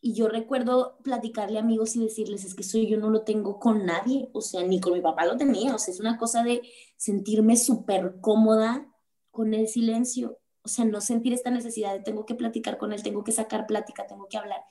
y 0.00 0.14
yo 0.14 0.28
recuerdo 0.28 0.98
platicarle 1.02 1.58
a 1.58 1.62
amigos 1.62 1.96
y 1.96 2.00
decirles, 2.00 2.44
es 2.44 2.54
que 2.54 2.62
eso 2.62 2.78
yo 2.78 2.98
no 2.98 3.10
lo 3.10 3.22
tengo 3.22 3.58
con 3.58 3.86
nadie, 3.86 4.28
o 4.32 4.40
sea, 4.40 4.62
ni 4.62 4.80
con 4.80 4.92
mi 4.92 5.00
papá 5.00 5.24
lo 5.24 5.36
tenía, 5.36 5.74
o 5.74 5.78
sea, 5.78 5.92
es 5.92 6.00
una 6.00 6.18
cosa 6.18 6.42
de 6.42 6.62
sentirme 6.96 7.56
súper 7.56 8.16
cómoda 8.20 8.86
con 9.30 9.54
el 9.54 9.68
silencio 9.68 10.38
o 10.64 10.68
sea, 10.68 10.84
no 10.86 11.00
sentir 11.00 11.34
esta 11.34 11.50
necesidad 11.50 11.92
de 11.92 12.00
tengo 12.00 12.24
que 12.24 12.34
platicar 12.34 12.78
con 12.78 12.92
él, 12.92 13.02
tengo 13.02 13.22
que 13.22 13.32
sacar 13.32 13.66
plática, 13.66 14.06
tengo 14.06 14.26
que 14.28 14.38
hablar. 14.38 14.62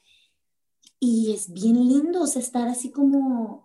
Y 1.00 1.34
es 1.34 1.54
bien 1.54 1.88
lindo, 1.88 2.24
o 2.24 2.28
sea, 2.28 2.42
estar 2.42 2.68
así 2.68 2.92
como, 2.92 3.63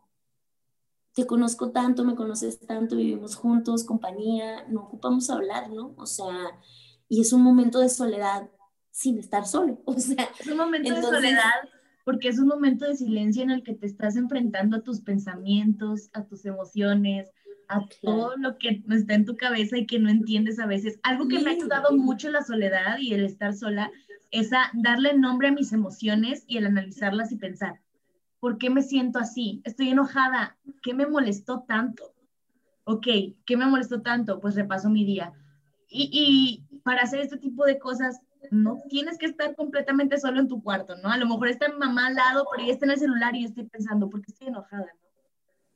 te 1.18 1.26
conozco 1.26 1.72
tanto, 1.72 2.04
me 2.04 2.14
conoces 2.14 2.61
tanto, 2.61 2.94
vivimos 2.94 3.35
juntos, 3.35 3.83
compañía, 3.83 4.64
no 4.68 4.83
ocupamos 4.83 5.28
hablar, 5.31 5.68
¿no? 5.68 5.92
O 5.96 6.07
sea, 6.07 6.33
y 7.09 7.20
es 7.20 7.33
un 7.33 7.42
momento 7.42 7.81
de 7.81 7.88
soledad 7.88 8.48
sin 8.92 9.18
estar 9.18 9.44
solo, 9.44 9.83
o 9.85 9.98
sea. 9.98 10.28
Es 10.38 10.46
un 10.46 10.59
momento 10.59 10.94
de 10.94 11.02
soledad 11.02 11.54
porque 12.04 12.28
es 12.28 12.38
un 12.38 12.46
momento 12.46 12.87
de 12.87 12.94
silencio 12.94 13.42
en 13.42 13.50
el 13.50 13.64
que 13.64 13.74
te 13.74 13.87
estás 13.87 14.14
enfrentando 14.14 14.76
a 14.76 14.83
tus 14.83 15.00
pensamientos, 15.00 16.09
a 16.12 16.24
tus 16.24 16.44
emociones, 16.44 17.28
a 17.66 17.81
todo 18.00 18.37
lo 18.37 18.57
que 18.57 18.85
está 18.88 19.14
en 19.14 19.24
tu 19.24 19.37
cabeza 19.37 19.76
y 19.76 19.87
que 19.87 19.98
no 19.98 20.11
entiendes 20.11 20.61
a 20.61 20.66
veces. 20.66 21.00
Algo 21.02 21.26
que 21.26 21.40
me 21.40 21.50
ha 21.50 21.54
ayudado 21.54 21.96
mucho 21.96 22.31
la 22.31 22.44
soledad 22.44 22.98
y 23.00 23.12
el 23.12 23.24
estar 23.24 23.54
sola 23.54 23.90
es 24.31 24.52
a 24.52 24.70
darle 24.72 25.14
nombre 25.14 25.48
a 25.48 25.52
mis 25.52 25.72
emociones 25.72 26.44
y 26.46 26.59
el 26.59 26.66
analizarlas 26.66 27.33
y 27.33 27.38
pensar, 27.38 27.81
¿por 28.40 28.59
qué 28.59 28.70
me 28.70 28.83
siento 28.83 29.18
así? 29.18 29.61
Estoy 29.64 29.90
enojada, 29.90 30.57
¿qué 30.83 30.94
me 30.94 31.07
molestó 31.07 31.64
tanto? 31.66 32.14
Ok, 32.85 33.07
¿qué 33.44 33.57
me 33.57 33.66
molestó 33.66 34.03
tanto? 34.03 34.40
Pues 34.40 34.55
repaso 34.55 34.88
mi 34.88 35.05
día. 35.05 35.33
Y, 35.88 36.11
y 36.12 36.79
para 36.81 37.03
hacer 37.03 37.20
este 37.20 37.38
tipo 37.38 37.64
de 37.64 37.79
cosas, 37.79 38.20
no 38.51 38.79
tienes 38.88 39.18
que 39.18 39.27
estar 39.27 39.55
completamente 39.55 40.18
solo 40.18 40.40
en 40.40 40.48
tu 40.48 40.62
cuarto, 40.62 40.96
¿no? 40.96 41.11
A 41.11 41.18
lo 41.18 41.27
mejor 41.27 41.48
está 41.48 41.68
mi 41.68 41.79
mamá 41.79 42.07
al 42.07 42.14
lado, 42.14 42.46
pero 42.51 42.62
ella 42.62 42.72
está 42.72 42.87
en 42.87 42.92
el 42.92 42.98
celular 42.98 43.35
y 43.35 43.42
yo 43.42 43.48
estoy 43.48 43.64
pensando, 43.64 44.09
¿por 44.09 44.22
qué 44.22 44.33
estoy 44.33 44.48
enojada? 44.48 44.87
¿no? 44.87 45.09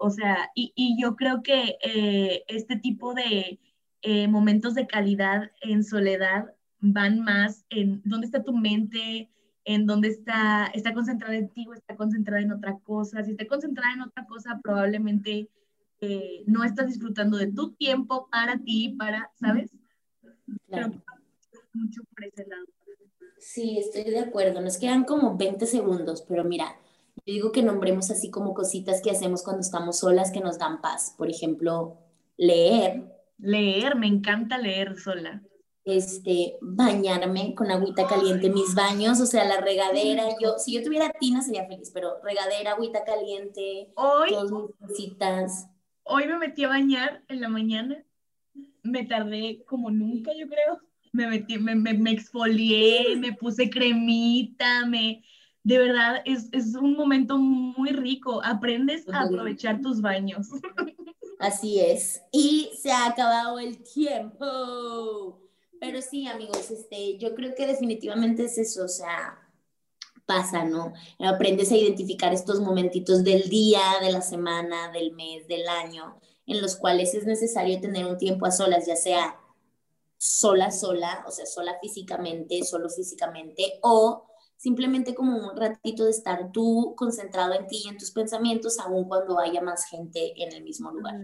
O 0.05 0.11
sea, 0.11 0.51
y, 0.55 1.01
yo 1.01 1.14
creo 1.14 1.42
que 1.42 1.79
eh, 1.81 2.44
este 2.48 2.77
tipo 2.77 3.14
de 3.14 3.61
eh, 4.03 4.27
momentos 4.27 4.75
de 4.75 4.88
calidad 4.88 5.53
en 5.61 5.85
soledad 5.85 6.55
van 6.81 7.20
más 7.20 7.64
en 7.70 8.03
dónde 8.05 8.27
está 8.27 8.42
tu 8.42 8.53
mente, 8.53 9.31
en 9.64 9.87
dónde 9.87 10.09
está, 10.09 10.66
está 10.75 10.92
concentrada 10.94 11.35
en 11.37 11.48
ti 11.48 11.66
o 11.68 11.75
está 11.75 11.96
concentrada 11.96 12.42
en 12.42 12.53
otra 12.53 12.79
cosa. 12.79 13.22
Si 13.22 13.33
está 13.33 13.46
concentrada 13.46 13.94
en 13.94 14.03
otra 14.03 14.27
cosa, 14.27 14.61
probablemente 14.62 15.48
eh, 16.01 16.42
no 16.46 16.64
estás 16.64 16.88
disfrutando 16.88 17.37
de 17.37 17.53
tu 17.53 17.72
tiempo 17.72 18.29
para 18.31 18.59
ti, 18.59 18.94
para, 18.98 19.31
¿sabes? 19.38 19.70
Claro. 20.68 20.92
mucho 21.72 22.03
por 22.05 22.25
ese 22.25 22.46
lado. 22.46 22.64
Sí, 23.38 23.79
estoy 23.79 24.05
de 24.05 24.20
acuerdo. 24.20 24.61
Nos 24.61 24.79
quedan 24.79 25.05
como 25.05 25.37
20 25.37 25.66
segundos, 25.66 26.22
pero 26.22 26.44
mira, 26.44 26.77
yo 27.25 27.35
digo 27.35 27.53
que 27.53 27.62
nombremos 27.62 28.11
así 28.11 28.31
como 28.31 28.55
cositas 28.55 29.01
que 29.01 29.11
hacemos 29.11 29.42
cuando 29.42 29.61
estamos 29.61 29.98
solas 29.98 30.33
que 30.33 30.40
nos 30.40 30.59
dan 30.59 30.81
paz. 30.81 31.14
Por 31.16 31.29
ejemplo, 31.29 31.98
leer. 32.37 33.05
Leer, 33.38 33.96
me 33.96 34.07
encanta 34.07 34.59
leer 34.59 34.98
sola. 34.98 35.42
Este, 35.85 36.59
bañarme 36.61 37.55
con 37.57 37.71
agüita 37.71 38.07
caliente, 38.07 38.51
mis 38.51 38.75
baños, 38.75 39.21
o 39.21 39.27
sea, 39.27 39.45
la 39.45 39.61
regadera. 39.61 40.29
Yo, 40.40 40.59
si 40.59 40.75
yo 40.75 40.83
tuviera 40.83 41.11
tina 41.18 41.42
sería 41.42 41.66
feliz, 41.66 41.90
pero 41.92 42.23
regadera, 42.23 42.73
agüita 42.73 43.05
caliente, 43.05 43.90
hoy, 43.97 44.31
todas 44.31 44.53
mis 44.53 44.77
cositas. 44.77 45.68
Hoy 46.05 46.27
me 46.27 46.38
metí 46.38 46.64
a 46.64 46.68
bañar 46.68 47.25
en 47.29 47.40
la 47.40 47.49
mañana. 47.49 48.05
Me 48.83 49.05
tardé 49.05 49.64
como 49.66 49.90
nunca, 49.90 50.33
yo 50.38 50.47
creo. 50.47 50.81
Me 51.12 51.27
metí, 51.27 51.59
me, 51.59 51.75
me, 51.75 51.95
me 51.95 52.12
exfolié, 52.12 53.16
me 53.16 53.33
puse 53.33 53.68
cremita, 53.68 54.87
me, 54.87 55.23
de 55.64 55.79
verdad 55.79 56.23
es, 56.25 56.49
es 56.53 56.75
un 56.75 56.95
momento 56.95 57.38
muy 57.38 57.90
rico. 57.90 58.40
Aprendes 58.45 59.09
a 59.09 59.23
aprovechar 59.23 59.81
tus 59.81 60.01
baños. 60.01 60.49
Así 61.38 61.81
es. 61.81 62.23
Y 62.31 62.71
se 62.81 62.92
ha 62.92 63.07
acabado 63.07 63.59
el 63.59 63.83
tiempo. 63.83 65.41
Pero 65.83 66.01
sí, 66.01 66.29
amigos, 66.29 66.71
este, 66.71 67.18
yo 67.18 67.35
creo 67.35 67.57
que 67.57 67.66
definitivamente 67.66 68.45
es 68.45 68.57
eso, 68.57 68.85
o 68.85 68.88
sea, 68.88 69.37
pasa, 70.27 70.62
¿no? 70.62 70.92
Aprendes 71.18 71.73
a 71.73 71.77
identificar 71.77 72.33
estos 72.33 72.61
momentitos 72.61 73.25
del 73.25 73.49
día, 73.49 73.81
de 74.01 74.12
la 74.12 74.23
semana, 74.23 74.92
del 74.92 75.11
mes, 75.11 75.49
del 75.49 75.66
año, 75.66 76.21
en 76.47 76.62
los 76.62 76.77
cuales 76.77 77.14
es 77.14 77.27
necesario 77.27 77.81
tener 77.81 78.07
un 78.07 78.16
tiempo 78.16 78.47
a 78.47 78.53
solas, 78.53 78.87
ya 78.87 78.95
sea 78.95 79.40
sola, 80.18 80.71
sola, 80.71 81.25
o 81.27 81.33
sea, 81.33 81.47
sola 81.47 81.77
físicamente, 81.83 82.62
solo 82.62 82.88
físicamente, 82.88 83.81
o 83.83 84.29
simplemente 84.57 85.16
como 85.16 85.37
un 85.37 85.57
ratito 85.57 86.05
de 86.05 86.12
estar 86.12 86.53
tú 86.53 86.95
concentrado 86.97 87.55
en 87.55 87.66
ti 87.66 87.83
y 87.85 87.88
en 87.88 87.99
tus 87.99 88.12
pensamientos, 88.12 88.79
aun 88.79 89.09
cuando 89.09 89.37
haya 89.40 89.61
más 89.61 89.87
gente 89.87 90.33
en 90.40 90.53
el 90.53 90.62
mismo 90.62 90.92
lugar. 90.92 91.16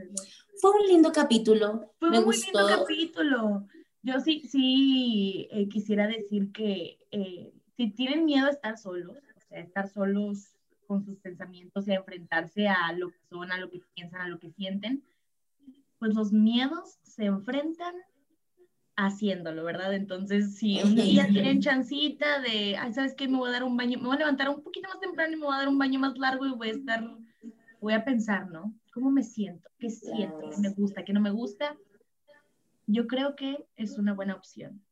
Fue 0.61 0.73
un 0.73 0.85
lindo 0.88 1.12
capítulo. 1.12 1.92
Fue 2.01 2.11
me 2.11 2.18
un 2.18 2.25
muy 2.25 2.35
gustó. 2.35 2.59
lindo 2.59 2.77
capítulo. 2.77 3.68
Yo 4.02 4.20
sí, 4.20 4.42
sí 4.48 5.48
eh, 5.50 5.68
quisiera 5.68 6.06
decir 6.06 6.52
que 6.52 6.98
eh, 7.11 7.52
si 7.76 7.90
tienen 7.90 8.24
miedo 8.24 8.46
a 8.46 8.50
estar 8.50 8.78
solos, 8.78 9.16
o 9.37 9.40
sea, 9.48 9.61
estar 9.61 9.88
solos 9.88 10.54
con 10.87 11.04
sus 11.04 11.18
pensamientos 11.18 11.87
y 11.87 11.92
a 11.92 11.96
enfrentarse 11.96 12.68
a 12.68 12.92
lo 12.92 13.11
que 13.11 13.20
son, 13.28 13.52
a 13.52 13.58
lo 13.58 13.70
que 13.70 13.80
piensan, 13.94 14.20
a 14.22 14.28
lo 14.28 14.38
que 14.38 14.50
sienten, 14.50 15.04
pues 15.98 16.14
los 16.14 16.32
miedos 16.32 16.98
se 17.02 17.26
enfrentan 17.26 17.94
haciéndolo, 18.96 19.64
¿verdad? 19.64 19.94
Entonces, 19.94 20.56
si 20.56 20.82
un 20.82 20.96
día 20.96 21.26
tienen 21.32 21.61
chancita 21.61 22.40
de, 22.40 22.76
ay, 22.76 22.92
¿sabes 22.92 23.14
qué? 23.14 23.28
Me 23.28 23.38
voy 23.38 23.50
a 23.50 23.52
dar 23.52 23.64
un 23.64 23.76
baño, 23.76 23.98
me 23.98 24.06
voy 24.06 24.16
a 24.16 24.20
levantar 24.20 24.48
un 24.48 24.62
poquito 24.62 24.88
más 24.88 25.00
temprano 25.00 25.32
y 25.32 25.37
me 25.37 25.46
voy 25.46 25.54
a 25.54 25.58
dar 25.58 25.68
un 25.68 25.78
baño 25.78 26.00
más 26.00 26.16
largo 26.18 26.46
y 26.46 26.50
voy 26.50 26.68
a 26.68 26.72
estar, 26.72 27.04
voy 27.80 27.92
a 27.92 28.04
pensar, 28.04 28.50
¿no? 28.50 28.74
¿Cómo 28.92 29.11
me 29.11 29.22
siento? 29.22 29.68
¿Qué 29.78 29.90
siento? 29.90 30.50
¿Qué 30.50 30.58
me 30.61 30.70
gusta? 30.70 31.04
¿Qué 31.04 31.12
no 31.12 31.20
me 31.20 31.30
gusta? 31.30 31.76
Yo 32.88 33.07
creo 33.07 33.37
que 33.37 33.66
es 33.77 33.98
una 33.98 34.14
buena 34.14 34.35
opción. 34.35 34.83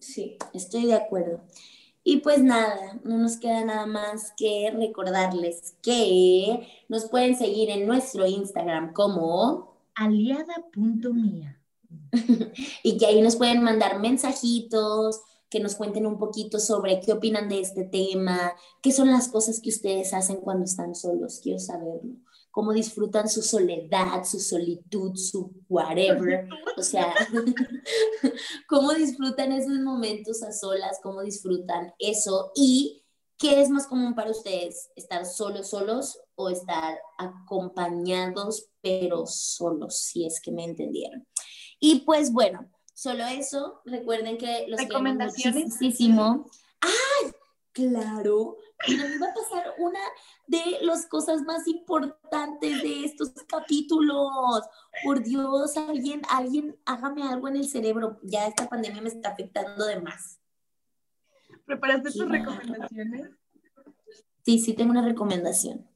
Sí, 0.00 0.36
estoy 0.52 0.86
de 0.86 0.94
acuerdo. 0.94 1.42
Y 2.02 2.18
pues 2.18 2.42
nada, 2.42 2.98
no 3.04 3.18
nos 3.18 3.36
queda 3.36 3.64
nada 3.64 3.86
más 3.86 4.32
que 4.36 4.72
recordarles 4.74 5.76
que 5.80 6.66
nos 6.88 7.08
pueden 7.08 7.36
seguir 7.36 7.70
en 7.70 7.86
nuestro 7.86 8.26
Instagram 8.26 8.92
como 8.92 9.76
aliada.mía 9.94 11.60
y 12.82 12.98
que 12.98 13.06
ahí 13.06 13.22
nos 13.22 13.36
pueden 13.36 13.62
mandar 13.62 14.00
mensajitos, 14.00 15.20
que 15.48 15.60
nos 15.60 15.76
cuenten 15.76 16.06
un 16.06 16.18
poquito 16.18 16.58
sobre 16.58 17.00
qué 17.00 17.12
opinan 17.12 17.48
de 17.48 17.60
este 17.60 17.84
tema, 17.84 18.54
qué 18.82 18.90
son 18.90 19.12
las 19.12 19.28
cosas 19.28 19.60
que 19.60 19.70
ustedes 19.70 20.14
hacen 20.14 20.38
cuando 20.38 20.64
están 20.64 20.96
solos, 20.96 21.40
quiero 21.40 21.60
saberlo, 21.60 22.16
cómo 22.50 22.72
disfrutan 22.72 23.28
su 23.28 23.42
soledad, 23.42 24.24
su 24.24 24.40
solitud, 24.40 25.14
su 25.16 25.52
whatever, 25.68 26.48
o 26.76 26.82
sea, 26.82 27.14
cómo 28.68 28.92
disfrutan 28.92 29.52
esos 29.52 29.78
momentos 29.80 30.42
a 30.42 30.52
solas, 30.52 30.98
cómo 31.02 31.22
disfrutan 31.22 31.94
eso 31.98 32.50
y 32.54 33.04
qué 33.38 33.60
es 33.60 33.70
más 33.70 33.86
común 33.86 34.14
para 34.14 34.30
ustedes, 34.30 34.90
estar 34.96 35.24
solos, 35.24 35.70
solos 35.70 36.20
o 36.34 36.50
estar 36.50 36.98
acompañados 37.18 38.70
pero 38.82 39.26
solos, 39.26 39.98
si 39.98 40.26
es 40.26 40.40
que 40.40 40.52
me 40.52 40.64
entendieron. 40.64 41.26
Y 41.78 42.00
pues 42.00 42.32
bueno, 42.32 42.70
solo 42.92 43.24
eso. 43.24 43.80
Recuerden 43.84 44.36
que 44.36 44.66
los 44.68 44.78
recomendaciones. 44.78 45.80
Muchísimo. 45.80 46.46
¡Ay! 46.80 47.32
Claro, 47.72 48.58
pero 48.86 49.08
me 49.08 49.18
va 49.18 49.26
a 49.28 49.34
pasar 49.34 49.74
una 49.78 50.00
de 50.46 50.78
las 50.82 51.06
cosas 51.06 51.42
más 51.42 51.66
importantes 51.68 52.82
de 52.82 53.04
estos 53.04 53.30
capítulos. 53.46 54.62
Por 55.04 55.22
Dios, 55.22 55.76
alguien, 55.76 56.22
alguien, 56.28 56.78
hágame 56.86 57.22
algo 57.22 57.48
en 57.48 57.56
el 57.56 57.68
cerebro. 57.68 58.18
Ya 58.22 58.46
esta 58.46 58.68
pandemia 58.68 59.02
me 59.02 59.08
está 59.08 59.30
afectando 59.30 59.84
de 59.84 60.00
más. 60.00 60.40
¿Preparaste 61.66 62.10
tus 62.10 62.28
recomendaciones? 62.28 63.30
Sí, 64.44 64.58
sí, 64.58 64.74
tengo 64.74 64.90
una 64.92 65.04
recomendación. 65.04 65.86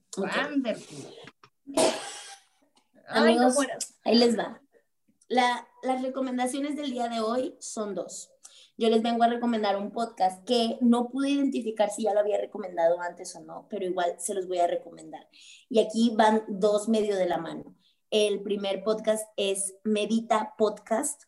Amigos, 3.08 3.56
ahí 4.04 4.18
les 4.18 4.38
va. 4.38 4.60
las 5.28 6.02
recomendaciones 6.02 6.76
del 6.76 6.90
día 6.90 7.08
de 7.08 7.20
hoy 7.20 7.56
son 7.60 7.94
dos 7.94 8.33
yo 8.76 8.88
les 8.88 9.02
vengo 9.02 9.22
a 9.22 9.28
recomendar 9.28 9.76
un 9.76 9.92
podcast 9.92 10.44
que 10.44 10.78
no 10.80 11.08
pude 11.08 11.30
identificar 11.30 11.90
si 11.90 12.02
ya 12.02 12.14
lo 12.14 12.20
había 12.20 12.38
recomendado 12.38 13.00
antes 13.00 13.34
o 13.36 13.40
no, 13.40 13.66
pero 13.70 13.84
igual 13.84 14.14
se 14.18 14.34
los 14.34 14.48
voy 14.48 14.58
a 14.58 14.66
recomendar. 14.66 15.28
Y 15.68 15.78
aquí 15.78 16.12
van 16.16 16.44
dos 16.48 16.88
medio 16.88 17.16
de 17.16 17.26
la 17.26 17.38
mano. 17.38 17.74
El 18.10 18.42
primer 18.42 18.82
podcast 18.82 19.28
es 19.36 19.74
Medita 19.84 20.54
Podcast. 20.58 21.22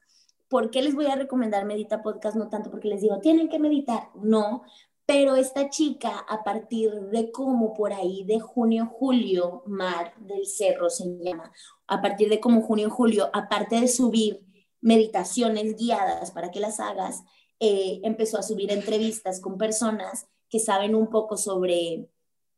¿Por 0.48 0.70
qué 0.70 0.82
les 0.82 0.94
voy 0.94 1.06
a 1.06 1.16
recomendar 1.16 1.64
Medita 1.64 2.02
Podcast? 2.02 2.36
No 2.36 2.48
tanto 2.48 2.70
porque 2.70 2.88
les 2.88 3.00
digo, 3.00 3.20
tienen 3.20 3.48
que 3.48 3.58
meditar, 3.58 4.10
no, 4.14 4.62
pero 5.06 5.36
esta 5.36 5.70
chica, 5.70 6.18
a 6.28 6.42
partir 6.42 6.90
de 7.12 7.30
como 7.30 7.74
por 7.74 7.92
ahí 7.92 8.24
de 8.24 8.40
junio, 8.40 8.86
julio, 8.92 9.62
Mar 9.66 10.14
del 10.18 10.46
Cerro 10.46 10.90
se 10.90 11.04
llama, 11.20 11.52
a 11.86 12.02
partir 12.02 12.28
de 12.28 12.40
como 12.40 12.62
junio, 12.62 12.90
julio, 12.90 13.30
aparte 13.32 13.80
de 13.80 13.86
subir 13.86 14.44
meditaciones 14.80 15.76
guiadas 15.76 16.30
para 16.30 16.50
que 16.50 16.60
las 16.60 16.80
hagas, 16.80 17.22
eh, 17.60 18.00
empezó 18.04 18.38
a 18.38 18.42
subir 18.42 18.70
entrevistas 18.70 19.40
con 19.40 19.56
personas 19.56 20.26
que 20.48 20.60
saben 20.60 20.94
un 20.94 21.08
poco 21.08 21.36
sobre 21.36 22.08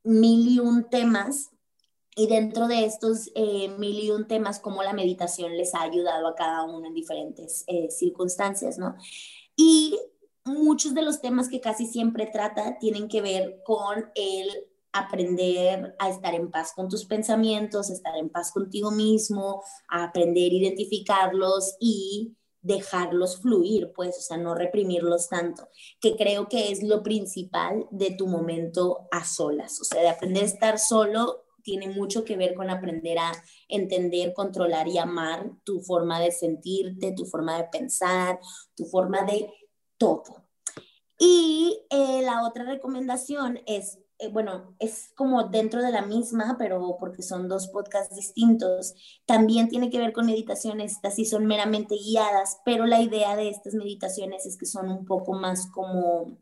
mil 0.03 0.49
y 0.49 0.59
un 0.59 0.89
temas 0.91 1.51
y 2.17 2.27
dentro 2.27 2.67
de 2.67 2.85
estos 2.85 3.31
eh, 3.37 3.69
mil 3.79 3.99
y 4.03 4.11
un 4.11 4.27
temas, 4.27 4.59
cómo 4.59 4.83
la 4.83 4.93
meditación 4.93 5.57
les 5.57 5.73
ha 5.75 5.83
ayudado 5.83 6.27
a 6.27 6.35
cada 6.35 6.65
uno 6.65 6.89
en 6.89 6.95
diferentes 6.95 7.63
eh, 7.69 7.91
circunstancias, 7.91 8.77
¿no? 8.77 8.97
Y 9.55 9.97
muchos 10.45 10.95
de 10.95 11.03
los 11.03 11.21
temas 11.21 11.49
que 11.49 11.61
casi 11.61 11.87
siempre 11.87 12.27
trata 12.27 12.79
tienen 12.81 13.07
que 13.07 13.23
ver 13.23 13.63
con 13.65 14.11
el 14.17 14.49
aprender 14.93 15.95
a 15.99 16.09
estar 16.09 16.35
en 16.35 16.51
paz 16.51 16.73
con 16.75 16.89
tus 16.89 17.05
pensamientos, 17.05 17.91
estar 17.91 18.17
en 18.17 18.31
paz 18.31 18.53
contigo 18.53 18.91
mismo, 18.91 19.63
a 19.89 20.05
aprender 20.05 20.53
a 20.53 20.57
identificarlos 20.57 21.77
y 21.81 22.37
dejarlos 22.61 23.41
fluir, 23.41 23.93
pues, 23.95 24.19
o 24.19 24.21
sea, 24.21 24.37
no 24.37 24.55
reprimirlos 24.55 25.29
tanto, 25.29 25.69
que 26.01 26.17
creo 26.17 26.49
que 26.49 26.73
es 26.73 26.83
lo 26.83 27.03
principal 27.03 27.87
de 27.91 28.11
tu 28.11 28.27
momento 28.27 29.09
a 29.11 29.25
solas, 29.25 29.81
o 29.81 29.85
sea, 29.85 30.03
de 30.03 30.09
aprender 30.09 30.43
a 30.43 30.47
estar 30.47 30.79
solo 30.79 31.45
tiene 31.69 31.89
mucho 31.89 32.25
que 32.25 32.37
ver 32.37 32.55
con 32.55 32.71
aprender 32.71 33.19
a 33.19 33.31
entender, 33.69 34.33
controlar 34.33 34.89
y 34.89 34.97
amar 34.97 35.51
tu 35.65 35.83
forma 35.83 36.19
de 36.19 36.33
sentirte, 36.33 37.13
tu 37.13 37.27
forma 37.27 37.59
de 37.59 37.65
pensar, 37.65 38.41
tu 38.75 38.87
forma 38.87 39.23
de 39.25 39.53
todo. 39.99 40.49
Y 41.19 41.79
eh, 41.91 42.23
la 42.23 42.47
otra 42.47 42.65
recomendación 42.65 43.61
es 43.67 43.99
eh, 44.21 44.29
bueno, 44.29 44.75
es 44.81 45.13
como 45.15 45.45
dentro 45.45 45.81
de 45.81 45.93
la 45.93 46.03
misma, 46.03 46.57
pero 46.59 46.97
porque 46.99 47.23
son 47.23 47.49
dos 47.49 47.69
podcasts 47.69 48.17
distintos. 48.17 48.95
También 49.27 49.69
tiene 49.69 49.91
que 49.91 49.99
ver 49.99 50.13
con 50.13 50.27
meditaciones, 50.27 50.93
estas 50.93 51.15
sí 51.15 51.25
son 51.25 51.47
meramente 51.47 51.95
guiadas, 51.95 52.61
pero 52.65 52.87
la 52.87 53.01
idea 53.01 53.37
de 53.37 53.49
estas 53.49 53.75
meditaciones 53.75 54.45
es 54.45 54.59
que 54.59 54.67
son 54.67 54.91
un 54.91 55.05
poco 55.05 55.35
más 55.35 55.71
como, 55.71 56.37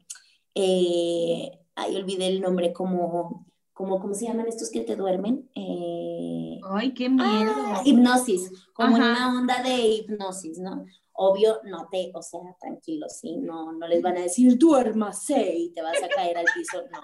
eh, 0.55 1.61
ay, 1.74 1.97
olvidé 1.97 2.29
el 2.29 2.41
nombre, 2.41 2.72
como, 2.72 3.47
como, 3.74 4.01
¿cómo 4.01 4.14
se 4.14 4.24
llaman 4.24 4.49
estos 4.49 4.70
que 4.70 4.81
te 4.81 4.97
duermen? 4.97 5.51
Eh, 5.55 6.59
ay, 6.70 6.95
qué 6.95 7.11
miedo. 7.11 7.53
Ah, 7.57 7.83
hipnosis, 7.85 8.51
como 8.72 8.97
una 8.97 9.39
onda 9.39 9.62
de 9.62 9.77
hipnosis, 9.77 10.59
¿no? 10.59 10.87
Obvio, 11.12 11.61
no 11.64 11.89
te, 11.91 12.11
o 12.14 12.22
sea, 12.22 12.41
tranquilo, 12.59 13.07
sí, 13.11 13.37
no, 13.37 13.72
no 13.72 13.87
les 13.87 14.01
van 14.03 14.16
a 14.16 14.22
decir 14.22 14.57
duérmase 14.57 15.57
y 15.57 15.70
te 15.72 15.83
vas 15.83 16.03
a 16.03 16.09
caer 16.09 16.39
al 16.39 16.47
piso, 16.55 16.83
no 16.91 17.01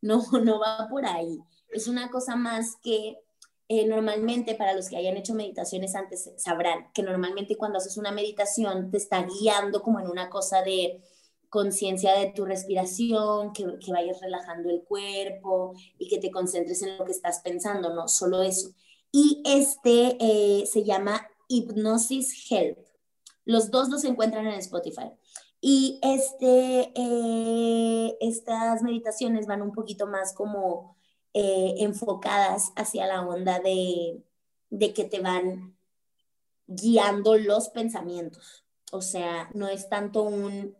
no, 0.00 0.22
no 0.44 0.60
va 0.60 0.88
por 0.88 1.06
ahí. 1.06 1.38
Es 1.70 1.88
una 1.88 2.10
cosa 2.10 2.36
más 2.36 2.76
que 2.82 3.18
eh, 3.68 3.86
normalmente 3.86 4.54
para 4.54 4.74
los 4.74 4.88
que 4.88 4.96
hayan 4.96 5.16
hecho 5.16 5.34
meditaciones 5.34 5.96
antes 5.96 6.30
sabrán 6.36 6.86
que 6.94 7.02
normalmente 7.02 7.56
cuando 7.56 7.78
haces 7.78 7.96
una 7.96 8.12
meditación 8.12 8.92
te 8.92 8.96
está 8.96 9.26
guiando 9.26 9.82
como 9.82 9.98
en 9.98 10.06
una 10.06 10.30
cosa 10.30 10.62
de 10.62 11.02
conciencia 11.48 12.14
de 12.14 12.32
tu 12.32 12.44
respiración, 12.44 13.52
que, 13.52 13.64
vayas 13.90 14.20
relajando 14.20 14.70
el 14.70 14.82
cuerpo 14.82 15.74
y 15.98 16.08
que 16.08 16.18
te 16.18 16.30
concentres 16.30 16.82
en 16.82 16.96
lo 16.98 17.04
que 17.04 17.12
estás 17.12 17.40
pensando, 17.40 17.94
no 17.94 18.08
solo 18.08 18.42
eso. 18.42 18.70
Y 19.10 19.42
este 19.44 20.16
eh, 20.20 20.66
se 20.66 20.84
llama 20.84 21.26
Hypnosis 21.48 22.50
Help. 22.50 22.78
Los 23.44 23.70
dos 23.70 23.88
los 23.88 24.04
encuentran 24.04 24.46
en 24.46 24.58
Spotify. 24.58 25.10
Y 25.68 25.98
este, 26.00 26.92
eh, 26.94 28.16
estas 28.20 28.84
meditaciones 28.84 29.48
van 29.48 29.62
un 29.62 29.72
poquito 29.72 30.06
más 30.06 30.32
como 30.32 30.96
eh, 31.34 31.74
enfocadas 31.78 32.70
hacia 32.76 33.08
la 33.08 33.26
onda 33.26 33.58
de, 33.58 34.22
de 34.70 34.94
que 34.94 35.06
te 35.06 35.18
van 35.18 35.76
guiando 36.68 37.36
los 37.36 37.70
pensamientos. 37.70 38.64
O 38.92 39.02
sea, 39.02 39.50
no 39.54 39.66
es 39.66 39.88
tanto 39.88 40.22
un 40.22 40.76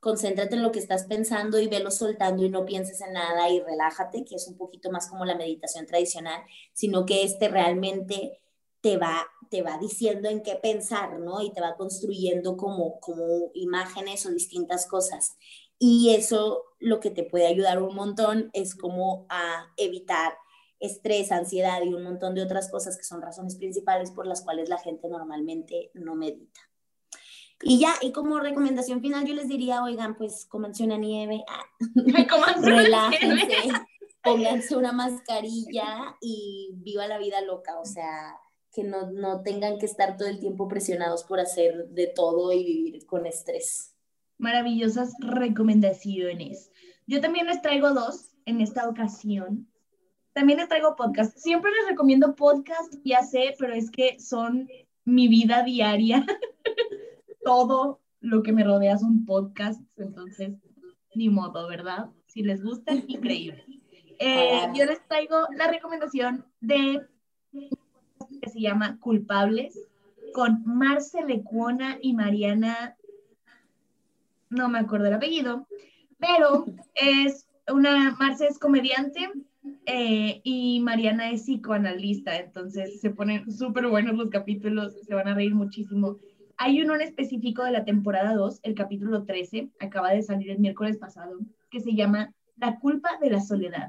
concéntrate 0.00 0.54
en 0.54 0.62
lo 0.62 0.72
que 0.72 0.78
estás 0.78 1.04
pensando 1.04 1.60
y 1.60 1.68
velo 1.68 1.90
soltando 1.90 2.42
y 2.42 2.48
no 2.48 2.64
pienses 2.64 3.02
en 3.02 3.12
nada 3.12 3.50
y 3.50 3.60
relájate, 3.60 4.24
que 4.24 4.36
es 4.36 4.48
un 4.48 4.56
poquito 4.56 4.90
más 4.90 5.06
como 5.10 5.26
la 5.26 5.36
meditación 5.36 5.84
tradicional, 5.84 6.42
sino 6.72 7.04
que 7.04 7.24
este 7.24 7.48
realmente 7.48 8.40
te 8.80 8.96
va, 8.96 9.26
te 9.50 9.62
va 9.62 9.78
diciendo 9.78 10.28
en 10.28 10.42
qué 10.42 10.54
pensar, 10.54 11.18
¿no? 11.18 11.42
Y 11.42 11.52
te 11.52 11.60
va 11.60 11.76
construyendo 11.76 12.56
como, 12.56 13.00
como 13.00 13.50
imágenes 13.54 14.24
o 14.24 14.30
distintas 14.30 14.86
cosas. 14.86 15.36
Y 15.78 16.14
eso 16.14 16.64
lo 16.78 17.00
que 17.00 17.10
te 17.10 17.24
puede 17.24 17.46
ayudar 17.46 17.82
un 17.82 17.94
montón 17.94 18.50
es 18.52 18.74
como 18.74 19.26
a 19.28 19.72
evitar 19.76 20.34
estrés, 20.78 21.32
ansiedad 21.32 21.82
y 21.82 21.92
un 21.92 22.04
montón 22.04 22.34
de 22.34 22.42
otras 22.42 22.70
cosas 22.70 22.96
que 22.96 23.02
son 23.02 23.20
razones 23.20 23.56
principales 23.56 24.12
por 24.12 24.26
las 24.26 24.42
cuales 24.42 24.68
la 24.68 24.78
gente 24.78 25.08
normalmente 25.08 25.90
no 25.94 26.14
medita. 26.14 26.60
Y 27.62 27.78
ya, 27.78 27.94
y 28.00 28.12
como 28.12 28.40
recomendación 28.40 29.02
final, 29.02 29.26
yo 29.26 29.34
les 29.34 29.48
diría, 29.48 29.82
oigan, 29.82 30.16
pues 30.16 30.46
cómanse 30.46 30.84
una 30.84 30.96
nieve, 30.96 31.44
ah, 31.46 31.66
relájense, 32.62 33.70
pónganse 34.22 34.76
una 34.76 34.92
mascarilla 34.92 36.16
y 36.22 36.70
viva 36.76 37.06
la 37.06 37.18
vida 37.18 37.42
loca, 37.42 37.78
o 37.78 37.84
sea, 37.84 38.38
que 38.72 38.84
no, 38.84 39.10
no 39.10 39.42
tengan 39.42 39.78
que 39.78 39.86
estar 39.86 40.16
todo 40.16 40.28
el 40.28 40.38
tiempo 40.38 40.68
presionados 40.68 41.24
por 41.24 41.40
hacer 41.40 41.88
de 41.88 42.06
todo 42.06 42.52
y 42.52 42.64
vivir 42.64 43.06
con 43.06 43.26
estrés. 43.26 43.96
Maravillosas 44.38 45.14
recomendaciones. 45.20 46.70
Yo 47.06 47.20
también 47.20 47.46
les 47.46 47.60
traigo 47.60 47.90
dos 47.92 48.30
en 48.46 48.60
esta 48.60 48.88
ocasión. 48.88 49.68
También 50.32 50.60
les 50.60 50.68
traigo 50.68 50.96
podcast. 50.96 51.36
Siempre 51.36 51.70
les 51.72 51.88
recomiendo 51.88 52.36
podcast, 52.36 52.94
ya 53.04 53.22
sé, 53.22 53.54
pero 53.58 53.74
es 53.74 53.90
que 53.90 54.18
son 54.20 54.68
mi 55.04 55.28
vida 55.28 55.62
diaria. 55.64 56.24
Todo 57.44 58.00
lo 58.20 58.42
que 58.42 58.52
me 58.52 58.64
rodea 58.64 58.96
son 58.98 59.24
podcasts, 59.24 59.84
entonces 59.96 60.52
ni 61.14 61.28
modo, 61.28 61.66
¿verdad? 61.68 62.10
Si 62.26 62.42
les 62.42 62.62
gusta, 62.62 62.94
increíble. 62.94 63.64
Eh, 64.18 64.68
yo 64.74 64.84
les 64.84 65.04
traigo 65.08 65.48
la 65.56 65.68
recomendación 65.68 66.44
de 66.60 67.00
que 68.40 68.50
se 68.50 68.60
llama 68.60 68.98
Culpables, 69.00 69.88
con 70.32 70.62
Marce 70.64 71.24
Lecuona 71.24 71.98
y 72.00 72.14
Mariana, 72.14 72.96
no 74.48 74.68
me 74.68 74.78
acuerdo 74.78 75.06
el 75.06 75.14
apellido, 75.14 75.66
pero 76.18 76.66
es 76.94 77.48
una, 77.72 78.16
Marce 78.18 78.46
es 78.46 78.58
comediante 78.58 79.30
eh, 79.86 80.40
y 80.44 80.80
Mariana 80.80 81.30
es 81.30 81.42
psicoanalista, 81.42 82.36
entonces 82.36 83.00
se 83.00 83.10
ponen 83.10 83.50
súper 83.50 83.86
buenos 83.88 84.16
los 84.16 84.30
capítulos, 84.30 84.94
se 85.02 85.14
van 85.14 85.28
a 85.28 85.34
reír 85.34 85.54
muchísimo. 85.54 86.18
Hay 86.56 86.82
uno 86.82 86.94
en 86.94 87.02
específico 87.02 87.64
de 87.64 87.72
la 87.72 87.84
temporada 87.84 88.34
2, 88.34 88.60
el 88.62 88.74
capítulo 88.74 89.24
13, 89.24 89.70
acaba 89.80 90.10
de 90.10 90.22
salir 90.22 90.50
el 90.50 90.58
miércoles 90.58 90.98
pasado, 90.98 91.38
que 91.70 91.80
se 91.80 91.94
llama 91.94 92.34
La 92.56 92.78
culpa 92.78 93.10
de 93.20 93.30
la 93.30 93.40
soledad. 93.40 93.88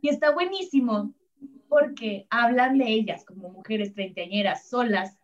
Y 0.00 0.08
está 0.08 0.32
buenísimo 0.32 1.14
porque 1.68 2.26
hablan 2.30 2.78
de 2.78 2.88
ellas 2.88 3.24
como 3.24 3.50
mujeres 3.50 3.94
treintañeras 3.94 4.68
solas. 4.68 5.18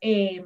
Eh, 0.00 0.44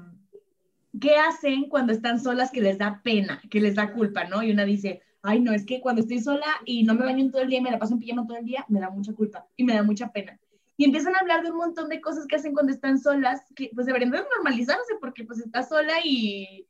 ¿Qué 1.00 1.16
hacen 1.16 1.68
cuando 1.68 1.92
están 1.92 2.20
solas 2.20 2.50
que 2.50 2.60
les 2.60 2.78
da 2.78 3.00
pena, 3.02 3.42
que 3.50 3.60
les 3.60 3.74
da 3.74 3.92
culpa, 3.92 4.24
no? 4.24 4.42
Y 4.42 4.52
una 4.52 4.64
dice, 4.64 5.02
ay, 5.22 5.40
no, 5.40 5.52
es 5.52 5.66
que 5.66 5.80
cuando 5.80 6.02
estoy 6.02 6.20
sola 6.20 6.46
y 6.64 6.84
no 6.84 6.94
me 6.94 7.04
baño 7.04 7.30
todo 7.30 7.42
el 7.42 7.48
día 7.48 7.58
y 7.58 7.62
me 7.62 7.70
la 7.70 7.78
paso 7.78 7.94
en 7.94 8.00
pijama 8.00 8.26
todo 8.26 8.36
el 8.38 8.44
día, 8.44 8.64
me 8.68 8.80
da 8.80 8.90
mucha 8.90 9.12
culpa 9.12 9.46
y 9.56 9.64
me 9.64 9.74
da 9.74 9.82
mucha 9.82 10.12
pena. 10.12 10.38
Y 10.76 10.84
empiezan 10.84 11.14
a 11.14 11.20
hablar 11.20 11.42
de 11.42 11.50
un 11.50 11.56
montón 11.56 11.88
de 11.88 12.00
cosas 12.00 12.26
que 12.26 12.36
hacen 12.36 12.52
cuando 12.52 12.72
están 12.72 12.98
solas, 12.98 13.42
que 13.54 13.70
pues 13.74 13.86
deberían 13.86 14.10
normalizarse 14.10 14.94
porque 15.00 15.24
pues 15.24 15.40
está 15.40 15.62
sola 15.62 15.94
y 16.04 16.66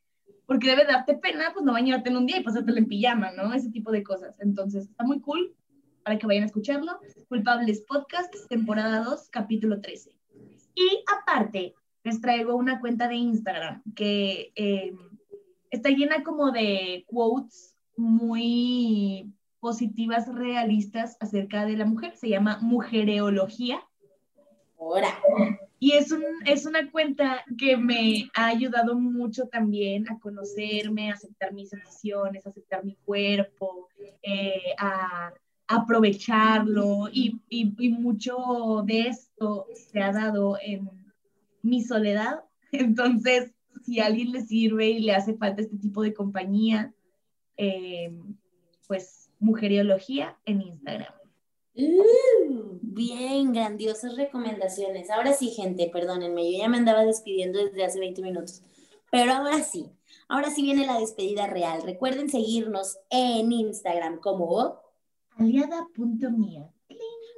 porque 0.47 0.69
debe 0.69 0.85
darte 0.85 1.15
pena, 1.15 1.51
pues 1.53 1.65
no 1.65 1.73
bañarte 1.73 2.11
en 2.11 2.19
un 2.19 2.27
día 2.27 2.39
y 2.39 2.43
pasártelo 2.43 2.79
en 2.79 2.87
pijama, 2.87 3.33
¿no? 3.33 3.53
Ese 3.55 3.71
tipo 3.71 3.91
de 3.91 4.03
cosas. 4.03 4.39
Entonces, 4.41 4.89
está 4.91 5.05
muy 5.05 5.21
cool 5.21 5.55
para 6.05 6.19
que 6.19 6.27
vayan 6.27 6.45
a 6.45 6.47
escucharlo. 6.47 7.01
Culpables 7.29 7.83
Podcast, 7.89 8.33
temporada 8.49 9.03
2, 9.03 9.29
capítulo 9.31 9.81
13. 9.81 10.11
Y 10.75 11.05
aparte, 11.11 11.75
les 12.05 12.21
traigo 12.21 12.55
una 12.55 12.81
cuenta 12.81 13.09
de 13.09 13.17
Instagram 13.17 13.83
que 13.97 14.53
eh, 14.55 14.93
está 15.71 15.89
llena 15.89 16.23
como 16.23 16.53
de 16.53 17.05
quotes 17.07 17.77
muy 17.97 19.33
positivas, 19.61 20.33
realistas 20.33 21.17
acerca 21.21 21.65
de 21.65 21.77
la 21.77 21.87
mujer. 21.87 22.15
Se 22.17 22.29
llama 22.29 22.59
Mujereología. 22.61 23.81
Ahora. 24.79 25.09
Y 25.79 25.93
es, 25.93 26.13
un, 26.13 26.23
es 26.47 26.67
una 26.67 26.91
cuenta 26.91 27.45
que 27.59 27.77
me 27.77 28.31
ha 28.35 28.47
ayudado 28.47 28.95
mucho 28.95 29.49
también 29.49 30.11
a 30.11 30.19
conocerme, 30.19 31.11
a 31.11 31.15
aceptar 31.15 31.53
mis 31.53 31.73
emociones, 31.73 32.47
a 32.47 32.51
aceptar 32.51 32.85
mi 32.85 32.95
cuerpo, 33.05 33.89
eh, 34.23 34.75
a 34.79 35.33
aprovecharlo 35.67 37.09
y, 37.11 37.41
y, 37.49 37.75
y, 37.79 37.89
mucho 37.91 38.83
de 38.85 39.09
esto 39.09 39.67
se 39.75 40.01
ha 40.01 40.13
dado 40.13 40.59
en 40.61 40.91
mi 41.63 41.83
soledad. 41.83 42.45
Entonces, 42.73 43.53
si 43.85 44.01
a 44.01 44.07
alguien 44.07 44.33
le 44.33 44.43
sirve 44.43 44.91
y 44.91 45.01
le 45.01 45.15
hace 45.15 45.35
falta 45.35 45.63
este 45.63 45.77
tipo 45.77 46.03
de 46.03 46.15
compañía, 46.15 46.95
eh, 47.57 48.13
pues 48.87 49.31
mujeriología 49.39 50.39
en 50.45 50.63
Instagram. 50.63 51.13
Uh, 51.77 52.79
bien, 52.83 53.53
grandiosas 53.53 54.17
recomendaciones. 54.17 55.11
Ahora 55.11 55.33
sí, 55.33 55.49
gente, 55.51 55.91
perdónenme, 55.93 56.53
yo 56.53 56.59
ya 56.59 56.69
me 56.69 56.79
andaba 56.79 57.05
despidiendo 57.05 57.59
desde 57.59 57.85
hace 57.85 57.99
20 57.99 58.23
minutos, 58.23 58.63
pero 59.11 59.33
ahora 59.33 59.61
sí, 59.63 59.91
ahora 60.29 60.51
sí 60.51 60.63
viene 60.63 60.87
la 60.87 61.01
despedida 61.01 61.47
real. 61.47 61.83
Recuerden 61.83 62.31
seguirnos 62.31 62.99
en 63.11 63.51
Instagram 63.51 64.21
como 64.21 64.84
aliada.mía 65.37 66.71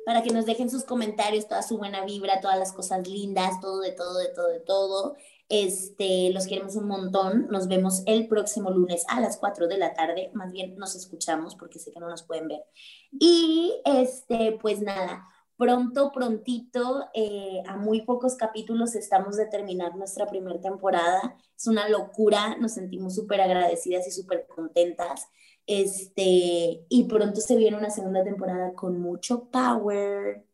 para 0.06 0.22
que 0.22 0.30
nos 0.30 0.46
dejen 0.46 0.70
sus 0.70 0.84
comentarios, 0.84 1.48
toda 1.48 1.62
su 1.62 1.78
buena 1.78 2.04
vibra, 2.04 2.40
todas 2.40 2.56
las 2.56 2.72
cosas 2.72 3.08
lindas, 3.08 3.60
todo 3.60 3.80
de 3.80 3.90
todo, 3.90 4.16
de 4.18 4.28
todo, 4.28 4.46
de 4.46 4.60
todo. 4.60 5.16
Este, 5.48 6.30
los 6.30 6.46
queremos 6.46 6.76
un 6.76 6.86
montón. 6.86 7.48
Nos 7.50 7.66
vemos 7.66 8.04
el 8.06 8.28
próximo 8.28 8.70
lunes 8.70 9.04
a 9.08 9.20
las 9.20 9.36
4 9.36 9.66
de 9.66 9.78
la 9.78 9.94
tarde. 9.94 10.30
Más 10.32 10.52
bien 10.52 10.76
nos 10.76 10.94
escuchamos 10.94 11.56
porque 11.56 11.80
sé 11.80 11.90
que 11.90 11.98
no 11.98 12.08
nos 12.08 12.22
pueden 12.22 12.46
ver. 12.46 12.62
Y 13.10 13.74
este, 13.84 14.56
pues 14.62 14.80
nada, 14.80 15.26
pronto, 15.56 16.12
prontito, 16.12 17.08
eh, 17.12 17.64
a 17.66 17.76
muy 17.76 18.02
pocos 18.02 18.36
capítulos 18.36 18.94
estamos 18.94 19.36
de 19.36 19.46
terminar 19.46 19.96
nuestra 19.96 20.26
primera 20.26 20.60
temporada. 20.60 21.36
Es 21.56 21.66
una 21.66 21.88
locura, 21.88 22.56
nos 22.60 22.74
sentimos 22.74 23.16
súper 23.16 23.40
agradecidas 23.40 24.06
y 24.06 24.12
súper 24.12 24.46
contentas. 24.46 25.26
Este, 25.66 26.84
y 26.88 27.04
pronto 27.08 27.40
se 27.40 27.56
viene 27.56 27.76
una 27.76 27.90
segunda 27.90 28.22
temporada 28.22 28.72
con 28.74 29.00
mucho 29.00 29.44
power. 29.50 30.44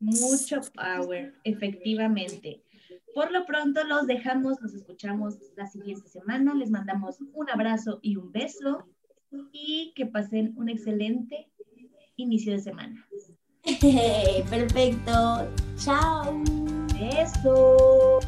Mucho 0.00 0.60
power, 0.74 1.34
efectivamente. 1.44 2.64
Por 3.14 3.30
lo 3.32 3.44
pronto 3.44 3.84
los 3.84 4.06
dejamos, 4.06 4.60
nos 4.60 4.74
escuchamos 4.74 5.36
la 5.56 5.66
siguiente 5.66 6.08
semana. 6.08 6.54
Les 6.54 6.70
mandamos 6.70 7.18
un 7.32 7.50
abrazo 7.50 7.98
y 8.02 8.16
un 8.16 8.32
beso 8.32 8.86
y 9.52 9.92
que 9.94 10.06
pasen 10.06 10.54
un 10.56 10.68
excelente 10.68 11.50
inicio 12.16 12.52
de 12.52 12.60
semana. 12.60 13.06
Perfecto. 14.50 15.48
Chao. 15.76 16.42
Beso. 16.98 18.20